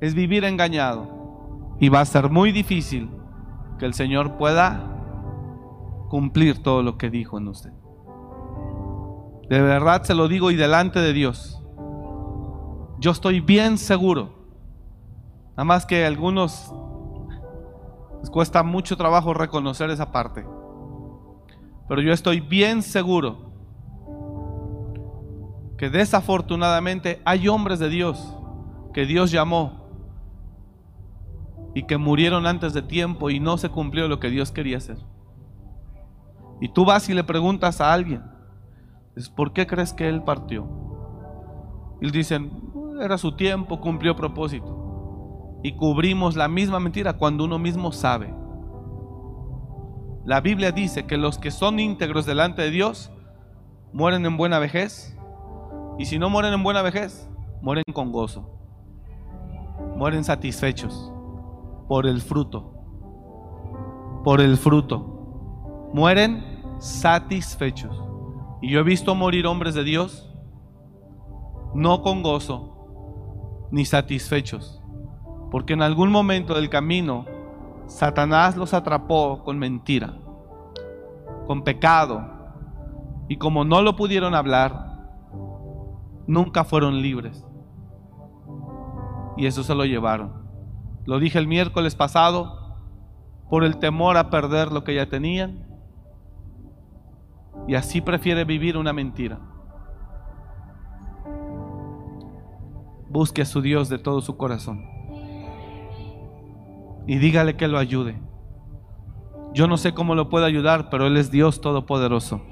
es 0.00 0.14
vivir 0.14 0.44
engañado 0.44 1.76
y 1.80 1.88
va 1.88 2.00
a 2.00 2.04
ser 2.04 2.30
muy 2.30 2.52
difícil 2.52 3.10
que 3.78 3.86
el 3.86 3.94
Señor 3.94 4.36
pueda 4.36 4.92
cumplir 6.08 6.62
todo 6.62 6.82
lo 6.82 6.96
que 6.96 7.10
dijo 7.10 7.38
en 7.38 7.48
usted. 7.48 7.72
De 9.48 9.60
verdad 9.60 10.02
se 10.02 10.14
lo 10.14 10.28
digo 10.28 10.50
y 10.50 10.56
delante 10.56 11.00
de 11.00 11.12
Dios. 11.12 11.62
Yo 12.98 13.10
estoy 13.10 13.40
bien 13.40 13.78
seguro. 13.78 14.34
Nada 15.50 15.64
más 15.64 15.86
que 15.86 16.04
a 16.04 16.08
algunos 16.08 16.72
les 18.20 18.30
cuesta 18.30 18.62
mucho 18.62 18.96
trabajo 18.96 19.34
reconocer 19.34 19.90
esa 19.90 20.10
parte. 20.10 20.44
Pero 21.88 22.00
yo 22.00 22.12
estoy 22.12 22.40
bien 22.40 22.82
seguro 22.82 23.52
que 25.78 25.90
desafortunadamente 25.90 27.20
hay 27.24 27.48
hombres 27.48 27.78
de 27.78 27.88
Dios 27.88 28.34
que 28.92 29.04
Dios 29.04 29.30
llamó 29.30 29.86
y 31.74 31.82
que 31.82 31.98
murieron 31.98 32.46
antes 32.46 32.72
de 32.72 32.80
tiempo 32.80 33.28
y 33.28 33.38
no 33.38 33.58
se 33.58 33.68
cumplió 33.68 34.08
lo 34.08 34.18
que 34.18 34.30
Dios 34.30 34.50
quería 34.50 34.78
hacer. 34.78 34.96
Y 36.60 36.70
tú 36.70 36.86
vas 36.86 37.08
y 37.10 37.14
le 37.14 37.22
preguntas 37.22 37.82
a 37.82 37.92
alguien, 37.92 38.22
¿por 39.34 39.52
qué 39.52 39.66
crees 39.66 39.92
que 39.92 40.08
Él 40.08 40.22
partió? 40.22 40.68
Y 42.00 42.10
dicen, 42.10 42.50
era 43.00 43.18
su 43.18 43.32
tiempo, 43.36 43.80
cumplió 43.80 44.14
propósito. 44.16 45.58
Y 45.62 45.72
cubrimos 45.76 46.36
la 46.36 46.48
misma 46.48 46.80
mentira 46.80 47.14
cuando 47.14 47.44
uno 47.44 47.58
mismo 47.58 47.92
sabe. 47.92 48.34
La 50.24 50.40
Biblia 50.40 50.72
dice 50.72 51.06
que 51.06 51.16
los 51.16 51.38
que 51.38 51.50
son 51.50 51.78
íntegros 51.78 52.26
delante 52.26 52.62
de 52.62 52.70
Dios 52.70 53.10
mueren 53.92 54.26
en 54.26 54.36
buena 54.36 54.58
vejez. 54.58 55.16
Y 55.98 56.06
si 56.06 56.18
no 56.18 56.28
mueren 56.28 56.52
en 56.52 56.62
buena 56.62 56.82
vejez, 56.82 57.30
mueren 57.62 57.84
con 57.92 58.12
gozo. 58.12 58.50
Mueren 59.96 60.24
satisfechos 60.24 61.12
por 61.88 62.06
el 62.06 62.20
fruto. 62.20 62.74
Por 64.24 64.40
el 64.40 64.56
fruto. 64.56 65.90
Mueren 65.94 66.44
satisfechos. 66.78 68.05
Y 68.60 68.70
yo 68.70 68.80
he 68.80 68.82
visto 68.82 69.14
morir 69.14 69.46
hombres 69.46 69.74
de 69.74 69.84
Dios 69.84 70.32
no 71.74 72.02
con 72.02 72.22
gozo 72.22 73.68
ni 73.70 73.84
satisfechos. 73.84 74.82
Porque 75.50 75.74
en 75.74 75.82
algún 75.82 76.10
momento 76.10 76.54
del 76.54 76.70
camino 76.70 77.26
Satanás 77.86 78.56
los 78.56 78.74
atrapó 78.74 79.44
con 79.44 79.58
mentira, 79.58 80.14
con 81.46 81.62
pecado. 81.62 82.34
Y 83.28 83.36
como 83.36 83.64
no 83.64 83.82
lo 83.82 83.96
pudieron 83.96 84.34
hablar, 84.34 85.08
nunca 86.26 86.64
fueron 86.64 87.00
libres. 87.00 87.44
Y 89.36 89.46
eso 89.46 89.62
se 89.62 89.74
lo 89.74 89.84
llevaron. 89.84 90.46
Lo 91.04 91.18
dije 91.18 91.38
el 91.38 91.46
miércoles 91.46 91.94
pasado, 91.94 92.76
por 93.48 93.64
el 93.64 93.78
temor 93.78 94.16
a 94.16 94.30
perder 94.30 94.72
lo 94.72 94.82
que 94.82 94.94
ya 94.94 95.08
tenían. 95.08 95.65
Y 97.68 97.74
así 97.74 98.00
prefiere 98.00 98.44
vivir 98.44 98.76
una 98.76 98.92
mentira. 98.92 99.38
busque 103.16 103.40
a 103.40 103.46
su 103.46 103.62
Dios 103.62 103.88
de 103.88 103.98
todo 103.98 104.20
su 104.20 104.36
corazón. 104.36 104.84
Y 107.06 107.16
dígale 107.16 107.56
que 107.56 107.66
lo 107.66 107.78
ayude. 107.78 108.20
Yo 109.54 109.66
no 109.68 109.78
sé 109.78 109.94
cómo 109.94 110.14
lo 110.14 110.28
puede 110.28 110.44
ayudar, 110.44 110.90
pero 110.90 111.06
Él 111.06 111.16
es 111.16 111.30
Dios 111.30 111.62
Todopoderoso. 111.62 112.42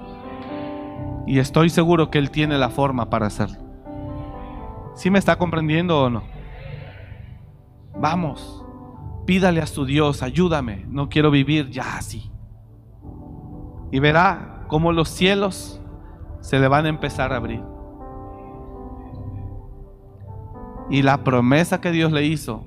Y 1.26 1.38
estoy 1.38 1.68
seguro 1.68 2.10
que 2.10 2.18
Él 2.18 2.30
tiene 2.30 2.56
la 2.56 2.70
forma 2.70 3.10
para 3.10 3.26
hacerlo. 3.26 3.58
¿Sí 4.94 5.10
me 5.10 5.18
está 5.18 5.36
comprendiendo 5.36 6.04
o 6.04 6.08
no? 6.08 6.22
Vamos, 8.00 8.64
pídale 9.26 9.60
a 9.60 9.66
su 9.66 9.84
Dios, 9.84 10.22
ayúdame, 10.22 10.86
no 10.88 11.10
quiero 11.10 11.30
vivir 11.30 11.68
ya 11.68 11.98
así. 11.98 12.30
Y 13.92 13.98
verá 13.98 14.53
cómo 14.74 14.90
los 14.90 15.08
cielos 15.08 15.80
se 16.40 16.58
le 16.58 16.66
van 16.66 16.86
a 16.86 16.88
empezar 16.88 17.32
a 17.32 17.36
abrir. 17.36 17.62
Y 20.90 21.02
la 21.02 21.22
promesa 21.22 21.80
que 21.80 21.92
Dios 21.92 22.10
le 22.10 22.24
hizo 22.24 22.66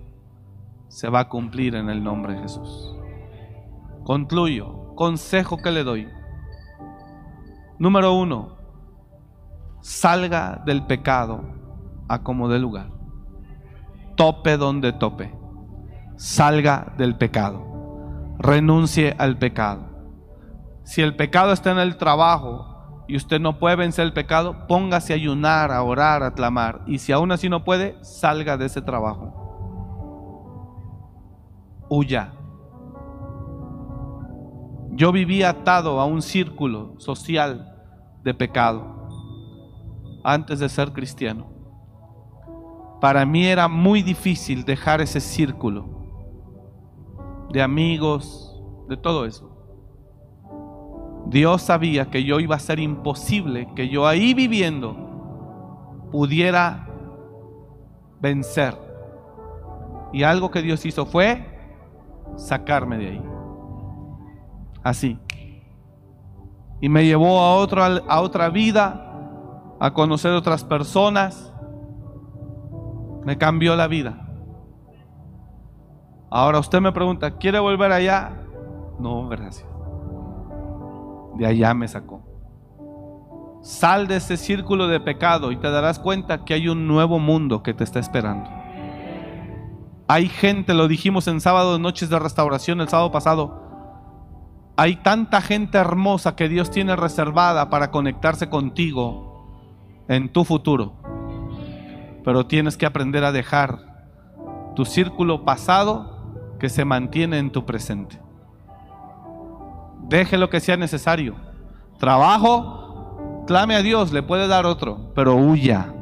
se 0.88 1.10
va 1.10 1.20
a 1.20 1.28
cumplir 1.28 1.76
en 1.76 1.90
el 1.90 2.02
nombre 2.02 2.36
de 2.36 2.44
Jesús. 2.44 2.96
Concluyo, 4.06 4.96
consejo 4.96 5.58
que 5.58 5.70
le 5.70 5.84
doy. 5.84 6.08
Número 7.78 8.14
uno, 8.14 8.56
salga 9.82 10.64
del 10.66 10.86
pecado 10.86 11.42
a 12.08 12.24
como 12.24 12.48
de 12.48 12.60
lugar. 12.60 12.90
Tope 14.16 14.56
donde 14.56 14.94
tope. 14.94 15.38
Salga 16.16 16.94
del 16.98 17.18
pecado. 17.18 17.66
Renuncie 18.40 19.14
al 19.18 19.38
pecado. 19.38 19.87
Si 20.88 21.02
el 21.02 21.18
pecado 21.18 21.52
está 21.52 21.72
en 21.72 21.80
el 21.80 21.98
trabajo, 21.98 23.04
y 23.10 23.18
usted 23.18 23.42
no 23.42 23.60
puede 23.60 23.76
vencer 23.76 24.06
el 24.06 24.14
pecado, 24.14 24.68
póngase 24.68 25.12
a 25.12 25.18
ayunar, 25.18 25.70
a 25.70 25.84
orar, 25.84 26.24
a 26.24 26.34
clamar. 26.34 26.82
Y 26.88 27.00
si 27.00 27.12
aún 27.12 27.34
así 27.34 27.50
no 27.50 27.66
puede, 27.66 28.02
salga 28.06 28.56
de 28.56 28.68
ese 28.68 28.82
trabajo. 28.82 29.34
Huya. 31.90 32.32
Yo 34.92 35.12
vivía 35.12 35.50
atado 35.50 36.00
a 36.00 36.06
un 36.06 36.22
círculo 36.22 36.94
social 37.00 37.76
de 38.24 38.34
pecado 38.34 39.10
antes 40.24 40.60
de 40.60 40.70
ser 40.70 40.94
cristiano. 40.94 41.48
Para 43.02 43.26
mí 43.26 43.46
era 43.46 43.68
muy 43.68 44.04
difícil 44.04 44.64
dejar 44.64 45.02
ese 45.02 45.20
círculo 45.20 45.86
de 47.52 47.62
amigos, 47.62 48.58
de 48.88 48.96
todo 48.96 49.26
eso. 49.26 49.57
Dios 51.30 51.62
sabía 51.62 52.10
que 52.10 52.24
yo 52.24 52.40
iba 52.40 52.56
a 52.56 52.60
ser 52.60 52.80
imposible 52.80 53.68
que 53.76 53.90
yo 53.90 54.08
ahí 54.08 54.34
viviendo 54.34 54.96
pudiera 56.12 56.88
vencer. 58.22 58.78
Y 60.14 60.24
algo 60.24 60.52
que 60.52 60.62
Dios 60.62 60.86
hizo 60.86 61.06
fue 61.06 61.46
sacarme 62.38 62.98
de 62.98 63.08
ahí. 63.10 63.24
Así. 64.84 65.20
Y 66.80 66.88
me 66.88 67.06
llevó 67.06 67.42
a, 67.42 67.66
a 68.08 68.22
otra 68.22 68.50
vida, 68.50 69.14
a 69.82 69.94
conocer 69.94 70.32
otras 70.32 70.64
personas. 70.64 71.54
Me 73.26 73.38
cambió 73.38 73.76
la 73.76 73.88
vida. 73.88 74.30
Ahora 76.30 76.60
usted 76.60 76.80
me 76.80 76.94
pregunta, 76.94 77.38
¿quiere 77.38 77.60
volver 77.60 77.92
allá? 77.92 78.32
No, 78.98 79.28
gracias 79.28 79.77
de 81.38 81.46
allá 81.46 81.74
me 81.74 81.88
sacó. 81.88 82.22
Sal 83.62 84.08
de 84.08 84.18
ese 84.18 84.38
círculo 84.38 84.88
de 84.88 85.00
pecado 85.00 85.52
y 85.52 85.58
te 85.58 85.70
darás 85.70 86.00
cuenta 86.00 86.46
que 86.46 86.54
hay 86.54 86.68
un 86.68 86.88
nuevo 86.88 87.20
mundo 87.20 87.64
que 87.64 87.74
te 87.74 87.84
está 87.84 88.00
esperando. 88.00 88.50
Hay 90.08 90.30
gente, 90.30 90.74
lo 90.74 90.88
dijimos 90.88 91.28
en 91.28 91.42
sábado 91.42 91.78
noches 91.80 92.10
de 92.10 92.18
restauración 92.18 92.80
el 92.80 92.88
sábado 92.88 93.12
pasado, 93.12 93.68
hay 94.78 94.96
tanta 94.98 95.42
gente 95.42 95.78
hermosa 95.78 96.36
que 96.36 96.48
Dios 96.48 96.72
tiene 96.72 96.96
reservada 96.96 97.70
para 97.70 97.92
conectarse 97.92 98.48
contigo 98.48 100.06
en 100.08 100.32
tu 100.32 100.46
futuro. 100.46 100.94
Pero 102.24 102.46
tienes 102.46 102.78
que 102.78 102.86
aprender 102.86 103.24
a 103.24 103.32
dejar 103.32 103.80
tu 104.76 104.86
círculo 104.86 105.44
pasado 105.44 106.56
que 106.60 106.70
se 106.70 106.86
mantiene 106.86 107.40
en 107.40 107.52
tu 107.52 107.66
presente. 107.66 108.20
Deje 110.10 110.38
lo 110.38 110.50
que 110.50 110.60
sea 110.60 110.78
necesario. 110.78 111.36
Trabajo, 112.00 113.44
clame 113.48 113.76
a 113.76 113.82
Dios, 113.82 114.12
le 114.12 114.24
puede 114.24 114.48
dar 114.48 114.66
otro, 114.66 115.12
pero 115.14 115.36
huya. 115.36 115.94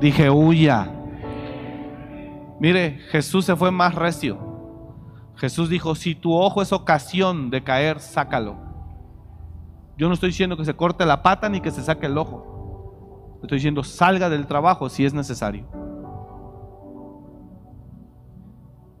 Dije, 0.00 0.30
huya. 0.30 0.90
Mire, 2.58 2.98
Jesús 3.10 3.44
se 3.44 3.56
fue 3.56 3.70
más 3.70 3.94
recio. 3.94 4.52
Jesús 5.36 5.68
dijo, 5.68 5.94
si 5.94 6.14
tu 6.14 6.34
ojo 6.34 6.62
es 6.62 6.72
ocasión 6.72 7.50
de 7.50 7.62
caer, 7.62 8.00
sácalo. 8.00 8.56
Yo 9.96 10.08
no 10.08 10.14
estoy 10.14 10.30
diciendo 10.30 10.56
que 10.56 10.64
se 10.64 10.74
corte 10.74 11.04
la 11.06 11.22
pata 11.22 11.48
ni 11.48 11.60
que 11.60 11.70
se 11.70 11.82
saque 11.82 12.06
el 12.06 12.18
ojo. 12.18 13.38
Estoy 13.42 13.58
diciendo, 13.58 13.84
salga 13.84 14.28
del 14.28 14.46
trabajo 14.46 14.88
si 14.88 15.04
es 15.04 15.14
necesario. 15.14 15.66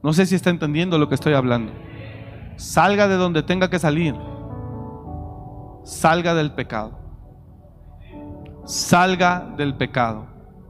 No 0.02 0.12
sé 0.12 0.26
si 0.26 0.34
está 0.34 0.50
entendiendo 0.50 0.98
lo 0.98 1.08
que 1.08 1.14
estoy 1.14 1.34
hablando. 1.34 1.72
Salga 2.62 3.08
de 3.08 3.16
donde 3.16 3.42
tenga 3.42 3.68
que 3.68 3.80
salir. 3.80 4.14
Salga 5.82 6.32
del 6.32 6.52
pecado. 6.52 6.92
Salga 8.64 9.52
del 9.56 9.74
pecado. 9.74 10.28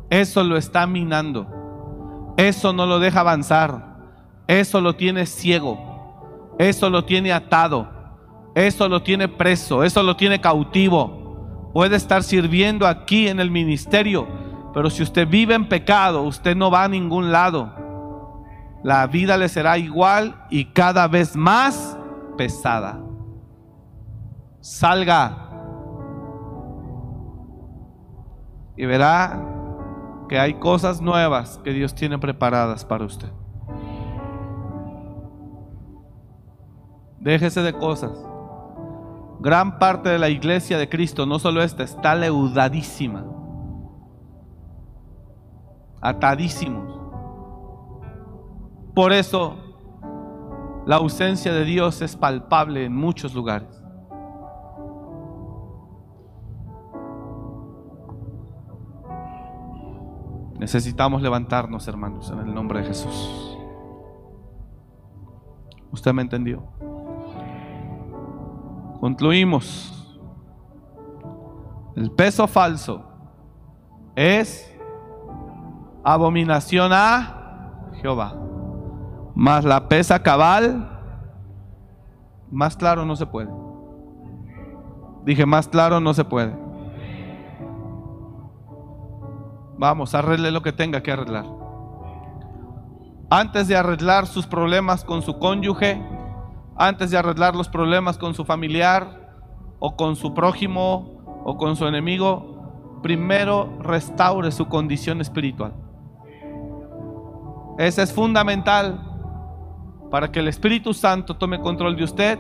Eso 0.09 0.43
lo 0.43 0.57
está 0.57 0.87
minando. 0.87 2.35
Eso 2.39 2.73
no 2.73 2.87
lo 2.87 2.99
deja 2.99 3.21
avanzar. 3.21 3.99
Eso 4.47 4.81
lo 4.81 4.97
tiene 4.97 5.27
ciego. 5.27 6.55
Eso 6.59 6.89
lo 6.89 7.05
tiene 7.05 7.31
atado. 7.31 7.87
Eso 8.55 8.89
lo 8.89 9.03
tiene 9.03 9.29
preso. 9.29 9.85
Eso 9.85 10.03
lo 10.03 10.17
tiene 10.17 10.41
cautivo. 10.41 11.71
Puede 11.75 11.97
estar 11.97 12.23
sirviendo 12.23 12.87
aquí 12.87 13.29
en 13.29 13.39
el 13.39 13.51
ministerio. 13.51 14.27
Pero 14.73 14.89
si 14.89 15.03
usted 15.03 15.29
vive 15.29 15.55
en 15.55 15.69
pecado, 15.69 16.23
usted 16.23 16.57
no 16.57 16.71
va 16.71 16.85
a 16.85 16.89
ningún 16.89 17.31
lado 17.31 17.82
la 18.83 19.07
vida 19.07 19.37
le 19.37 19.49
será 19.49 19.79
igual 19.79 20.45
y 20.51 20.67
cada 20.67 21.07
vez 21.07 21.37
más 21.37 21.97
pesada. 22.37 23.01
Salga 24.61 25.51
y 28.77 28.87
verá 28.87 29.41
que 30.29 30.39
hay 30.39 30.55
cosas 30.55 31.01
nuevas 31.01 31.61
que 31.63 31.73
Dios 31.73 31.95
tiene 31.95 32.19
preparadas 32.19 32.85
para 32.85 33.05
usted. 33.05 33.29
Déjese 37.21 37.63
de 37.63 37.73
cosas. 37.73 38.13
Gran 39.41 39.79
parte 39.79 40.09
de 40.09 40.19
la 40.19 40.29
iglesia 40.29 40.79
de 40.79 40.89
Cristo, 40.89 41.27
no 41.27 41.39
solo 41.39 41.63
esta, 41.63 41.83
está 41.83 42.15
leudadísima, 42.15 43.25
atadísimos. 46.01 47.02
Por 48.95 49.13
eso 49.13 49.57
la 50.87 50.97
ausencia 50.97 51.53
de 51.53 51.65
Dios 51.65 52.03
es 52.03 52.17
palpable 52.17 52.85
en 52.85 52.95
muchos 52.95 53.35
lugares. 53.35 53.83
Necesitamos 60.59 61.23
levantarnos, 61.23 61.89
hermanos, 61.89 62.31
en 62.31 62.39
el 62.41 62.55
nombre 62.55 62.81
de 62.81 62.87
Jesús. 62.87 63.59
¿Usted 65.91 66.13
me 66.13 66.23
entendió? 66.23 66.63
Concluimos. 69.01 70.21
El 71.97 72.11
peso 72.13 72.47
falso 72.47 73.03
es 74.15 74.73
abominación 76.05 76.93
a 76.93 77.91
Jehová. 78.01 78.52
Más 79.35 79.65
la 79.65 79.89
pesa 79.89 80.23
cabal, 80.23 80.89
más 82.51 82.77
claro 82.77 83.05
no 83.05 83.17
se 83.17 83.27
puede. 83.27 83.51
Dije, 85.25 85.47
más 85.47 85.69
claro 85.69 86.01
no 86.01 86.13
se 86.15 86.25
puede. 86.25 86.55
Vamos, 89.79 90.15
arregle 90.15 90.51
lo 90.51 90.63
que 90.63 90.73
tenga 90.73 91.03
que 91.03 91.13
arreglar. 91.13 91.47
Antes 93.31 93.69
de 93.69 93.77
arreglar 93.77 94.27
sus 94.27 94.47
problemas 94.47 95.05
con 95.05 95.23
su 95.23 95.39
cónyuge, 95.39 96.03
antes 96.77 97.11
de 97.11 97.17
arreglar 97.17 97.57
los 97.57 97.69
problemas 97.69 98.19
con 98.19 98.35
su 98.35 98.45
familiar 98.45 99.33
o 99.79 99.97
con 99.97 100.17
su 100.17 100.35
prójimo 100.35 101.43
o 101.45 101.57
con 101.57 101.77
su 101.77 101.87
enemigo, 101.87 103.01
primero 103.03 103.79
restaure 103.81 104.53
su 104.53 104.69
condición 104.69 105.21
espiritual. 105.21 105.73
Ese 107.79 108.03
es 108.03 108.13
fundamental 108.13 109.12
para 110.13 110.31
que 110.31 110.41
el 110.41 110.49
Espíritu 110.49 110.93
Santo 110.93 111.39
tome 111.39 111.59
control 111.59 111.97
de 111.97 112.05
usted 112.05 112.39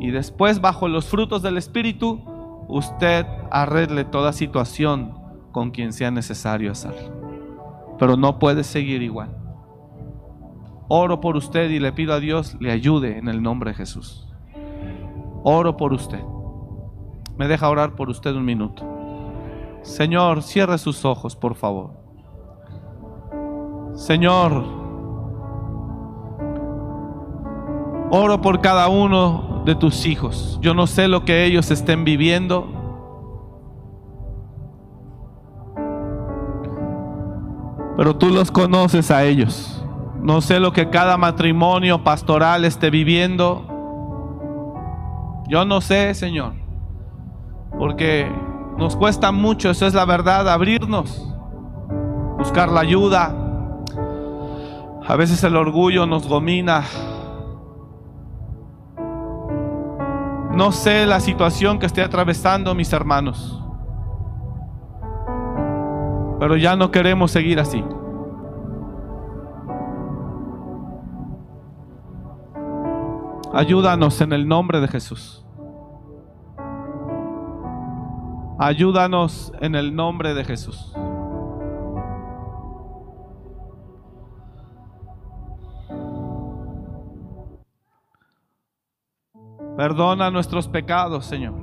y 0.00 0.10
después 0.10 0.60
bajo 0.60 0.88
los 0.88 1.06
frutos 1.06 1.42
del 1.42 1.56
Espíritu 1.56 2.20
usted 2.66 3.24
arregle 3.52 4.04
toda 4.04 4.32
situación 4.32 5.14
con 5.52 5.70
quien 5.70 5.92
sea 5.92 6.10
necesario 6.10 6.72
hacerlo. 6.72 7.14
pero 8.00 8.16
no 8.16 8.40
puede 8.40 8.64
seguir 8.64 9.00
igual. 9.00 9.28
Oro 10.88 11.20
por 11.20 11.36
usted 11.36 11.70
y 11.70 11.78
le 11.78 11.92
pido 11.92 12.12
a 12.12 12.18
Dios 12.18 12.56
le 12.58 12.72
ayude 12.72 13.16
en 13.16 13.28
el 13.28 13.40
nombre 13.40 13.70
de 13.70 13.76
Jesús. 13.76 14.26
Oro 15.44 15.76
por 15.76 15.92
usted. 15.92 16.22
Me 17.36 17.46
deja 17.46 17.68
orar 17.68 17.94
por 17.94 18.10
usted 18.10 18.34
un 18.34 18.44
minuto. 18.44 18.82
Señor, 19.82 20.42
cierre 20.42 20.78
sus 20.78 21.04
ojos, 21.04 21.36
por 21.36 21.54
favor. 21.54 21.92
Señor, 23.94 24.83
oro 28.10 28.40
por 28.40 28.60
cada 28.60 28.88
uno 28.88 29.62
de 29.64 29.74
tus 29.74 30.06
hijos. 30.06 30.58
Yo 30.60 30.74
no 30.74 30.86
sé 30.86 31.08
lo 31.08 31.24
que 31.24 31.44
ellos 31.44 31.70
estén 31.70 32.04
viviendo. 32.04 32.68
Pero 37.96 38.16
tú 38.16 38.28
los 38.28 38.50
conoces 38.50 39.10
a 39.10 39.24
ellos. 39.24 39.84
No 40.20 40.40
sé 40.40 40.58
lo 40.58 40.72
que 40.72 40.90
cada 40.90 41.16
matrimonio 41.16 42.02
pastoral 42.02 42.64
esté 42.64 42.90
viviendo. 42.90 43.66
Yo 45.48 45.64
no 45.64 45.80
sé, 45.80 46.14
Señor. 46.14 46.54
Porque 47.78 48.30
nos 48.78 48.96
cuesta 48.96 49.30
mucho, 49.32 49.70
eso 49.70 49.86
es 49.86 49.94
la 49.94 50.04
verdad, 50.04 50.48
abrirnos, 50.48 51.28
buscar 52.38 52.70
la 52.70 52.80
ayuda. 52.80 53.34
A 55.06 55.16
veces 55.16 55.44
el 55.44 55.56
orgullo 55.56 56.06
nos 56.06 56.26
domina. 56.26 56.84
No 60.56 60.70
sé 60.70 61.04
la 61.04 61.18
situación 61.18 61.80
que 61.80 61.86
esté 61.86 62.02
atravesando 62.02 62.74
mis 62.74 62.92
hermanos. 62.92 63.60
Pero 66.38 66.56
ya 66.56 66.76
no 66.76 66.92
queremos 66.92 67.32
seguir 67.32 67.58
así. 67.58 67.84
Ayúdanos 73.52 74.20
en 74.20 74.32
el 74.32 74.46
nombre 74.46 74.80
de 74.80 74.88
Jesús. 74.88 75.44
Ayúdanos 78.58 79.52
en 79.60 79.74
el 79.74 79.94
nombre 79.94 80.34
de 80.34 80.44
Jesús. 80.44 80.92
Perdona 89.76 90.30
nuestros 90.30 90.68
pecados, 90.68 91.26
Señor. 91.26 91.54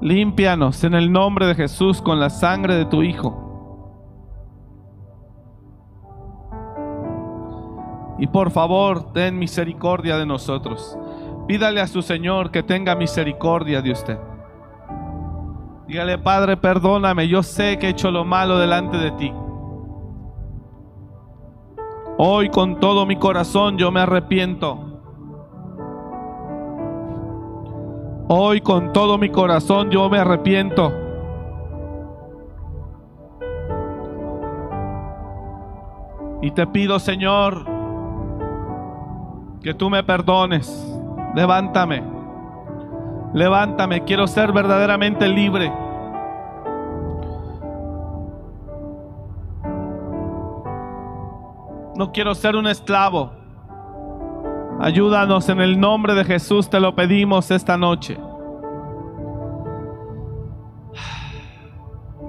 Límpianos 0.00 0.84
en 0.84 0.94
el 0.94 1.12
nombre 1.12 1.46
de 1.46 1.54
Jesús 1.54 2.02
con 2.02 2.20
la 2.20 2.30
sangre 2.30 2.74
de 2.74 2.86
tu 2.86 3.02
Hijo. 3.02 3.40
Y 8.18 8.26
por 8.26 8.50
favor, 8.50 9.12
ten 9.12 9.38
misericordia 9.38 10.16
de 10.16 10.24
nosotros. 10.24 10.96
Pídale 11.46 11.80
a 11.80 11.86
su 11.86 12.00
Señor 12.00 12.50
que 12.50 12.62
tenga 12.62 12.94
misericordia 12.94 13.82
de 13.82 13.92
usted. 13.92 14.18
Dígale, 15.86 16.16
Padre, 16.18 16.56
perdóname, 16.56 17.28
yo 17.28 17.42
sé 17.42 17.78
que 17.78 17.88
he 17.88 17.90
hecho 17.90 18.10
lo 18.10 18.24
malo 18.24 18.58
delante 18.58 18.96
de 18.96 19.10
ti. 19.12 19.32
Hoy 22.16 22.48
con 22.48 22.78
todo 22.78 23.06
mi 23.06 23.16
corazón 23.16 23.76
yo 23.76 23.90
me 23.90 24.00
arrepiento. 24.00 24.78
Hoy 28.28 28.60
con 28.60 28.92
todo 28.92 29.18
mi 29.18 29.30
corazón 29.30 29.90
yo 29.90 30.08
me 30.08 30.18
arrepiento. 30.18 30.92
Y 36.40 36.50
te 36.52 36.66
pido, 36.66 36.98
Señor, 36.98 37.64
que 39.62 39.74
tú 39.74 39.90
me 39.90 40.04
perdones. 40.04 41.00
Levántame. 41.34 42.02
Levántame. 43.32 44.04
Quiero 44.04 44.26
ser 44.26 44.52
verdaderamente 44.52 45.26
libre. 45.26 45.83
No 51.96 52.10
quiero 52.12 52.34
ser 52.34 52.56
un 52.56 52.66
esclavo. 52.66 53.32
Ayúdanos 54.80 55.48
en 55.48 55.60
el 55.60 55.78
nombre 55.78 56.14
de 56.14 56.24
Jesús, 56.24 56.68
te 56.68 56.80
lo 56.80 56.94
pedimos 56.94 57.50
esta 57.50 57.76
noche. 57.76 58.18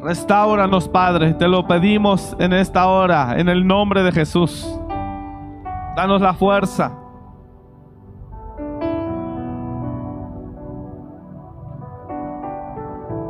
Restauranos, 0.03 0.87
Padre, 0.87 1.33
te 1.33 1.47
lo 1.47 1.65
pedimos 1.65 2.35
en 2.37 2.53
esta 2.53 2.87
hora, 2.87 3.39
en 3.39 3.49
el 3.49 3.65
nombre 3.65 4.03
de 4.03 4.11
Jesús. 4.11 4.79
Danos 5.95 6.21
la 6.21 6.35
fuerza. 6.35 6.91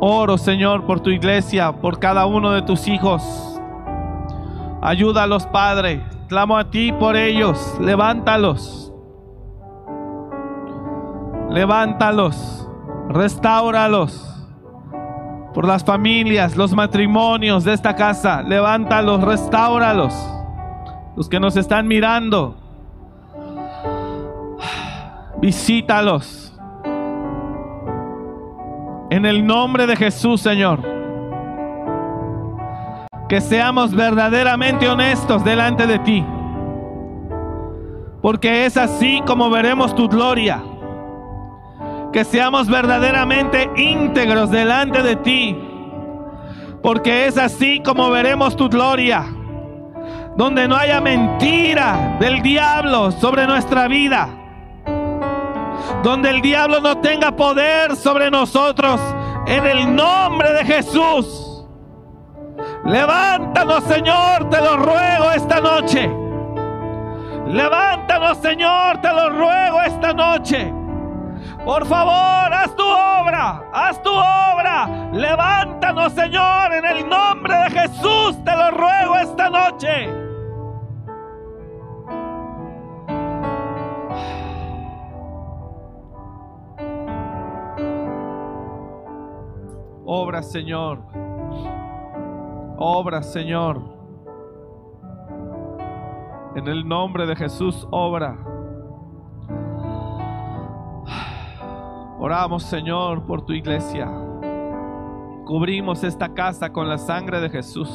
Oro, 0.00 0.36
Señor, 0.36 0.84
por 0.84 1.00
tu 1.00 1.08
iglesia, 1.08 1.72
por 1.72 1.98
cada 1.98 2.26
uno 2.26 2.50
de 2.50 2.60
tus 2.60 2.86
hijos. 2.86 3.58
Ayúdalos, 4.82 5.46
Padre. 5.46 6.04
Clamo 6.28 6.56
a 6.58 6.70
ti 6.70 6.92
por 6.92 7.16
ellos. 7.16 7.76
Levántalos. 7.80 8.92
Levántalos. 11.50 12.68
Restáuralos. 13.08 14.32
Por 15.54 15.66
las 15.66 15.84
familias, 15.84 16.56
los 16.56 16.74
matrimonios 16.74 17.64
de 17.64 17.72
esta 17.72 17.94
casa. 17.94 18.42
Levántalos, 18.42 19.22
restáuralos. 19.22 20.14
Los 21.16 21.28
que 21.28 21.40
nos 21.40 21.56
están 21.56 21.86
mirando. 21.86 22.56
Visítalos. 25.40 26.58
En 29.10 29.24
el 29.24 29.46
nombre 29.46 29.86
de 29.86 29.96
Jesús, 29.96 30.40
Señor. 30.40 30.95
Que 33.28 33.40
seamos 33.40 33.94
verdaderamente 33.94 34.88
honestos 34.88 35.44
delante 35.44 35.86
de 35.86 35.98
ti. 36.00 36.24
Porque 38.22 38.66
es 38.66 38.76
así 38.76 39.22
como 39.26 39.50
veremos 39.50 39.94
tu 39.94 40.08
gloria. 40.08 40.62
Que 42.12 42.24
seamos 42.24 42.68
verdaderamente 42.68 43.70
íntegros 43.76 44.50
delante 44.50 45.02
de 45.02 45.16
ti. 45.16 45.56
Porque 46.82 47.26
es 47.26 47.36
así 47.36 47.80
como 47.84 48.10
veremos 48.10 48.56
tu 48.56 48.68
gloria. 48.68 49.24
Donde 50.36 50.68
no 50.68 50.76
haya 50.76 51.00
mentira 51.00 52.16
del 52.20 52.42
diablo 52.42 53.10
sobre 53.10 53.46
nuestra 53.46 53.88
vida 53.88 54.28
donde 56.02 56.30
el 56.30 56.40
diablo 56.40 56.80
no 56.80 56.98
tenga 56.98 57.34
poder 57.34 57.96
sobre 57.96 58.30
nosotros, 58.30 59.00
en 59.46 59.66
el 59.66 59.94
nombre 59.94 60.52
de 60.52 60.64
Jesús. 60.64 61.45
Levántanos, 62.86 63.82
Señor, 63.84 64.48
te 64.48 64.60
lo 64.60 64.76
ruego 64.76 65.32
esta 65.34 65.60
noche. 65.60 66.08
Levántanos, 67.48 68.38
Señor, 68.38 69.00
te 69.00 69.12
lo 69.12 69.30
ruego 69.30 69.82
esta 69.82 70.12
noche. 70.12 70.72
Por 71.64 71.84
favor, 71.84 72.54
haz 72.54 72.76
tu 72.76 72.84
obra, 72.84 73.64
haz 73.72 74.00
tu 74.02 74.10
obra. 74.10 75.10
Levántanos, 75.12 76.12
Señor, 76.12 76.72
en 76.74 76.84
el 76.84 77.08
nombre 77.08 77.56
de 77.56 77.70
Jesús, 77.70 78.44
te 78.44 78.52
lo 78.52 78.70
ruego 78.70 79.16
esta 79.16 79.50
noche. 79.50 80.08
Obra, 90.04 90.40
Señor. 90.40 91.35
Obra, 92.78 93.22
Señor. 93.22 93.80
En 96.54 96.68
el 96.68 96.86
nombre 96.86 97.26
de 97.26 97.34
Jesús, 97.34 97.86
obra. 97.90 98.36
Oramos, 102.18 102.62
Señor, 102.64 103.24
por 103.26 103.44
tu 103.46 103.52
iglesia. 103.52 104.10
Cubrimos 105.46 106.02
esta 106.02 106.34
casa 106.34 106.72
con 106.72 106.88
la 106.88 106.98
sangre 106.98 107.40
de 107.40 107.48
Jesús. 107.48 107.88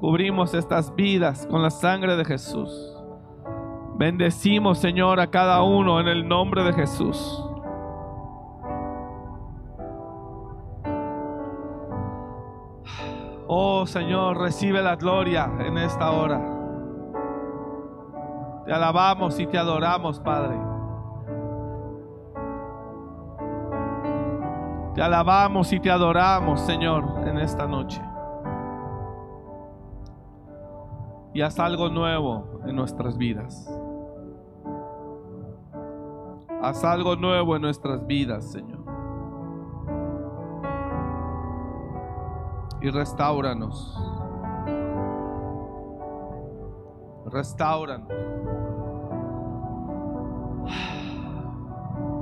Cubrimos 0.00 0.52
estas 0.52 0.94
vidas 0.94 1.46
con 1.46 1.62
la 1.62 1.70
sangre 1.70 2.16
de 2.16 2.24
Jesús. 2.24 2.70
Bendecimos, 3.96 4.78
Señor, 4.78 5.20
a 5.20 5.30
cada 5.30 5.62
uno 5.62 6.00
en 6.00 6.08
el 6.08 6.28
nombre 6.28 6.64
de 6.64 6.72
Jesús. 6.74 7.45
Oh 13.48 13.86
Señor, 13.86 14.38
recibe 14.38 14.82
la 14.82 14.96
gloria 14.96 15.50
en 15.60 15.78
esta 15.78 16.10
hora. 16.10 16.40
Te 18.64 18.72
alabamos 18.72 19.38
y 19.38 19.46
te 19.46 19.56
adoramos, 19.56 20.18
Padre. 20.18 20.58
Te 24.96 25.02
alabamos 25.02 25.72
y 25.72 25.78
te 25.78 25.90
adoramos, 25.90 26.60
Señor, 26.62 27.04
en 27.26 27.38
esta 27.38 27.66
noche. 27.68 28.02
Y 31.32 31.42
haz 31.42 31.60
algo 31.60 31.88
nuevo 31.88 32.62
en 32.66 32.74
nuestras 32.74 33.16
vidas. 33.16 33.70
Haz 36.62 36.82
algo 36.82 37.14
nuevo 37.14 37.54
en 37.54 37.62
nuestras 37.62 38.04
vidas, 38.06 38.50
Señor. 38.50 38.75
Y 42.80 42.90
restauranos. 42.90 43.98
Restauranos. 47.26 48.08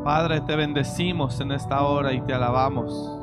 Padre, 0.05 0.42
te 0.42 0.55
bendecimos 0.55 1.40
en 1.40 1.52
esta 1.52 1.82
hora 1.82 2.12
y 2.12 2.20
te 2.20 2.34
alabamos. 2.34 3.20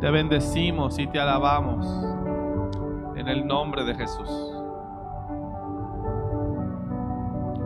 Te 0.00 0.10
bendecimos 0.10 0.98
y 0.98 1.06
te 1.06 1.18
alabamos 1.18 1.86
en 3.16 3.28
el 3.28 3.46
nombre 3.46 3.82
de 3.84 3.94
Jesús. 3.94 4.30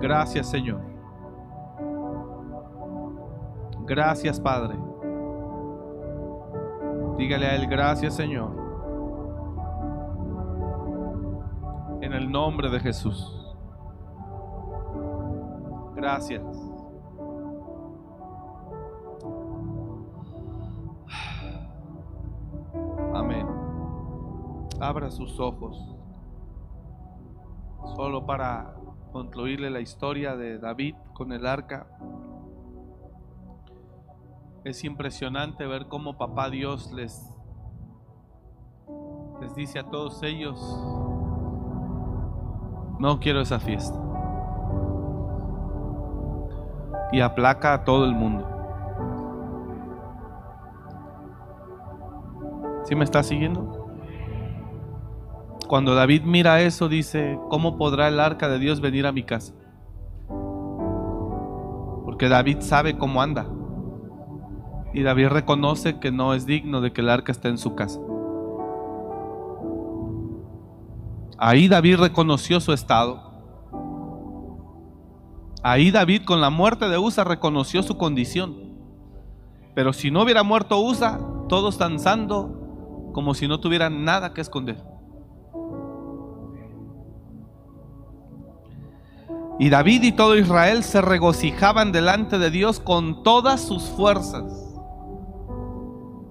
Gracias 0.00 0.48
Señor. 0.48 0.80
Gracias 3.84 4.40
Padre. 4.40 4.89
Dígale 7.20 7.46
a 7.48 7.54
Él 7.54 7.66
gracias 7.66 8.16
Señor. 8.16 8.50
En 12.00 12.14
el 12.14 12.32
nombre 12.32 12.70
de 12.70 12.80
Jesús. 12.80 13.54
Gracias. 15.94 16.42
Amén. 23.14 23.46
Abra 24.80 25.10
sus 25.10 25.38
ojos. 25.38 25.94
Solo 27.96 28.24
para 28.24 28.76
concluirle 29.12 29.68
la 29.68 29.80
historia 29.80 30.36
de 30.36 30.58
David 30.58 30.94
con 31.12 31.32
el 31.32 31.44
arca. 31.44 31.86
Es 34.62 34.84
impresionante 34.84 35.66
ver 35.66 35.86
cómo 35.86 36.18
papá 36.18 36.50
Dios 36.50 36.92
les, 36.92 37.34
les 39.40 39.54
dice 39.54 39.78
a 39.78 39.84
todos 39.84 40.22
ellos, 40.22 40.60
no 42.98 43.18
quiero 43.20 43.40
esa 43.40 43.58
fiesta. 43.58 43.98
Y 47.10 47.20
aplaca 47.22 47.72
a 47.72 47.84
todo 47.84 48.04
el 48.04 48.14
mundo. 48.14 48.46
¿Sí 52.84 52.94
me 52.94 53.04
está 53.04 53.22
siguiendo? 53.22 53.88
Cuando 55.68 55.94
David 55.94 56.24
mira 56.24 56.60
eso, 56.60 56.88
dice, 56.88 57.38
¿cómo 57.48 57.78
podrá 57.78 58.08
el 58.08 58.20
arca 58.20 58.48
de 58.50 58.58
Dios 58.58 58.82
venir 58.82 59.06
a 59.06 59.12
mi 59.12 59.22
casa? 59.22 59.54
Porque 62.04 62.28
David 62.28 62.58
sabe 62.60 62.98
cómo 62.98 63.22
anda. 63.22 63.46
Y 64.92 65.02
David 65.02 65.28
reconoce 65.28 65.98
que 65.98 66.10
no 66.10 66.34
es 66.34 66.46
digno 66.46 66.80
de 66.80 66.92
que 66.92 67.00
el 67.00 67.10
arca 67.10 67.30
esté 67.30 67.48
en 67.48 67.58
su 67.58 67.74
casa. 67.74 68.00
Ahí 71.38 71.68
David 71.68 71.96
reconoció 71.96 72.60
su 72.60 72.72
estado. 72.72 73.30
Ahí 75.62 75.90
David 75.90 76.24
con 76.24 76.40
la 76.40 76.50
muerte 76.50 76.88
de 76.88 76.98
Usa 76.98 77.24
reconoció 77.24 77.82
su 77.82 77.96
condición. 77.96 78.56
Pero 79.74 79.92
si 79.92 80.10
no 80.10 80.22
hubiera 80.22 80.42
muerto 80.42 80.80
Usa, 80.80 81.20
todos 81.48 81.78
danzando 81.78 83.10
como 83.12 83.34
si 83.34 83.48
no 83.48 83.60
tuvieran 83.60 84.04
nada 84.04 84.34
que 84.34 84.40
esconder. 84.40 84.82
Y 89.58 89.68
David 89.68 90.02
y 90.04 90.12
todo 90.12 90.36
Israel 90.36 90.82
se 90.82 91.02
regocijaban 91.02 91.92
delante 91.92 92.38
de 92.38 92.50
Dios 92.50 92.80
con 92.80 93.22
todas 93.22 93.60
sus 93.60 93.84
fuerzas. 93.90 94.69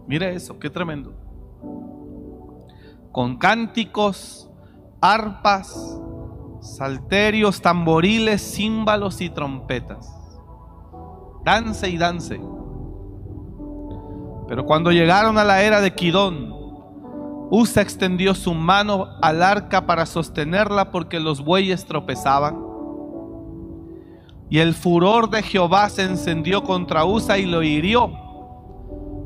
Mire 0.10 0.34
eso, 0.34 0.58
qué 0.58 0.72
tremendo. 0.72 1.14
Con 3.12 3.38
cánticos, 3.38 4.50
arpas, 5.00 6.02
salterios, 6.62 7.62
tamboriles, 7.62 8.42
címbalos 8.42 9.22
y 9.22 9.30
trompetas. 9.30 10.12
Dance 11.46 11.88
y 11.88 11.98
dance. 12.00 12.42
Pero 14.48 14.66
cuando 14.66 14.92
llegaron 14.92 15.38
a 15.38 15.44
la 15.44 15.62
era 15.62 15.80
de 15.80 15.94
Kidón, 15.94 16.56
Usa 17.52 17.84
extendió 17.84 18.34
su 18.34 18.56
mano 18.56 19.10
al 19.22 19.44
arca 19.44 19.86
para 19.86 20.08
sostenerla 20.08 20.90
porque 20.90 21.20
los 21.20 21.46
bueyes 21.46 21.86
tropezaban. 21.86 22.58
Y 24.50 24.58
el 24.58 24.74
furor 24.74 25.30
de 25.30 25.44
Jehová 25.44 25.88
se 25.90 26.02
encendió 26.02 26.64
contra 26.64 27.06
Usa 27.06 27.38
y 27.38 27.46
lo 27.46 27.62
hirió, 27.62 28.29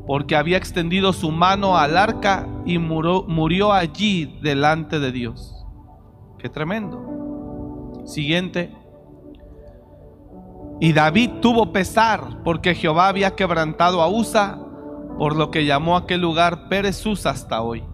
porque 0.06 0.36
había 0.36 0.58
extendido 0.58 1.12
su 1.12 1.30
mano 1.30 1.76
al 1.76 1.96
arca 1.96 2.46
y 2.66 2.78
murió, 2.78 3.72
allí 3.72 4.38
delante 4.42 5.00
de 5.00 5.12
Dios. 5.12 5.64
Qué 6.38 6.48
tremendo. 6.48 8.02
Siguiente. 8.04 8.74
Y 10.80 10.92
David 10.92 11.30
tuvo 11.40 11.72
pesar 11.72 12.42
porque 12.44 12.74
Jehová 12.74 13.08
había 13.08 13.34
quebrantado 13.34 14.02
a 14.02 14.08
Usa, 14.08 14.58
por 15.18 15.36
lo 15.36 15.50
que 15.50 15.64
llamó 15.64 15.96
aquel 15.96 16.20
lugar 16.20 16.68
Pérez 16.68 17.04
Usa 17.06 17.30
hasta 17.30 17.62
hoy. 17.62 17.84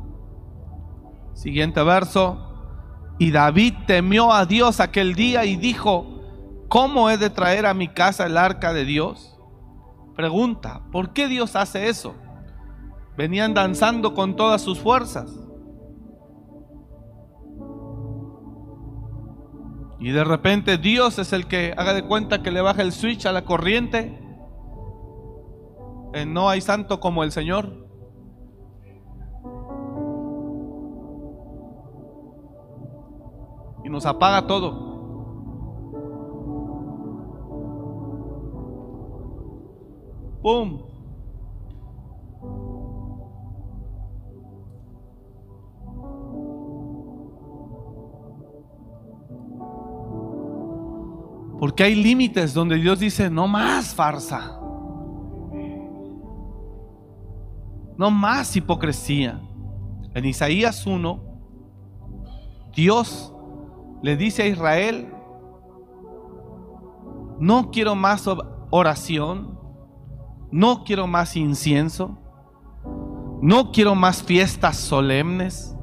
Siguiente 1.35 1.83
verso. 1.83 2.47
Y 3.19 3.31
David 3.31 3.75
temió 3.87 4.33
a 4.33 4.47
Dios 4.47 4.81
aquel 4.81 5.15
día 5.15 5.45
y 5.45 5.57
dijo, 5.57 6.07
¿cómo 6.69 7.11
he 7.11 7.19
de 7.19 7.31
traer 7.31 7.67
a 7.67 7.75
mi 7.75 7.87
casa 7.87 8.27
el 8.27 8.37
arca 8.39 8.73
de 8.73 8.85
Dios? 8.85 9.30
Pregunta, 10.15 10.83
¿por 10.93 11.13
qué 11.13 11.29
Dios 11.29 11.57
hace 11.57 11.89
eso? 11.89 12.15
Venían 13.17 13.55
danzando 13.55 14.15
con 14.15 14.37
todas 14.37 14.63
sus 14.63 14.79
fuerzas. 14.79 15.31
Y 20.01 20.11
de 20.13 20.25
repente 20.25 20.79
Dios 20.79 21.19
es 21.19 21.35
el 21.35 21.47
que 21.47 21.75
haga 21.77 21.93
de 21.93 22.03
cuenta 22.03 22.43
que 22.43 22.51
le 22.51 22.63
baja 22.63 22.81
el 22.81 22.93
switch 22.93 23.27
a 23.27 23.33
la 23.33 23.45
corriente. 23.45 24.19
En 26.15 26.33
no 26.33 26.49
hay 26.49 26.63
santo 26.63 27.01
como 27.01 27.23
el 27.23 27.33
Señor. 27.33 27.87
Y 33.85 33.91
nos 33.91 34.07
apaga 34.07 34.47
todo. 34.47 34.90
Porque 51.61 51.85
hay 51.85 51.95
límites 51.95 52.55
donde 52.55 52.77
Dios 52.77 52.99
dice, 52.99 53.29
no 53.29 53.47
más 53.47 53.95
farsa. 53.95 54.59
No 57.99 58.11
más 58.11 58.57
hipocresía. 58.57 59.39
En 60.15 60.25
Isaías 60.25 60.87
1, 60.87 61.21
Dios 62.75 63.35
le 64.03 64.17
dice 64.17 64.45
a 64.45 64.47
Israel, 64.47 65.13
no 67.39 67.71
quiero 67.71 67.95
más 67.95 68.27
oración, 68.71 69.60
no 70.51 70.85
quiero 70.85 71.07
más 71.07 71.37
incienso, 71.37 72.19
no 73.41 73.73
quiero 73.73 73.95
más 73.95 74.23
fiestas 74.23 74.77
solemnes. 74.77 75.77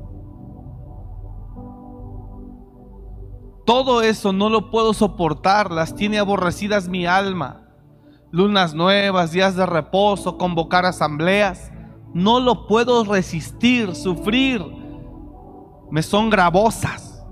Todo 3.65 4.01
eso 4.01 4.31
no 4.31 4.49
lo 4.49 4.69
puedo 4.71 4.93
soportar, 4.93 5.71
las 5.71 5.95
tiene 5.95 6.19
aborrecidas 6.19 6.87
mi 6.87 7.05
alma. 7.05 7.63
Lunas 8.31 8.73
nuevas, 8.73 9.31
días 9.31 9.55
de 9.55 9.65
reposo, 9.65 10.37
convocar 10.37 10.85
asambleas. 10.85 11.71
No 12.13 12.39
lo 12.39 12.67
puedo 12.67 13.03
resistir, 13.03 13.95
sufrir. 13.95 14.63
Me 15.91 16.01
son 16.01 16.29
gravosas. 16.29 17.25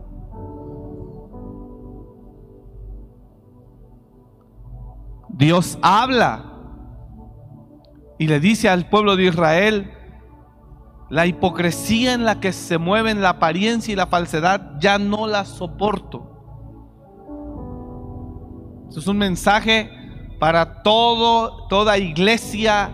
Dios 5.30 5.78
habla 5.82 6.55
y 8.18 8.28
le 8.28 8.40
dice 8.40 8.70
al 8.70 8.90
pueblo 8.90 9.16
de 9.16 9.26
Israel, 9.26 9.92
la 11.10 11.26
hipocresía 11.28 12.14
en 12.14 12.26
la 12.26 12.40
que 12.40 12.54
se 12.54 12.78
mueven 12.78 13.22
la 13.22 13.30
apariencia 13.30 13.92
y 13.92 13.96
la 13.96 14.08
falsedad, 14.08 14.80
ya 14.80 14.98
no 14.98 15.28
la 15.28 15.46
soporto. 15.46 16.32
Eso 18.90 19.00
es 19.00 19.08
un 19.08 19.18
mensaje 19.18 19.92
para 20.40 20.82
todo, 20.84 21.68
toda 21.68 21.98
iglesia, 21.98 22.92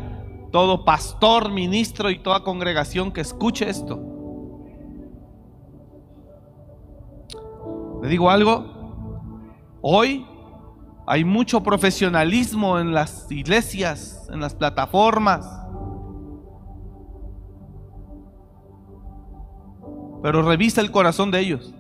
todo 0.52 0.84
pastor, 0.84 1.52
ministro 1.52 2.10
y 2.10 2.20
toda 2.20 2.44
congregación 2.44 3.12
que 3.12 3.22
escuche 3.22 3.70
esto. 3.70 4.00
¿Le 8.02 8.10
digo 8.10 8.30
algo? 8.30 8.66
Hoy 9.82 10.26
hay 11.08 11.26
mucho 11.26 11.64
profesionalismo 11.64 12.80
en 12.80 12.94
las 12.94 13.32
iglesias, 13.32 14.28
en 14.32 14.40
las 14.40 14.56
plataformas. 14.56 15.46
Pero 20.22 20.44
revisa 20.44 20.82
el 20.82 20.92
corazón 20.92 21.32
de 21.32 21.40
ellos. 21.40 21.74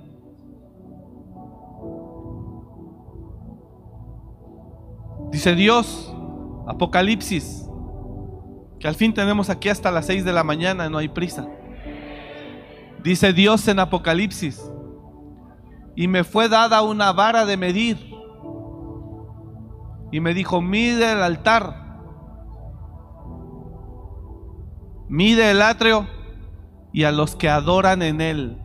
Dice 5.31 5.56
Dios, 5.56 6.14
Apocalipsis, 6.68 7.65
que 8.80 8.88
al 8.88 8.95
fin 8.95 9.14
tenemos 9.14 9.49
aquí 9.49 9.69
hasta 9.69 9.91
las 9.91 10.07
6 10.07 10.26
de 10.26 10.34
la 10.34 10.43
mañana, 10.43 10.89
no 10.89 10.98
hay 10.98 11.07
prisa. 11.07 11.48
Dice 13.03 13.31
Dios 13.31 13.68
en 13.68 13.80
Apocalipsis, 13.80 14.61
y 15.95 16.07
me 16.07 16.23
fue 16.23 16.49
dada 16.49 16.81
una 16.81 17.11
vara 17.14 17.45
de 17.45 17.57
medir. 17.57 18.11
Y 20.11 20.19
me 20.19 20.33
dijo, 20.33 20.61
mide 20.61 21.13
el 21.13 21.23
altar, 21.23 21.81
mide 25.07 25.51
el 25.51 25.61
atrio 25.61 26.07
y 26.91 27.03
a 27.03 27.11
los 27.11 27.35
que 27.35 27.49
adoran 27.49 28.01
en 28.01 28.19
él. 28.19 28.57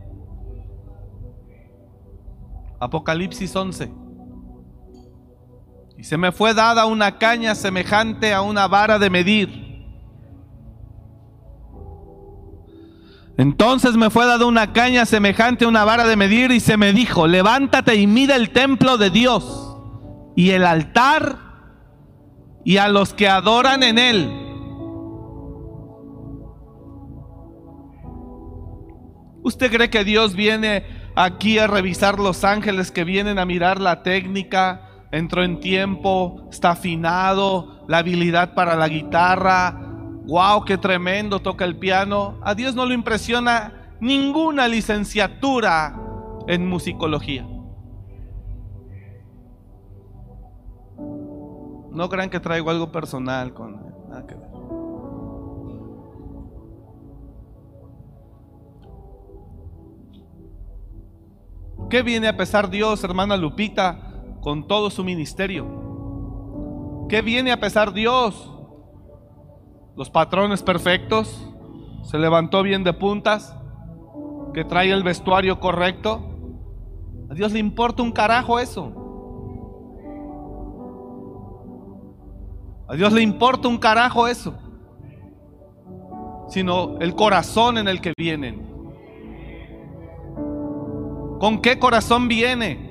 Apocalipsis 2.79 3.55
11. 3.55 3.91
Y 5.97 6.03
se 6.03 6.17
me 6.17 6.31
fue 6.31 6.53
dada 6.53 6.85
una 6.85 7.17
caña 7.17 7.55
semejante 7.55 8.33
a 8.33 8.41
una 8.41 8.67
vara 8.67 8.99
de 8.99 9.09
medir. 9.09 9.67
Entonces 13.37 13.95
me 13.95 14.09
fue 14.09 14.25
dada 14.25 14.45
una 14.45 14.73
caña 14.73 15.05
semejante 15.05 15.65
a 15.65 15.67
una 15.67 15.85
vara 15.85 16.07
de 16.07 16.15
medir 16.15 16.51
y 16.51 16.59
se 16.59 16.75
me 16.75 16.91
dijo, 16.91 17.27
levántate 17.27 17.95
y 17.95 18.07
mide 18.07 18.35
el 18.35 18.49
templo 18.49 18.97
de 18.97 19.11
Dios 19.11 19.66
y 20.37 20.51
el 20.51 20.65
altar 20.65 21.39
y 22.63 22.77
a 22.77 22.87
los 22.89 23.13
que 23.13 23.27
adoran 23.27 23.81
en 23.81 23.97
él. 23.97 24.31
¿Usted 29.41 29.71
cree 29.71 29.89
que 29.89 30.03
Dios 30.03 30.35
viene 30.35 30.85
aquí 31.15 31.57
a 31.57 31.65
revisar 31.65 32.19
los 32.19 32.43
ángeles 32.43 32.91
que 32.91 33.03
vienen 33.03 33.39
a 33.39 33.45
mirar 33.45 33.81
la 33.81 34.03
técnica? 34.03 34.87
Entró 35.11 35.43
en 35.43 35.59
tiempo, 35.59 36.47
está 36.51 36.71
afinado, 36.71 37.83
la 37.87 37.97
habilidad 37.99 38.53
para 38.53 38.75
la 38.75 38.87
guitarra. 38.89 39.71
¡Wow! 40.27 40.65
¡Qué 40.65 40.77
tremendo! 40.77 41.39
Toca 41.39 41.65
el 41.65 41.77
piano. 41.77 42.39
A 42.43 42.53
Dios 42.53 42.75
no 42.75 42.85
le 42.85 42.93
impresiona 42.93 43.95
ninguna 43.99 44.67
licenciatura 44.67 45.99
en 46.47 46.67
musicología. 46.67 47.47
No 51.97 52.09
crean 52.09 52.29
que 52.29 52.39
traigo 52.39 52.69
algo 52.69 52.91
personal 52.91 53.55
con 53.55 53.81
nada 54.07 54.27
que 54.27 54.35
ver. 54.35 54.49
¿Qué 61.89 62.03
viene 62.03 62.27
a 62.27 62.37
pesar 62.37 62.69
Dios, 62.69 63.03
hermana 63.03 63.35
Lupita, 63.35 64.13
con 64.41 64.67
todo 64.67 64.91
su 64.91 65.03
ministerio? 65.03 67.07
¿Qué 67.09 67.23
viene 67.23 67.51
a 67.51 67.59
pesar 67.59 67.91
Dios? 67.91 68.47
Los 69.95 70.11
patrones 70.11 70.61
perfectos, 70.61 71.51
se 72.03 72.19
levantó 72.19 72.61
bien 72.61 72.83
de 72.83 72.93
puntas, 72.93 73.57
que 74.53 74.63
trae 74.63 74.91
el 74.91 75.01
vestuario 75.01 75.59
correcto. 75.59 76.21
A 77.31 77.33
Dios 77.33 77.53
le 77.53 77.57
importa 77.57 78.03
un 78.03 78.11
carajo 78.11 78.59
eso. 78.59 78.96
A 82.89 82.95
Dios 82.95 83.11
le 83.11 83.21
importa 83.21 83.67
un 83.67 83.77
carajo 83.77 84.27
eso, 84.27 84.55
sino 86.47 86.97
el 86.99 87.15
corazón 87.15 87.77
en 87.77 87.87
el 87.87 87.99
que 87.99 88.13
vienen. 88.17 88.65
¿Con 91.39 91.61
qué 91.61 91.77
corazón 91.77 92.27
viene? 92.27 92.87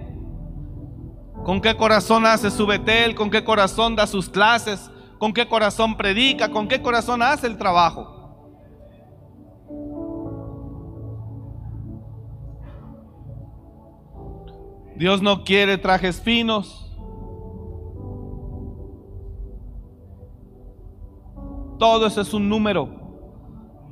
¿Con 1.44 1.60
qué 1.60 1.76
corazón 1.76 2.26
hace 2.26 2.50
su 2.50 2.66
betel? 2.66 3.14
¿Con 3.14 3.30
qué 3.30 3.42
corazón 3.42 3.96
da 3.96 4.06
sus 4.06 4.28
clases? 4.28 4.90
¿Con 5.18 5.32
qué 5.32 5.48
corazón 5.48 5.96
predica? 5.96 6.50
¿Con 6.50 6.68
qué 6.68 6.82
corazón 6.82 7.22
hace 7.22 7.46
el 7.46 7.56
trabajo? 7.56 8.12
Dios 14.96 15.22
no 15.22 15.44
quiere 15.44 15.78
trajes 15.78 16.20
finos. 16.20 16.85
Todo 21.78 22.06
eso 22.06 22.20
es 22.20 22.32
un 22.32 22.48
número. 22.48 22.88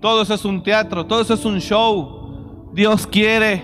Todo 0.01 0.23
eso 0.23 0.35
es 0.35 0.45
un 0.45 0.63
teatro. 0.63 1.07
Todo 1.07 1.21
eso 1.21 1.35
es 1.35 1.45
un 1.45 1.61
show. 1.61 2.71
Dios 2.73 3.07
quiere. 3.07 3.63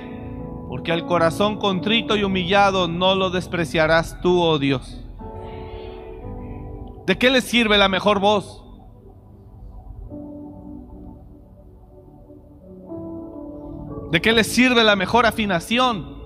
Porque 0.68 0.92
al 0.92 1.06
corazón 1.06 1.56
contrito 1.56 2.16
y 2.16 2.22
humillado 2.22 2.86
no 2.86 3.14
lo 3.14 3.30
despreciarás 3.30 4.20
tú, 4.20 4.40
oh 4.40 4.58
Dios. 4.58 5.00
¿De 7.06 7.18
qué 7.18 7.30
le 7.30 7.40
sirve 7.40 7.76
la 7.76 7.88
mejor 7.88 8.20
voz? 8.20 8.64
¿De 14.12 14.20
qué 14.20 14.32
le 14.32 14.44
sirve 14.44 14.84
la 14.84 14.96
mejor 14.96 15.26
afinación? 15.26 16.20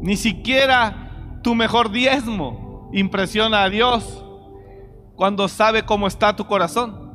Ni 0.00 0.16
siquiera 0.16 1.40
tu 1.42 1.54
mejor 1.54 1.90
diezmo 1.90 2.90
impresiona 2.92 3.64
a 3.64 3.70
Dios 3.70 4.24
cuando 5.16 5.48
sabe 5.48 5.84
cómo 5.84 6.06
está 6.06 6.36
tu 6.36 6.46
corazón. 6.46 7.06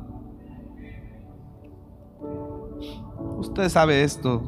Usted 3.38 3.68
sabe 3.68 4.02
esto. 4.02 4.42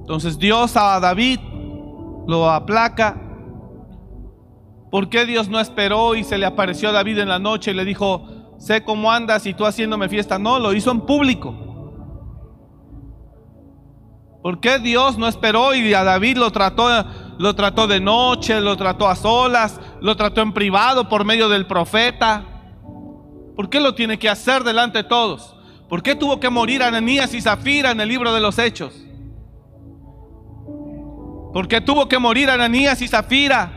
Entonces 0.00 0.38
Dios 0.38 0.76
a 0.76 1.00
David 1.00 1.40
lo 2.26 2.50
aplaca. 2.50 3.20
¿Por 4.90 5.08
qué 5.08 5.24
Dios 5.24 5.48
no 5.48 5.58
esperó 5.58 6.14
y 6.14 6.24
se 6.24 6.38
le 6.38 6.46
apareció 6.46 6.90
a 6.90 6.92
David 6.92 7.18
en 7.18 7.28
la 7.28 7.38
noche 7.38 7.70
y 7.70 7.74
le 7.74 7.84
dijo, 7.84 8.22
sé 8.58 8.84
cómo 8.84 9.10
andas 9.10 9.46
y 9.46 9.54
tú 9.54 9.64
haciéndome 9.64 10.08
fiesta? 10.08 10.38
No, 10.38 10.58
lo 10.58 10.72
hizo 10.72 10.90
en 10.90 11.00
público. 11.00 11.63
¿Por 14.44 14.60
qué 14.60 14.78
Dios 14.78 15.16
no 15.16 15.26
esperó 15.26 15.74
y 15.74 15.94
a 15.94 16.04
David 16.04 16.36
lo 16.36 16.50
trató 16.52 16.86
lo 17.38 17.54
trató 17.54 17.86
de 17.86 17.98
noche, 17.98 18.60
lo 18.60 18.76
trató 18.76 19.08
a 19.08 19.16
solas, 19.16 19.80
lo 20.02 20.18
trató 20.18 20.42
en 20.42 20.52
privado 20.52 21.08
por 21.08 21.24
medio 21.24 21.48
del 21.48 21.66
profeta. 21.66 22.44
¿Por 23.56 23.70
qué 23.70 23.80
lo 23.80 23.94
tiene 23.94 24.18
que 24.18 24.28
hacer 24.28 24.62
delante 24.62 24.98
de 24.98 25.04
todos? 25.04 25.56
¿Por 25.88 26.02
qué 26.02 26.14
tuvo 26.14 26.40
que 26.40 26.50
morir 26.50 26.82
Ananías 26.82 27.32
y 27.32 27.40
Zafira 27.40 27.92
en 27.92 28.02
el 28.02 28.08
libro 28.10 28.34
de 28.34 28.40
los 28.40 28.58
Hechos? 28.58 28.92
¿Por 31.54 31.66
qué 31.66 31.80
tuvo 31.80 32.06
que 32.06 32.18
morir 32.18 32.50
Ananías 32.50 33.00
y 33.00 33.08
Zafira? 33.08 33.72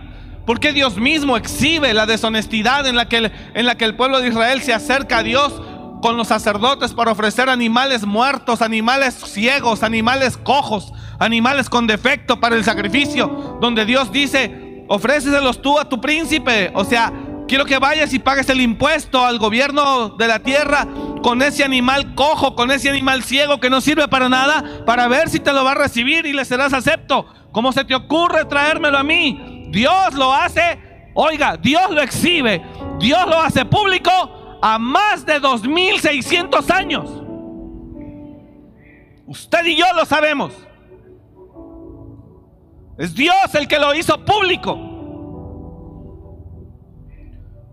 ¿Por 0.45 0.59
qué 0.59 0.73
Dios 0.73 0.97
mismo 0.97 1.37
exhibe 1.37 1.93
la 1.93 2.05
deshonestidad 2.05 2.85
en 2.87 2.97
la, 2.97 3.07
que, 3.07 3.31
en 3.53 3.65
la 3.65 3.75
que 3.75 3.85
el 3.85 3.95
pueblo 3.95 4.19
de 4.19 4.27
Israel 4.27 4.61
se 4.61 4.73
acerca 4.73 5.19
a 5.19 5.23
Dios 5.23 5.61
con 6.01 6.17
los 6.17 6.27
sacerdotes 6.27 6.93
para 6.93 7.11
ofrecer 7.11 7.49
animales 7.49 8.05
muertos, 8.05 8.61
animales 8.61 9.15
ciegos, 9.15 9.83
animales 9.83 10.37
cojos, 10.37 10.93
animales 11.19 11.69
con 11.69 11.87
defecto 11.87 12.39
para 12.39 12.55
el 12.55 12.63
sacrificio, 12.63 13.57
donde 13.61 13.85
Dios 13.85 14.11
dice, 14.11 14.85
ofréceselos 14.87 15.61
tú 15.61 15.79
a 15.79 15.89
tu 15.89 15.99
príncipe. 15.99 16.71
O 16.75 16.83
sea, 16.83 17.11
quiero 17.47 17.65
que 17.65 17.79
vayas 17.79 18.13
y 18.13 18.19
pagues 18.19 18.49
el 18.49 18.61
impuesto 18.61 19.25
al 19.25 19.39
gobierno 19.39 20.09
de 20.09 20.27
la 20.27 20.39
tierra 20.39 20.87
con 21.23 21.41
ese 21.41 21.63
animal 21.63 22.13
cojo, 22.15 22.55
con 22.55 22.71
ese 22.71 22.89
animal 22.89 23.23
ciego 23.23 23.59
que 23.59 23.69
no 23.69 23.81
sirve 23.81 24.07
para 24.07 24.29
nada, 24.29 24.63
para 24.85 25.07
ver 25.07 25.29
si 25.29 25.39
te 25.39 25.53
lo 25.53 25.63
va 25.63 25.71
a 25.71 25.75
recibir 25.75 26.25
y 26.25 26.33
le 26.33 26.45
serás 26.45 26.73
acepto. 26.73 27.25
¿Cómo 27.51 27.71
se 27.71 27.85
te 27.85 27.95
ocurre 27.95 28.45
traérmelo 28.45 28.97
a 28.97 29.03
mí? 29.03 29.67
Dios 29.71 30.13
lo 30.13 30.33
hace, 30.33 30.79
oiga, 31.15 31.57
Dios 31.57 31.89
lo 31.89 32.01
exhibe, 32.01 32.61
Dios 32.99 33.25
lo 33.27 33.41
hace 33.41 33.65
público 33.65 34.36
a 34.61 34.77
más 34.79 35.25
de 35.25 35.39
2600 35.39 36.69
años. 36.71 37.09
Usted 39.27 39.65
y 39.65 39.75
yo 39.75 39.85
lo 39.95 40.05
sabemos. 40.05 40.53
Es 42.97 43.13
Dios 43.13 43.53
el 43.53 43.67
que 43.67 43.77
lo 43.77 43.93
hizo 43.93 44.23
público. 44.25 44.75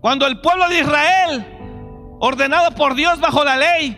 Cuando 0.01 0.27
el 0.27 0.39
pueblo 0.39 0.69
de 0.69 0.79
Israel, 0.81 1.45
ordenado 2.19 2.71
por 2.75 2.93
Dios 2.93 3.19
bajo 3.19 3.43
la 3.43 3.57
ley, 3.57 3.97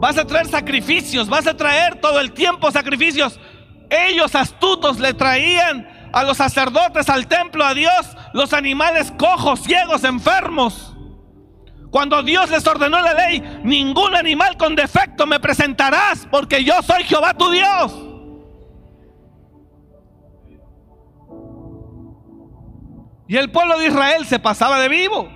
vas 0.00 0.18
a 0.18 0.26
traer 0.26 0.46
sacrificios, 0.46 1.28
vas 1.28 1.46
a 1.46 1.56
traer 1.56 2.00
todo 2.00 2.20
el 2.20 2.32
tiempo 2.32 2.70
sacrificios. 2.70 3.40
ellos 3.88 4.34
astutos 4.34 4.98
le 4.98 5.14
traían 5.14 5.88
a 6.12 6.22
los 6.24 6.36
sacerdotes 6.36 7.08
al 7.08 7.26
templo 7.26 7.64
a 7.64 7.72
Dios 7.72 8.16
los 8.34 8.52
animales 8.52 9.12
cojos, 9.12 9.60
ciegos, 9.60 10.04
enfermos. 10.04 10.87
Cuando 11.90 12.22
Dios 12.22 12.50
les 12.50 12.66
ordenó 12.66 13.00
la 13.00 13.14
ley, 13.14 13.60
ningún 13.64 14.14
animal 14.14 14.56
con 14.56 14.76
defecto 14.76 15.26
me 15.26 15.40
presentarás, 15.40 16.26
porque 16.30 16.62
yo 16.62 16.74
soy 16.82 17.04
Jehová 17.04 17.34
tu 17.34 17.50
Dios. 17.50 18.04
Y 23.26 23.36
el 23.36 23.50
pueblo 23.50 23.78
de 23.78 23.86
Israel 23.88 24.24
se 24.24 24.38
pasaba 24.38 24.80
de 24.80 24.88
vivo. 24.88 25.28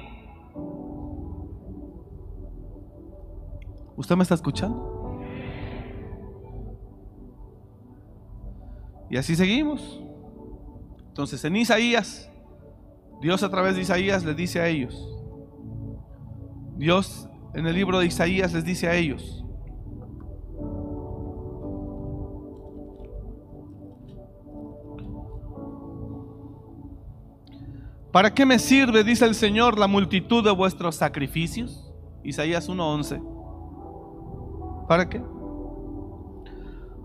¿Usted 3.97 4.16
me 4.16 4.23
está 4.23 4.35
escuchando? 4.35 5.20
Y 9.11 9.16
así 9.19 9.37
seguimos. 9.37 10.01
Entonces 11.09 11.45
en 11.45 11.57
Isaías, 11.57 12.31
Dios 13.20 13.43
a 13.43 13.51
través 13.51 13.77
de 13.77 13.83
Isaías 13.83 14.24
les 14.24 14.35
dice 14.35 14.61
a 14.61 14.69
ellos, 14.69 15.12
Dios 16.77 17.28
en 17.55 17.66
el 17.66 17.74
libro 17.74 17.99
de 17.99 18.07
Isaías 18.07 18.53
les 18.53 18.65
dice 18.65 18.89
a 18.89 18.94
ellos, 18.94 19.43
¿Para 28.12 28.35
qué 28.35 28.44
me 28.44 28.59
sirve, 28.59 29.05
dice 29.05 29.24
el 29.24 29.35
Señor, 29.35 29.78
la 29.78 29.86
multitud 29.86 30.44
de 30.44 30.51
vuestros 30.51 30.97
sacrificios? 30.97 31.90
Isaías 32.23 32.69
1:11. 32.69 33.23
¿Para 34.86 35.09
qué? 35.09 35.23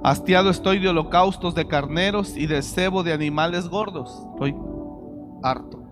Hastiado 0.04 0.50
estoy 0.50 0.80
de 0.80 0.90
holocaustos 0.90 1.56
de 1.56 1.66
carneros 1.66 2.36
y 2.36 2.46
de 2.46 2.62
cebo 2.62 3.04
de 3.04 3.14
animales 3.14 3.70
gordos. 3.70 4.22
Estoy 4.34 4.54
harto. 5.42 5.87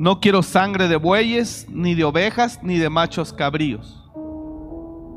No 0.00 0.18
quiero 0.18 0.42
sangre 0.42 0.88
de 0.88 0.96
bueyes, 0.96 1.66
ni 1.68 1.94
de 1.94 2.04
ovejas, 2.04 2.58
ni 2.62 2.78
de 2.78 2.88
machos 2.88 3.34
cabríos. 3.34 4.02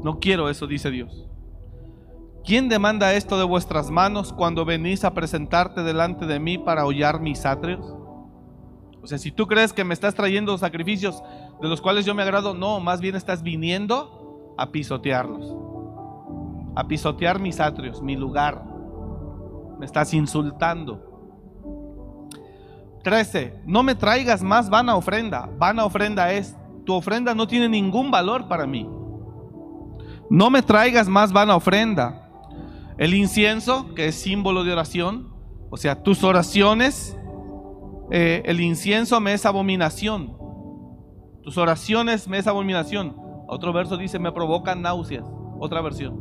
No 0.04 0.20
quiero 0.20 0.50
eso, 0.50 0.68
dice 0.68 0.92
Dios. 0.92 1.26
¿Quién 2.44 2.68
demanda 2.68 3.14
esto 3.14 3.38
de 3.38 3.46
vuestras 3.46 3.90
manos 3.90 4.34
cuando 4.34 4.66
venís 4.66 5.06
a 5.06 5.14
presentarte 5.14 5.84
delante 5.84 6.26
de 6.26 6.38
mí 6.38 6.58
para 6.58 6.86
hollar 6.86 7.22
mis 7.22 7.46
atrios? 7.46 7.80
O 9.02 9.08
sea, 9.08 9.18
si 9.20 9.32
tú 9.32 9.48
crees 9.48 9.72
que 9.72 9.86
me 9.86 9.94
estás 9.94 10.16
trayendo 10.16 10.58
sacrificios 10.58 11.24
de 11.62 11.70
los 11.70 11.80
cuales 11.80 12.04
yo 12.04 12.14
me 12.14 12.24
agrado, 12.24 12.54
no, 12.54 12.82
más 12.82 13.00
bien 13.00 13.16
estás 13.16 13.42
viniendo 13.42 14.54
a 14.58 14.70
pisotearlos, 14.70 15.56
a 16.76 16.86
pisotear 16.90 17.40
mis 17.40 17.62
atrios, 17.62 18.02
mi 18.02 18.18
lugar. 18.18 18.66
Me 19.80 19.86
estás 19.86 20.14
insultando. 20.14 21.13
13. 23.04 23.62
No 23.66 23.84
me 23.84 23.96
traigas 23.96 24.42
más 24.42 24.70
vana 24.70 24.96
ofrenda. 24.96 25.50
Vana 25.58 25.86
ofrenda 25.86 26.32
es, 26.34 26.56
tu 26.86 26.94
ofrenda 26.94 27.36
no 27.36 27.48
tiene 27.48 27.70
ningún 27.70 28.12
valor 28.12 28.48
para 28.48 28.66
mí. 28.66 28.90
No 30.30 30.50
me 30.50 30.62
traigas 30.62 31.08
más 31.08 31.32
vana 31.32 31.56
ofrenda 31.56 32.24
el 32.98 33.14
incienso, 33.14 33.94
que 33.96 34.08
es 34.08 34.16
símbolo 34.16 34.64
de 34.64 34.72
oración, 34.72 35.34
o 35.70 35.78
sea, 35.78 36.04
tus 36.04 36.24
oraciones, 36.24 37.18
eh, 38.12 38.44
el 38.46 38.62
incienso 38.62 39.20
me 39.20 39.34
es 39.34 39.46
abominación. 39.46 40.38
Tus 41.42 41.58
oraciones 41.58 42.28
me 42.28 42.38
es 42.38 42.48
abominación. 42.48 43.16
Otro 43.48 43.74
verso 43.74 43.98
dice, 43.98 44.20
me 44.20 44.32
provocan 44.32 44.82
náuseas. 44.82 45.26
Otra 45.60 45.82
versión. 45.82 46.20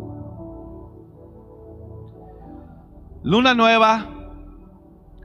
Luna 3.23 3.55
nueva 3.55 4.09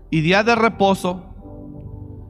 y 0.10 0.22
día 0.22 0.44
de 0.44 0.56
reposo. 0.56 1.27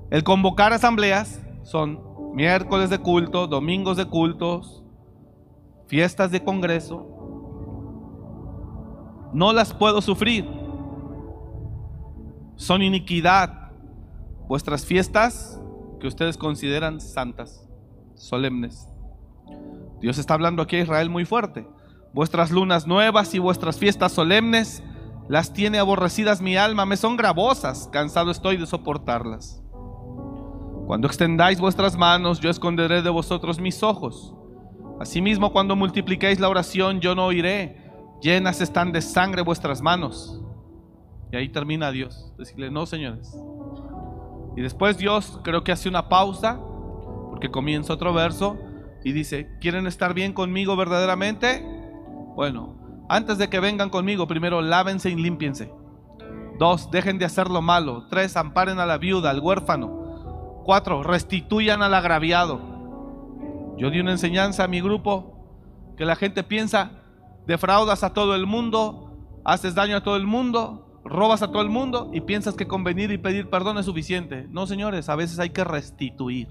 El 0.10 0.24
convocar 0.24 0.72
asambleas 0.72 1.42
son 1.64 2.00
miércoles 2.34 2.90
de 2.90 3.00
culto, 3.00 3.48
domingos 3.48 3.98
de 3.98 4.06
cultos, 4.06 4.84
fiestas 5.88 6.32
de 6.32 6.44
congreso, 6.44 7.18
no 9.34 9.52
las 9.54 9.74
puedo 9.74 10.02
sufrir. 10.02 10.48
Son 12.56 12.82
iniquidad 12.82 13.72
vuestras 14.48 14.86
fiestas 14.86 15.62
que 16.00 16.08
ustedes 16.08 16.38
consideran 16.38 17.02
santas, 17.02 17.68
solemnes. 18.16 18.88
Dios 20.00 20.18
está 20.18 20.34
hablando 20.34 20.62
aquí 20.62 20.78
a 20.78 20.82
Israel 20.82 21.10
muy 21.10 21.26
fuerte. 21.26 21.68
Vuestras 22.14 22.52
lunas 22.52 22.88
nuevas 22.88 23.34
y 23.34 23.40
vuestras 23.40 23.78
fiestas 23.78 24.12
solemnes 24.12 24.82
las 25.28 25.52
tiene 25.52 25.78
aborrecidas 25.78 26.42
mi 26.42 26.56
alma, 26.56 26.86
me 26.86 26.96
son 26.96 27.18
gravosas, 27.18 27.90
cansado 27.92 28.32
estoy 28.32 28.56
de 28.56 28.66
soportarlas. 28.66 29.62
Cuando 30.88 31.08
extendáis 31.08 31.60
vuestras 31.60 31.98
manos, 31.98 32.40
yo 32.40 32.50
esconderé 32.50 33.02
de 33.02 33.10
vosotros 33.10 33.60
mis 33.60 33.84
ojos. 33.84 34.34
Asimismo, 35.02 35.52
cuando 35.52 35.76
multipliquéis 35.76 36.40
la 36.40 36.48
oración, 36.48 37.02
yo 37.02 37.14
no 37.14 37.26
oiré 37.26 37.86
llenas 38.22 38.62
están 38.62 38.94
de 38.94 39.02
sangre 39.02 39.42
vuestras 39.42 39.82
manos. 39.82 40.42
Y 41.32 41.36
ahí 41.36 41.50
termina 41.50 41.92
Dios. 41.92 42.34
Decirle, 42.38 42.72
no, 42.72 42.86
señores. 42.86 43.38
Y 44.56 44.62
después 44.62 44.98
Dios 44.98 45.42
creo 45.44 45.64
que 45.66 45.74
hace 45.74 45.90
una 45.90 46.08
pausa, 46.08 46.58
porque 47.30 47.52
comienza 47.52 47.94
otro 47.94 48.14
verso 48.14 48.58
y 49.04 49.12
dice, 49.12 49.50
¿quieren 49.60 49.88
estar 49.88 50.14
bien 50.14 50.32
conmigo 50.32 50.78
verdaderamente? 50.78 51.64
Bueno, 52.36 53.06
antes 53.10 53.38
de 53.38 53.50
que 53.50 53.60
vengan 53.60 53.90
conmigo, 53.90 54.26
primero 54.26 54.62
lávense 54.62 55.10
y 55.10 55.16
límpiense. 55.16 55.70
Dos, 56.58 56.90
dejen 56.92 57.20
de 57.20 57.26
hacer 57.26 57.50
lo 57.50 57.62
malo. 57.62 58.08
Tres, 58.10 58.38
amparen 58.38 58.80
a 58.80 58.86
la 58.86 58.98
viuda, 58.98 59.30
al 59.30 59.42
huérfano. 59.42 60.07
Restituyan 61.04 61.82
al 61.82 61.94
agraviado. 61.94 62.60
Yo 63.78 63.90
di 63.90 64.00
una 64.00 64.12
enseñanza 64.12 64.66
a 64.66 64.68
mi 64.68 64.82
grupo 64.82 65.34
que 65.96 66.06
la 66.06 66.16
gente 66.16 66.44
piensa, 66.44 66.92
defraudas 67.46 68.04
a 68.04 68.14
todo 68.14 68.36
el 68.36 68.46
mundo, 68.46 69.16
haces 69.46 69.76
daño 69.76 69.96
a 69.98 70.04
todo 70.04 70.18
el 70.18 70.28
mundo, 70.28 71.00
robas 71.06 71.42
a 71.42 71.48
todo 71.48 71.62
el 71.62 71.70
mundo 71.70 72.10
y 72.14 72.22
piensas 72.22 72.56
que 72.56 72.68
convenir 72.68 73.12
y 73.12 73.18
pedir 73.18 73.50
perdón 73.50 73.78
es 73.78 73.86
suficiente. 73.86 74.46
No, 74.50 74.68
señores, 74.68 75.08
a 75.08 75.16
veces 75.16 75.40
hay 75.40 75.52
que 75.52 75.64
restituir. 75.64 76.50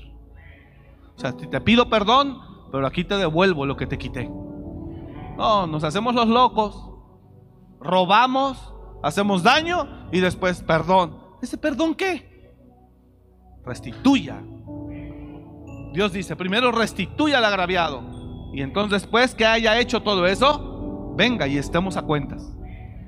O 1.15 1.21
sea, 1.21 1.37
te 1.37 1.61
pido 1.61 1.91
perdón, 1.91 2.39
pero 2.73 2.87
aquí 2.87 3.05
te 3.05 3.17
devuelvo 3.17 3.67
lo 3.67 3.77
que 3.77 3.87
te 3.87 3.99
quité. 3.99 4.31
No, 5.37 5.67
nos 5.67 5.85
hacemos 5.85 6.15
los 6.15 6.29
locos, 6.29 6.89
robamos, 7.81 8.73
hacemos 9.03 9.43
daño 9.43 10.09
y 10.11 10.21
después 10.21 10.63
perdón. 10.63 11.19
¿Ese 11.43 11.59
perdón 11.59 11.95
qué? 11.95 12.36
Restituya. 13.67 14.41
Dios 15.93 16.13
dice, 16.13 16.37
primero 16.37 16.71
restituya 16.73 17.39
al 17.39 17.45
agraviado. 17.45 18.03
Y 18.53 18.63
entonces 18.63 19.03
después 19.03 19.35
que 19.35 19.45
haya 19.45 19.79
hecho 19.79 20.03
todo 20.03 20.27
eso, 20.27 21.13
venga 21.17 21.47
y 21.47 21.59
estemos 21.59 21.97
a 21.97 22.03
cuentas. 22.03 22.55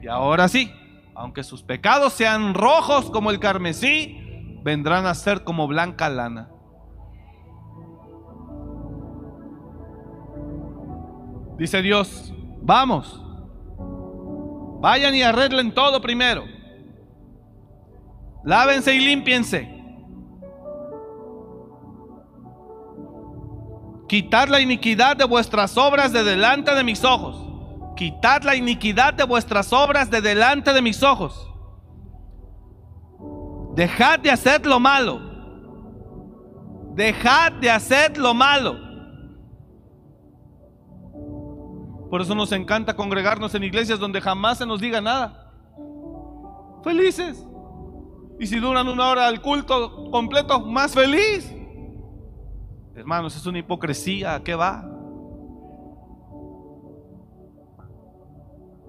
Y 0.03 0.09
ahora 0.09 0.49
sí, 0.49 0.71
aunque 1.15 1.45
sus 1.45 1.63
pecados 1.63 2.13
sean 2.13 2.55
rojos 2.55 3.11
como 3.11 3.31
el 3.31 3.39
carmesí, 3.39 4.19
vendrán 4.65 5.07
a 5.07 5.15
ser 5.15 5.45
como 5.45 5.67
blanca 5.69 6.09
lana. 6.09 6.51
Dice 11.57 11.83
Dios, 11.83 12.33
vamos, 12.63 13.23
vayan 14.81 15.15
y 15.15 15.23
arreglen 15.23 15.73
todo 15.73 16.01
primero. 16.01 16.45
Lávense 18.45 18.95
y 18.95 19.01
límpiense. 19.01 19.78
Quitad 24.09 24.49
la 24.49 24.61
iniquidad 24.61 25.17
de 25.17 25.25
vuestras 25.25 25.77
obras 25.77 26.13
de 26.13 26.25
delante 26.25 26.75
de 26.75 26.85
mis 26.85 27.05
ojos 27.05 27.49
quitad 27.99 28.43
la 28.45 28.55
iniquidad 28.55 29.13
de 29.13 29.25
vuestras 29.25 29.73
obras 29.73 30.09
de 30.09 30.21
delante 30.21 30.73
de 30.73 30.81
mis 30.81 31.03
ojos. 31.03 31.53
Dejad 33.75 34.21
de 34.21 34.31
hacer 34.31 34.65
lo 34.65 34.79
malo. 34.79 35.21
Dejad 36.95 37.53
de 37.55 37.69
hacer 37.69 38.17
lo 38.17 38.35
malo. 38.35 38.77
Por 42.09 42.23
eso 42.23 42.37
nos 42.37 42.53
encanta 42.53 42.95
congregarnos 42.95 43.53
en 43.57 43.65
iglesias 43.65 43.99
donde 43.99 44.21
jamás 44.21 44.59
se 44.59 44.67
nos 44.67 44.81
diga 44.81 45.01
nada. 45.01 45.53
Felices. 46.85 47.45
Y 48.39 48.47
si 48.47 48.61
duran 48.61 48.89
una 48.89 49.09
hora 49.09 49.29
el 49.29 49.41
culto 49.41 50.09
completo, 50.13 50.61
más 50.61 50.95
feliz. 50.95 51.53
Hermanos, 52.99 53.37
es 53.37 53.47
una 53.47 53.59
hipocresía. 53.59 54.35
¿A 54.35 54.43
qué 54.43 54.57
va? 54.57 54.85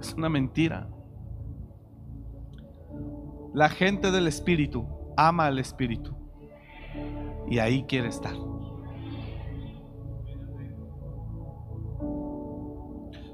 Es 0.01 0.13
una 0.15 0.29
mentira. 0.29 0.89
La 3.53 3.69
gente 3.69 4.09
del 4.11 4.27
Espíritu 4.27 4.87
ama 5.15 5.45
al 5.45 5.59
Espíritu. 5.59 6.15
Y 7.47 7.59
ahí 7.59 7.83
quiere 7.83 8.07
estar. 8.07 8.33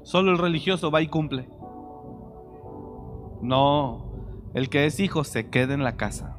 Solo 0.02 0.30
el 0.30 0.38
religioso 0.38 0.90
va 0.90 1.00
y 1.00 1.08
cumple. 1.08 1.48
No, 3.40 4.12
el 4.54 4.68
que 4.68 4.84
es 4.84 5.00
hijo 5.00 5.24
se 5.24 5.48
queda 5.48 5.72
en 5.74 5.84
la 5.84 5.96
casa. 5.96 6.36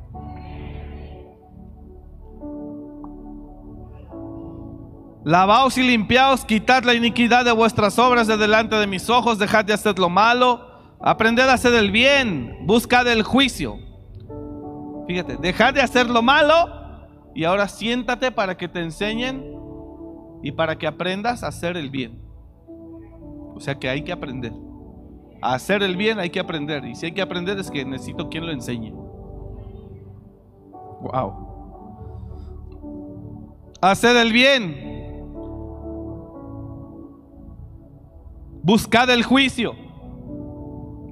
Lavaos 5.28 5.78
y 5.78 5.84
limpiaos, 5.84 6.46
quitad 6.46 6.86
la 6.86 6.94
iniquidad 6.94 7.44
de 7.44 7.52
vuestras 7.52 8.00
obras 8.00 8.28
de 8.28 8.38
delante 8.38 8.78
de 8.78 8.88
mis 8.88 9.10
ojos, 9.10 9.38
dejad 9.38 9.66
de 9.66 9.74
hacer 9.74 10.00
lo 10.00 10.08
malo, 10.08 10.66
aprended 11.02 11.50
a 11.50 11.54
hacer 11.56 11.74
el 11.74 11.92
bien, 11.92 12.60
buscad 12.62 13.06
el 13.10 13.24
juicio. 13.24 13.78
Fíjate, 15.06 15.36
dejad 15.36 15.74
de 15.74 15.82
hacer 15.82 16.10
lo 16.10 16.22
malo 16.22 16.54
y 17.36 17.44
ahora 17.44 17.68
siéntate 17.68 18.32
para 18.32 18.56
que 18.56 18.70
te 18.70 18.80
enseñen 18.80 19.44
y 20.44 20.54
para 20.54 20.78
que 20.78 20.88
aprendas 20.88 21.44
a 21.44 21.48
hacer 21.48 21.76
el 21.76 21.90
bien. 21.90 22.22
O 23.54 23.60
sea 23.60 23.76
que 23.76 23.90
hay 23.90 24.04
que 24.04 24.14
aprender. 24.14 24.54
A 25.42 25.56
hacer 25.56 25.84
el 25.84 25.98
bien 25.98 26.20
hay 26.20 26.30
que 26.30 26.40
aprender. 26.40 26.86
Y 26.86 26.96
si 26.96 27.08
hay 27.08 27.12
que 27.12 27.22
aprender 27.22 27.60
es 27.60 27.70
que 27.70 27.84
necesito 27.84 28.30
quien 28.30 28.46
lo 28.46 28.54
enseñe. 28.54 28.94
Wow. 31.02 31.48
Hacer 33.82 34.16
el 34.16 34.32
bien. 34.32 34.97
Buscad 38.68 39.10
el 39.12 39.24
juicio. 39.24 39.78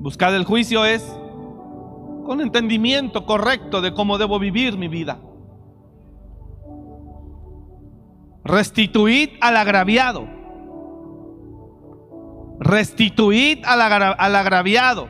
Buscad 0.01 0.35
el 0.35 0.43
juicio 0.43 0.83
es 0.83 1.01
con 2.25 2.41
entendimiento 2.41 3.25
correcto 3.25 3.79
de 3.79 3.93
cómo 3.93 4.17
debo 4.17 4.39
vivir 4.39 4.77
mi 4.77 4.89
vida. 4.89 5.21
Restituid 8.43 9.29
al 9.39 9.55
agraviado. 9.55 10.27
Restituid 12.59 13.63
al, 13.63 14.35
agraviado. 14.35 15.07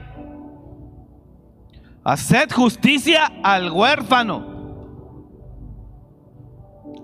Haced 2.03 2.51
justicia 2.51 3.25
al 3.41 3.71
huérfano. 3.71 4.45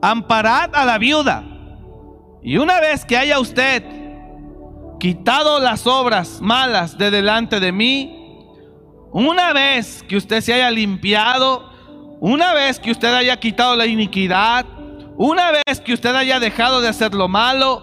Amparad 0.03 0.75
a 0.75 0.85
la 0.85 0.99
viuda. 0.99 1.43
Y 2.43 2.57
una 2.57 2.79
vez 2.79 3.03
que 3.03 3.17
haya 3.17 3.39
usted 3.39 4.00
quitado 5.01 5.59
las 5.59 5.87
obras 5.87 6.41
malas 6.41 6.95
de 6.95 7.09
delante 7.09 7.59
de 7.59 7.71
mí, 7.71 8.45
una 9.11 9.51
vez 9.51 10.03
que 10.03 10.15
usted 10.15 10.41
se 10.41 10.53
haya 10.53 10.69
limpiado, 10.69 11.71
una 12.19 12.53
vez 12.53 12.79
que 12.79 12.91
usted 12.91 13.11
haya 13.11 13.39
quitado 13.39 13.75
la 13.75 13.87
iniquidad, 13.87 14.63
una 15.17 15.53
vez 15.53 15.81
que 15.83 15.93
usted 15.93 16.13
haya 16.13 16.39
dejado 16.39 16.81
de 16.81 16.89
hacer 16.89 17.15
lo 17.15 17.27
malo, 17.27 17.81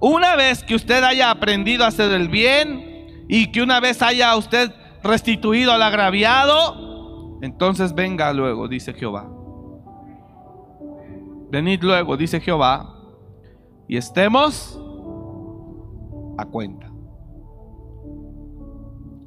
una 0.00 0.36
vez 0.36 0.64
que 0.64 0.74
usted 0.74 1.04
haya 1.04 1.30
aprendido 1.30 1.84
a 1.84 1.88
hacer 1.88 2.10
el 2.12 2.30
bien 2.30 3.26
y 3.28 3.52
que 3.52 3.60
una 3.60 3.78
vez 3.80 4.00
haya 4.00 4.34
usted 4.34 4.72
restituido 5.02 5.70
al 5.70 5.82
agraviado, 5.82 7.40
entonces 7.42 7.94
venga 7.94 8.32
luego, 8.32 8.68
dice 8.68 8.94
Jehová. 8.94 9.28
Venid 11.50 11.82
luego, 11.82 12.16
dice 12.16 12.40
Jehová, 12.40 12.90
y 13.86 13.98
estemos 13.98 14.80
a 16.36 16.46
cuenta. 16.46 16.90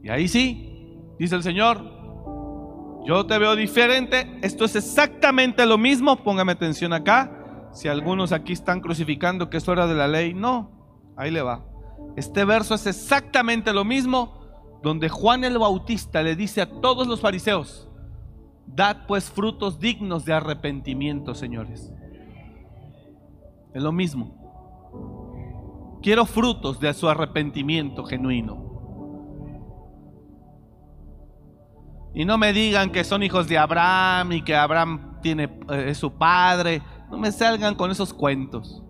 Y 0.03 0.09
ahí 0.09 0.27
sí, 0.27 0.97
dice 1.19 1.35
el 1.35 1.43
Señor, 1.43 1.97
yo 3.05 3.25
te 3.25 3.37
veo 3.37 3.55
diferente, 3.55 4.39
esto 4.41 4.65
es 4.65 4.75
exactamente 4.75 5.65
lo 5.65 5.77
mismo, 5.77 6.23
póngame 6.23 6.51
atención 6.51 6.93
acá, 6.93 7.69
si 7.71 7.87
algunos 7.87 8.31
aquí 8.31 8.53
están 8.53 8.81
crucificando 8.81 9.49
que 9.49 9.57
es 9.57 9.67
hora 9.67 9.87
de 9.87 9.95
la 9.95 10.07
ley, 10.07 10.33
no, 10.33 11.11
ahí 11.15 11.31
le 11.31 11.41
va. 11.41 11.65
Este 12.15 12.45
verso 12.45 12.75
es 12.75 12.87
exactamente 12.87 13.73
lo 13.73 13.85
mismo 13.85 14.37
donde 14.81 15.09
Juan 15.09 15.43
el 15.43 15.57
Bautista 15.57 16.21
le 16.21 16.35
dice 16.35 16.61
a 16.61 16.81
todos 16.81 17.07
los 17.07 17.21
fariseos, 17.21 17.89
dad 18.65 19.05
pues 19.07 19.29
frutos 19.29 19.79
dignos 19.79 20.25
de 20.25 20.33
arrepentimiento, 20.33 21.35
señores. 21.35 21.91
Es 23.73 23.81
lo 23.81 23.91
mismo. 23.91 24.36
Quiero 26.01 26.25
frutos 26.25 26.79
de 26.79 26.93
su 26.93 27.09
arrepentimiento 27.09 28.05
genuino. 28.05 28.67
Y 32.13 32.25
no 32.25 32.37
me 32.37 32.53
digan 32.53 32.91
que 32.91 33.03
son 33.03 33.21
hijos 33.23 33.47
de 33.47 33.57
Abraham 33.57 34.31
y 34.31 34.41
que 34.43 34.55
Abraham 34.55 35.19
tiene, 35.21 35.43
eh, 35.69 35.85
es 35.89 35.97
su 35.97 36.11
padre. 36.11 36.81
No 37.11 37.17
me 37.17 37.31
salgan 37.31 37.75
con 37.75 37.91
esos 37.91 38.13
cuentos. 38.13 38.83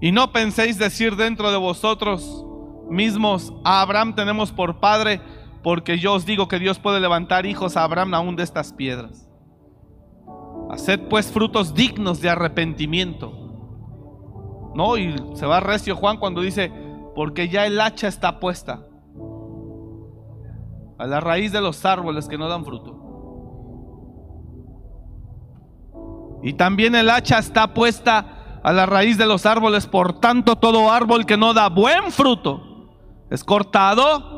Y 0.00 0.12
no 0.12 0.30
penséis 0.30 0.78
decir 0.78 1.16
dentro 1.16 1.50
de 1.50 1.56
vosotros 1.56 2.44
mismos, 2.88 3.52
a 3.64 3.80
Abraham 3.80 4.14
tenemos 4.14 4.52
por 4.52 4.78
padre 4.78 5.20
porque 5.66 5.98
yo 5.98 6.14
os 6.14 6.24
digo 6.24 6.46
que 6.46 6.60
Dios 6.60 6.78
puede 6.78 7.00
levantar 7.00 7.44
hijos 7.44 7.76
a 7.76 7.82
Abraham 7.82 8.14
aún 8.14 8.36
de 8.36 8.44
estas 8.44 8.72
piedras. 8.72 9.28
Haced 10.70 11.08
pues 11.08 11.32
frutos 11.32 11.74
dignos 11.74 12.20
de 12.20 12.30
arrepentimiento. 12.30 13.32
No, 14.76 14.96
y 14.96 15.16
se 15.34 15.44
va 15.44 15.58
recio 15.58 15.96
Juan 15.96 16.18
cuando 16.18 16.40
dice, 16.40 16.70
porque 17.16 17.48
ya 17.48 17.66
el 17.66 17.80
hacha 17.80 18.06
está 18.06 18.38
puesta 18.38 18.86
a 21.00 21.04
la 21.04 21.18
raíz 21.18 21.50
de 21.50 21.60
los 21.60 21.84
árboles 21.84 22.28
que 22.28 22.38
no 22.38 22.48
dan 22.48 22.64
fruto. 22.64 22.94
Y 26.44 26.52
también 26.52 26.94
el 26.94 27.10
hacha 27.10 27.40
está 27.40 27.74
puesta 27.74 28.60
a 28.62 28.72
la 28.72 28.86
raíz 28.86 29.18
de 29.18 29.26
los 29.26 29.44
árboles, 29.46 29.88
por 29.88 30.20
tanto 30.20 30.54
todo 30.54 30.92
árbol 30.92 31.26
que 31.26 31.36
no 31.36 31.54
da 31.54 31.68
buen 31.68 32.12
fruto 32.12 32.62
es 33.30 33.42
cortado 33.42 34.35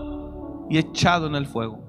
y 0.71 0.79
echado 0.79 1.27
en 1.27 1.35
el 1.35 1.47
fuego. 1.47 1.85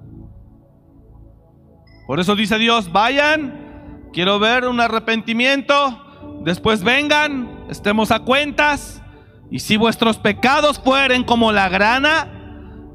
Por 2.06 2.18
eso 2.18 2.34
dice 2.34 2.58
Dios, 2.58 2.90
vayan, 2.90 4.08
quiero 4.12 4.38
ver 4.38 4.66
un 4.66 4.80
arrepentimiento, 4.80 6.02
después 6.42 6.82
vengan, 6.82 7.66
estemos 7.68 8.10
a 8.10 8.20
cuentas, 8.20 9.02
y 9.50 9.60
si 9.60 9.76
vuestros 9.76 10.18
pecados 10.18 10.80
fueren 10.80 11.24
como 11.24 11.52
la 11.52 11.68
grana, 11.68 12.28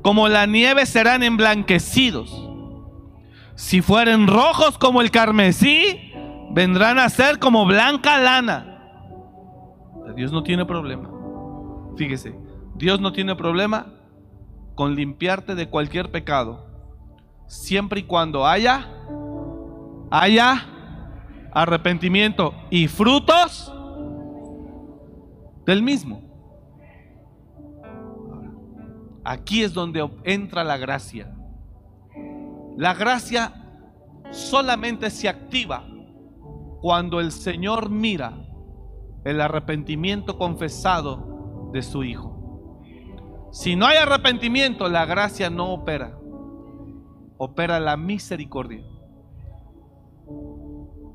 como 0.02 0.28
la 0.28 0.46
nieve 0.46 0.86
serán 0.86 1.24
emblanquecidos. 1.24 2.50
Si 3.56 3.82
fueren 3.82 4.28
rojos 4.28 4.78
como 4.78 5.02
el 5.02 5.12
carmesí, 5.12 6.12
vendrán 6.52 7.00
a 7.00 7.10
ser 7.10 7.40
como 7.40 7.66
blanca 7.66 8.20
lana. 8.20 8.72
Dios 10.16 10.32
no 10.32 10.44
tiene 10.44 10.66
problema. 10.66 11.10
Fíjese, 11.98 12.36
Dios 12.76 13.00
no 13.00 13.14
tiene 13.14 13.36
problema 13.36 13.95
con 14.76 14.96
limpiarte 14.96 15.56
de 15.56 15.70
cualquier 15.70 16.12
pecado, 16.12 16.68
siempre 17.48 18.02
y 18.02 18.04
cuando 18.04 18.46
haya, 18.46 18.88
haya 20.12 20.68
arrepentimiento 21.52 22.54
y 22.70 22.88
frutos 22.88 23.74
del 25.66 25.82
mismo. 25.82 26.22
Aquí 29.24 29.64
es 29.64 29.74
donde 29.74 30.08
entra 30.24 30.64
la 30.64 30.78
gracia. 30.78 31.34
La 32.78 32.94
gracia 32.94 33.54
solamente 34.32 35.10
se 35.10 35.30
activa 35.30 35.88
cuando 36.82 37.20
el 37.20 37.32
Señor 37.32 37.90
mira 37.90 38.34
el 39.24 39.42
arrepentimiento 39.42 40.38
confesado 40.38 41.72
de 41.74 41.82
su 41.82 42.04
Hijo. 42.04 42.35
Si 43.56 43.78
no 43.78 43.86
hay 43.86 43.96
arrepentimiento, 43.96 44.90
la 44.90 45.06
gracia 45.06 45.50
no 45.50 45.72
opera. 45.72 46.20
Opera 47.38 47.80
la 47.80 47.96
misericordia. 47.96 48.84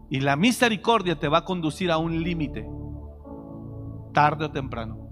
Y 0.09 0.21
la 0.21 0.37
misericordia 0.37 1.21
te 1.21 1.29
va 1.29 1.39
a 1.39 1.45
conducir 1.45 1.91
a 1.91 1.99
un 1.99 2.23
límite, 2.23 2.67
tarde 4.15 4.47
o 4.47 4.51
temprano. 4.51 5.11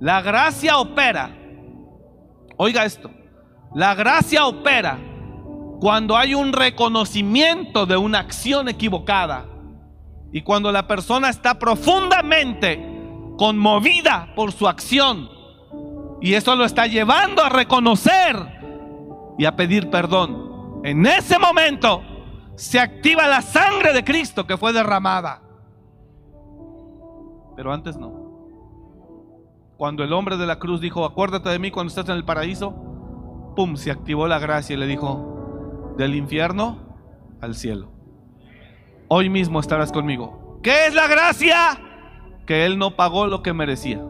La 0.00 0.22
gracia 0.22 0.78
opera. 0.78 1.36
Oiga 2.56 2.86
esto. 2.86 3.10
La 3.74 3.94
gracia 3.94 4.46
opera 4.46 4.98
cuando 5.78 6.16
hay 6.16 6.32
un 6.32 6.54
reconocimiento 6.54 7.84
de 7.84 7.98
una 7.98 8.20
acción 8.20 8.70
equivocada 8.70 9.46
y 10.32 10.40
cuando 10.40 10.72
la 10.72 10.86
persona 10.86 11.28
está 11.28 11.58
profundamente 11.58 12.82
conmovida 13.36 14.32
por 14.34 14.52
su 14.52 14.66
acción 14.66 15.41
y 16.22 16.34
eso 16.34 16.56
lo 16.56 16.64
está 16.64 16.86
llevando 16.86 17.42
a 17.42 17.48
reconocer 17.48 18.36
y 19.38 19.44
a 19.44 19.56
pedir 19.56 19.90
perdón. 19.90 20.80
En 20.84 21.04
ese 21.06 21.38
momento 21.38 22.02
se 22.54 22.80
activa 22.80 23.26
la 23.26 23.42
sangre 23.42 23.92
de 23.92 24.04
Cristo 24.04 24.46
que 24.46 24.56
fue 24.56 24.72
derramada. 24.72 25.42
Pero 27.56 27.72
antes 27.72 27.96
no. 27.96 28.22
Cuando 29.76 30.04
el 30.04 30.12
hombre 30.12 30.36
de 30.36 30.46
la 30.46 30.58
cruz 30.58 30.80
dijo, 30.80 31.04
acuérdate 31.04 31.48
de 31.48 31.58
mí 31.58 31.70
cuando 31.70 31.88
estés 31.88 32.08
en 32.08 32.16
el 32.16 32.24
paraíso, 32.24 32.72
¡pum! 33.56 33.76
Se 33.76 33.90
activó 33.90 34.28
la 34.28 34.38
gracia 34.38 34.74
y 34.74 34.78
le 34.78 34.86
dijo, 34.86 35.94
del 35.98 36.14
infierno 36.14 36.78
al 37.40 37.54
cielo. 37.56 37.90
Hoy 39.08 39.28
mismo 39.28 39.60
estarás 39.60 39.92
conmigo. 39.92 40.60
¿Qué 40.62 40.86
es 40.86 40.94
la 40.94 41.08
gracia? 41.08 41.80
que 42.46 42.66
Él 42.66 42.78
no 42.78 42.96
pagó 42.96 43.26
lo 43.26 43.42
que 43.42 43.52
merecía. 43.52 44.00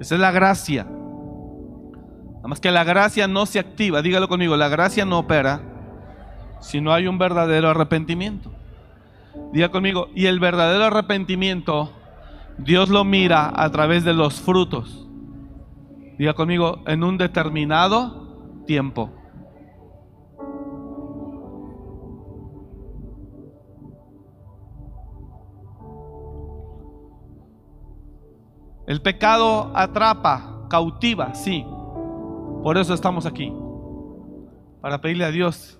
Esa 0.00 0.14
es 0.14 0.20
la 0.20 0.30
gracia. 0.30 0.84
Nada 0.84 2.48
más 2.48 2.60
que 2.60 2.70
la 2.70 2.84
gracia 2.84 3.26
no 3.26 3.46
se 3.46 3.58
activa, 3.58 4.00
dígalo 4.00 4.28
conmigo, 4.28 4.56
la 4.56 4.68
gracia 4.68 5.04
no 5.04 5.18
opera 5.18 5.60
si 6.60 6.80
no 6.80 6.92
hay 6.92 7.06
un 7.06 7.18
verdadero 7.18 7.70
arrepentimiento. 7.70 8.52
Diga 9.52 9.70
conmigo, 9.70 10.08
y 10.14 10.26
el 10.26 10.40
verdadero 10.40 10.84
arrepentimiento, 10.84 11.92
Dios 12.58 12.88
lo 12.88 13.04
mira 13.04 13.52
a 13.54 13.70
través 13.70 14.04
de 14.04 14.14
los 14.14 14.40
frutos. 14.40 15.06
Diga 16.18 16.34
conmigo, 16.34 16.82
en 16.86 17.04
un 17.04 17.18
determinado 17.18 18.62
tiempo. 18.66 19.12
El 28.88 29.02
pecado 29.02 29.70
atrapa, 29.74 30.64
cautiva, 30.70 31.34
sí. 31.34 31.62
Por 32.62 32.78
eso 32.78 32.94
estamos 32.94 33.26
aquí. 33.26 33.52
Para 34.80 35.02
pedirle 35.02 35.26
a 35.26 35.30
Dios 35.30 35.78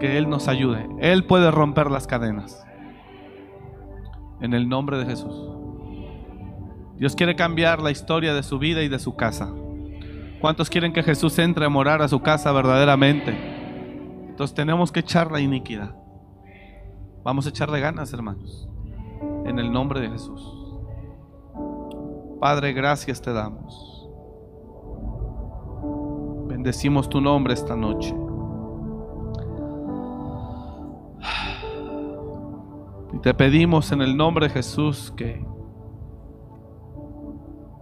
que 0.00 0.18
Él 0.18 0.28
nos 0.28 0.48
ayude. 0.48 0.88
Él 0.98 1.24
puede 1.24 1.52
romper 1.52 1.88
las 1.88 2.08
cadenas. 2.08 2.66
En 4.40 4.54
el 4.54 4.68
nombre 4.68 4.98
de 4.98 5.06
Jesús. 5.06 5.34
Dios 6.96 7.14
quiere 7.14 7.36
cambiar 7.36 7.80
la 7.80 7.92
historia 7.92 8.34
de 8.34 8.42
su 8.42 8.58
vida 8.58 8.82
y 8.82 8.88
de 8.88 8.98
su 8.98 9.14
casa. 9.14 9.54
¿Cuántos 10.40 10.68
quieren 10.68 10.92
que 10.92 11.04
Jesús 11.04 11.38
entre 11.38 11.64
a 11.64 11.68
morar 11.68 12.02
a 12.02 12.08
su 12.08 12.22
casa 12.22 12.50
verdaderamente? 12.50 13.38
Entonces 14.30 14.52
tenemos 14.52 14.90
que 14.90 14.98
echar 14.98 15.30
la 15.30 15.38
iniquidad. 15.38 15.94
Vamos 17.22 17.46
a 17.46 17.50
echarle 17.50 17.78
ganas, 17.78 18.12
hermanos. 18.12 18.68
En 19.44 19.60
el 19.60 19.70
nombre 19.70 20.00
de 20.00 20.10
Jesús. 20.10 20.65
Padre, 22.48 22.72
gracias 22.72 23.20
te 23.20 23.32
damos. 23.32 24.08
Bendecimos 26.46 27.08
tu 27.08 27.20
nombre 27.20 27.54
esta 27.54 27.74
noche. 27.74 28.14
Y 33.12 33.18
te 33.18 33.34
pedimos 33.34 33.90
en 33.90 34.00
el 34.00 34.16
nombre 34.16 34.46
de 34.46 34.54
Jesús 34.54 35.12
que 35.16 35.44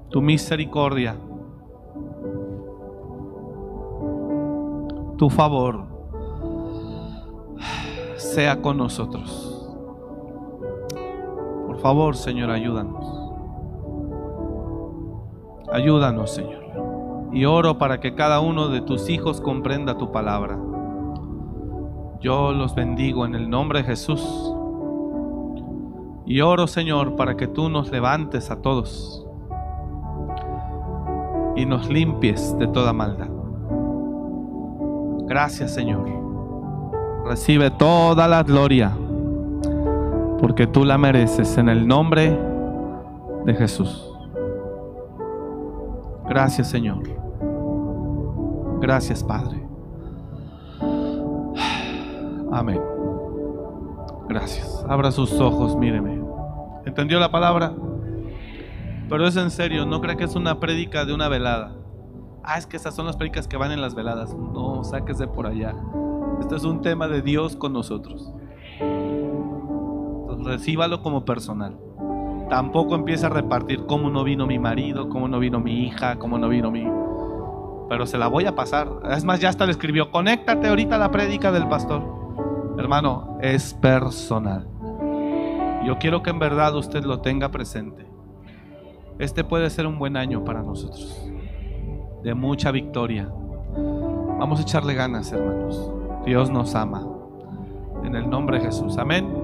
tu 0.09 0.23
misericordia, 0.23 1.15
tu 5.19 5.29
favor, 5.29 5.85
sea 8.17 8.63
con 8.63 8.79
nosotros. 8.79 9.69
Por 11.67 11.79
favor, 11.81 12.17
Señor, 12.17 12.49
ayúdanos. 12.49 13.24
Ayúdanos, 15.75 16.31
Señor. 16.31 16.63
Y 17.33 17.47
oro 17.47 17.79
para 17.79 17.99
que 17.99 18.15
cada 18.15 18.39
uno 18.39 18.69
de 18.69 18.81
tus 18.81 19.11
hijos 19.11 19.41
comprenda 19.41 19.99
tu 19.99 20.13
palabra. 20.13 20.57
Yo 22.21 22.53
los 22.53 22.77
bendigo 22.77 23.27
en 23.27 23.35
el 23.35 23.51
nombre 23.51 23.81
de 23.81 23.87
Jesús. 23.87 24.55
Y 26.27 26.41
oro, 26.43 26.69
Señor, 26.69 27.17
para 27.17 27.37
que 27.37 27.49
tú 27.49 27.69
nos 27.71 27.91
levantes 27.91 28.53
a 28.53 28.63
todos 28.63 29.27
y 31.57 31.67
nos 31.67 31.89
limpies 31.89 32.57
de 32.57 32.69
toda 32.69 32.93
maldad. 32.93 33.31
Gracias, 35.27 35.75
Señor. 35.75 36.09
Recibe 37.27 37.73
toda 37.73 38.29
la 38.29 38.45
gloria, 38.45 38.93
porque 40.39 40.69
tú 40.69 40.85
la 40.85 40.99
mereces 40.99 41.59
en 41.59 41.69
el 41.69 41.85
nombre 41.89 42.39
de 43.45 43.55
Jesús. 43.55 44.14
Gracias, 46.29 46.71
Señor. 46.71 47.03
Gracias, 48.81 49.23
Padre. 49.23 49.63
Amén. 52.53 52.81
Gracias. 54.29 54.85
Abra 54.89 55.11
sus 55.11 55.33
ojos, 55.41 55.77
míreme. 55.77 56.23
¿Entendió 56.85 57.19
la 57.19 57.31
palabra? 57.31 57.73
Pero 59.09 59.27
es 59.27 59.37
en 59.37 59.51
serio, 59.51 59.85
no 59.87 60.01
cree 60.01 60.17
que 60.17 60.25
es 60.25 60.35
una 60.35 60.61
prédica 60.61 61.05
de 61.05 61.15
una 61.15 61.29
velada. 61.29 61.77
Ah, 62.43 62.59
es 62.59 62.67
que 62.67 62.77
esas 62.77 62.95
son 62.95 63.07
las 63.07 63.17
prédicas 63.17 63.49
que 63.49 63.57
van 63.57 63.73
en 63.73 63.81
las 63.81 63.95
veladas. 63.95 64.35
No, 64.35 64.85
sáquese 64.85 65.27
por 65.27 65.47
allá. 65.47 65.75
Esto 66.41 66.57
es 66.57 66.65
un 66.65 66.83
tema 66.83 67.09
de 67.09 67.23
Dios 67.23 67.57
con 67.57 67.73
nosotros. 67.73 68.33
Entonces, 68.81 70.47
recíbalo 70.47 71.03
como 71.03 71.25
personal. 71.25 71.79
Tampoco 72.55 72.95
empieza 72.95 73.27
a 73.27 73.31
repartir 73.31 73.85
cómo 73.85 74.11
no 74.11 74.23
vino 74.23 74.47
mi 74.47 74.61
marido, 74.61 75.09
cómo 75.09 75.27
no 75.27 75.41
vino 75.41 75.59
mi 75.59 75.87
hija, 75.87 76.21
cómo 76.21 76.39
no 76.39 76.49
vino 76.49 76.71
mi... 76.71 76.87
Pero 77.89 78.07
se 78.07 78.17
la 78.17 78.29
voy 78.29 78.47
a 78.47 78.55
pasar. 78.55 78.89
Es 79.11 79.25
más, 79.25 79.41
ya 79.41 79.49
hasta 79.49 79.67
le 79.67 79.73
escribió, 79.73 80.13
conéctate 80.13 80.69
ahorita 80.69 80.97
la 80.97 81.11
prédica 81.11 81.51
del 81.51 81.67
pastor. 81.67 82.05
Hermano, 82.79 83.39
es 83.41 83.75
personal. 83.75 84.69
Yo 85.85 85.99
quiero 85.99 86.23
que 86.23 86.31
en 86.31 86.39
verdad 86.39 86.77
usted 86.77 87.03
lo 87.03 87.19
tenga 87.23 87.51
presente. 87.51 88.07
Este 89.19 89.43
puede 89.43 89.69
ser 89.69 89.89
un 89.89 89.99
buen 89.99 90.17
año 90.17 90.45
para 90.45 90.63
nosotros. 90.63 91.29
De 92.23 92.35
mucha 92.35 92.71
victoria. 92.71 93.29
Vamos 94.39 94.61
a 94.61 94.63
echarle 94.63 94.95
ganas, 94.95 95.33
hermanos. 95.33 95.93
Dios 96.25 96.51
nos 96.51 96.77
ama. 96.77 97.05
En 98.05 98.15
el 98.15 98.31
nombre 98.31 98.61
de 98.61 98.67
Jesús. 98.67 98.97
Amén. 98.97 99.44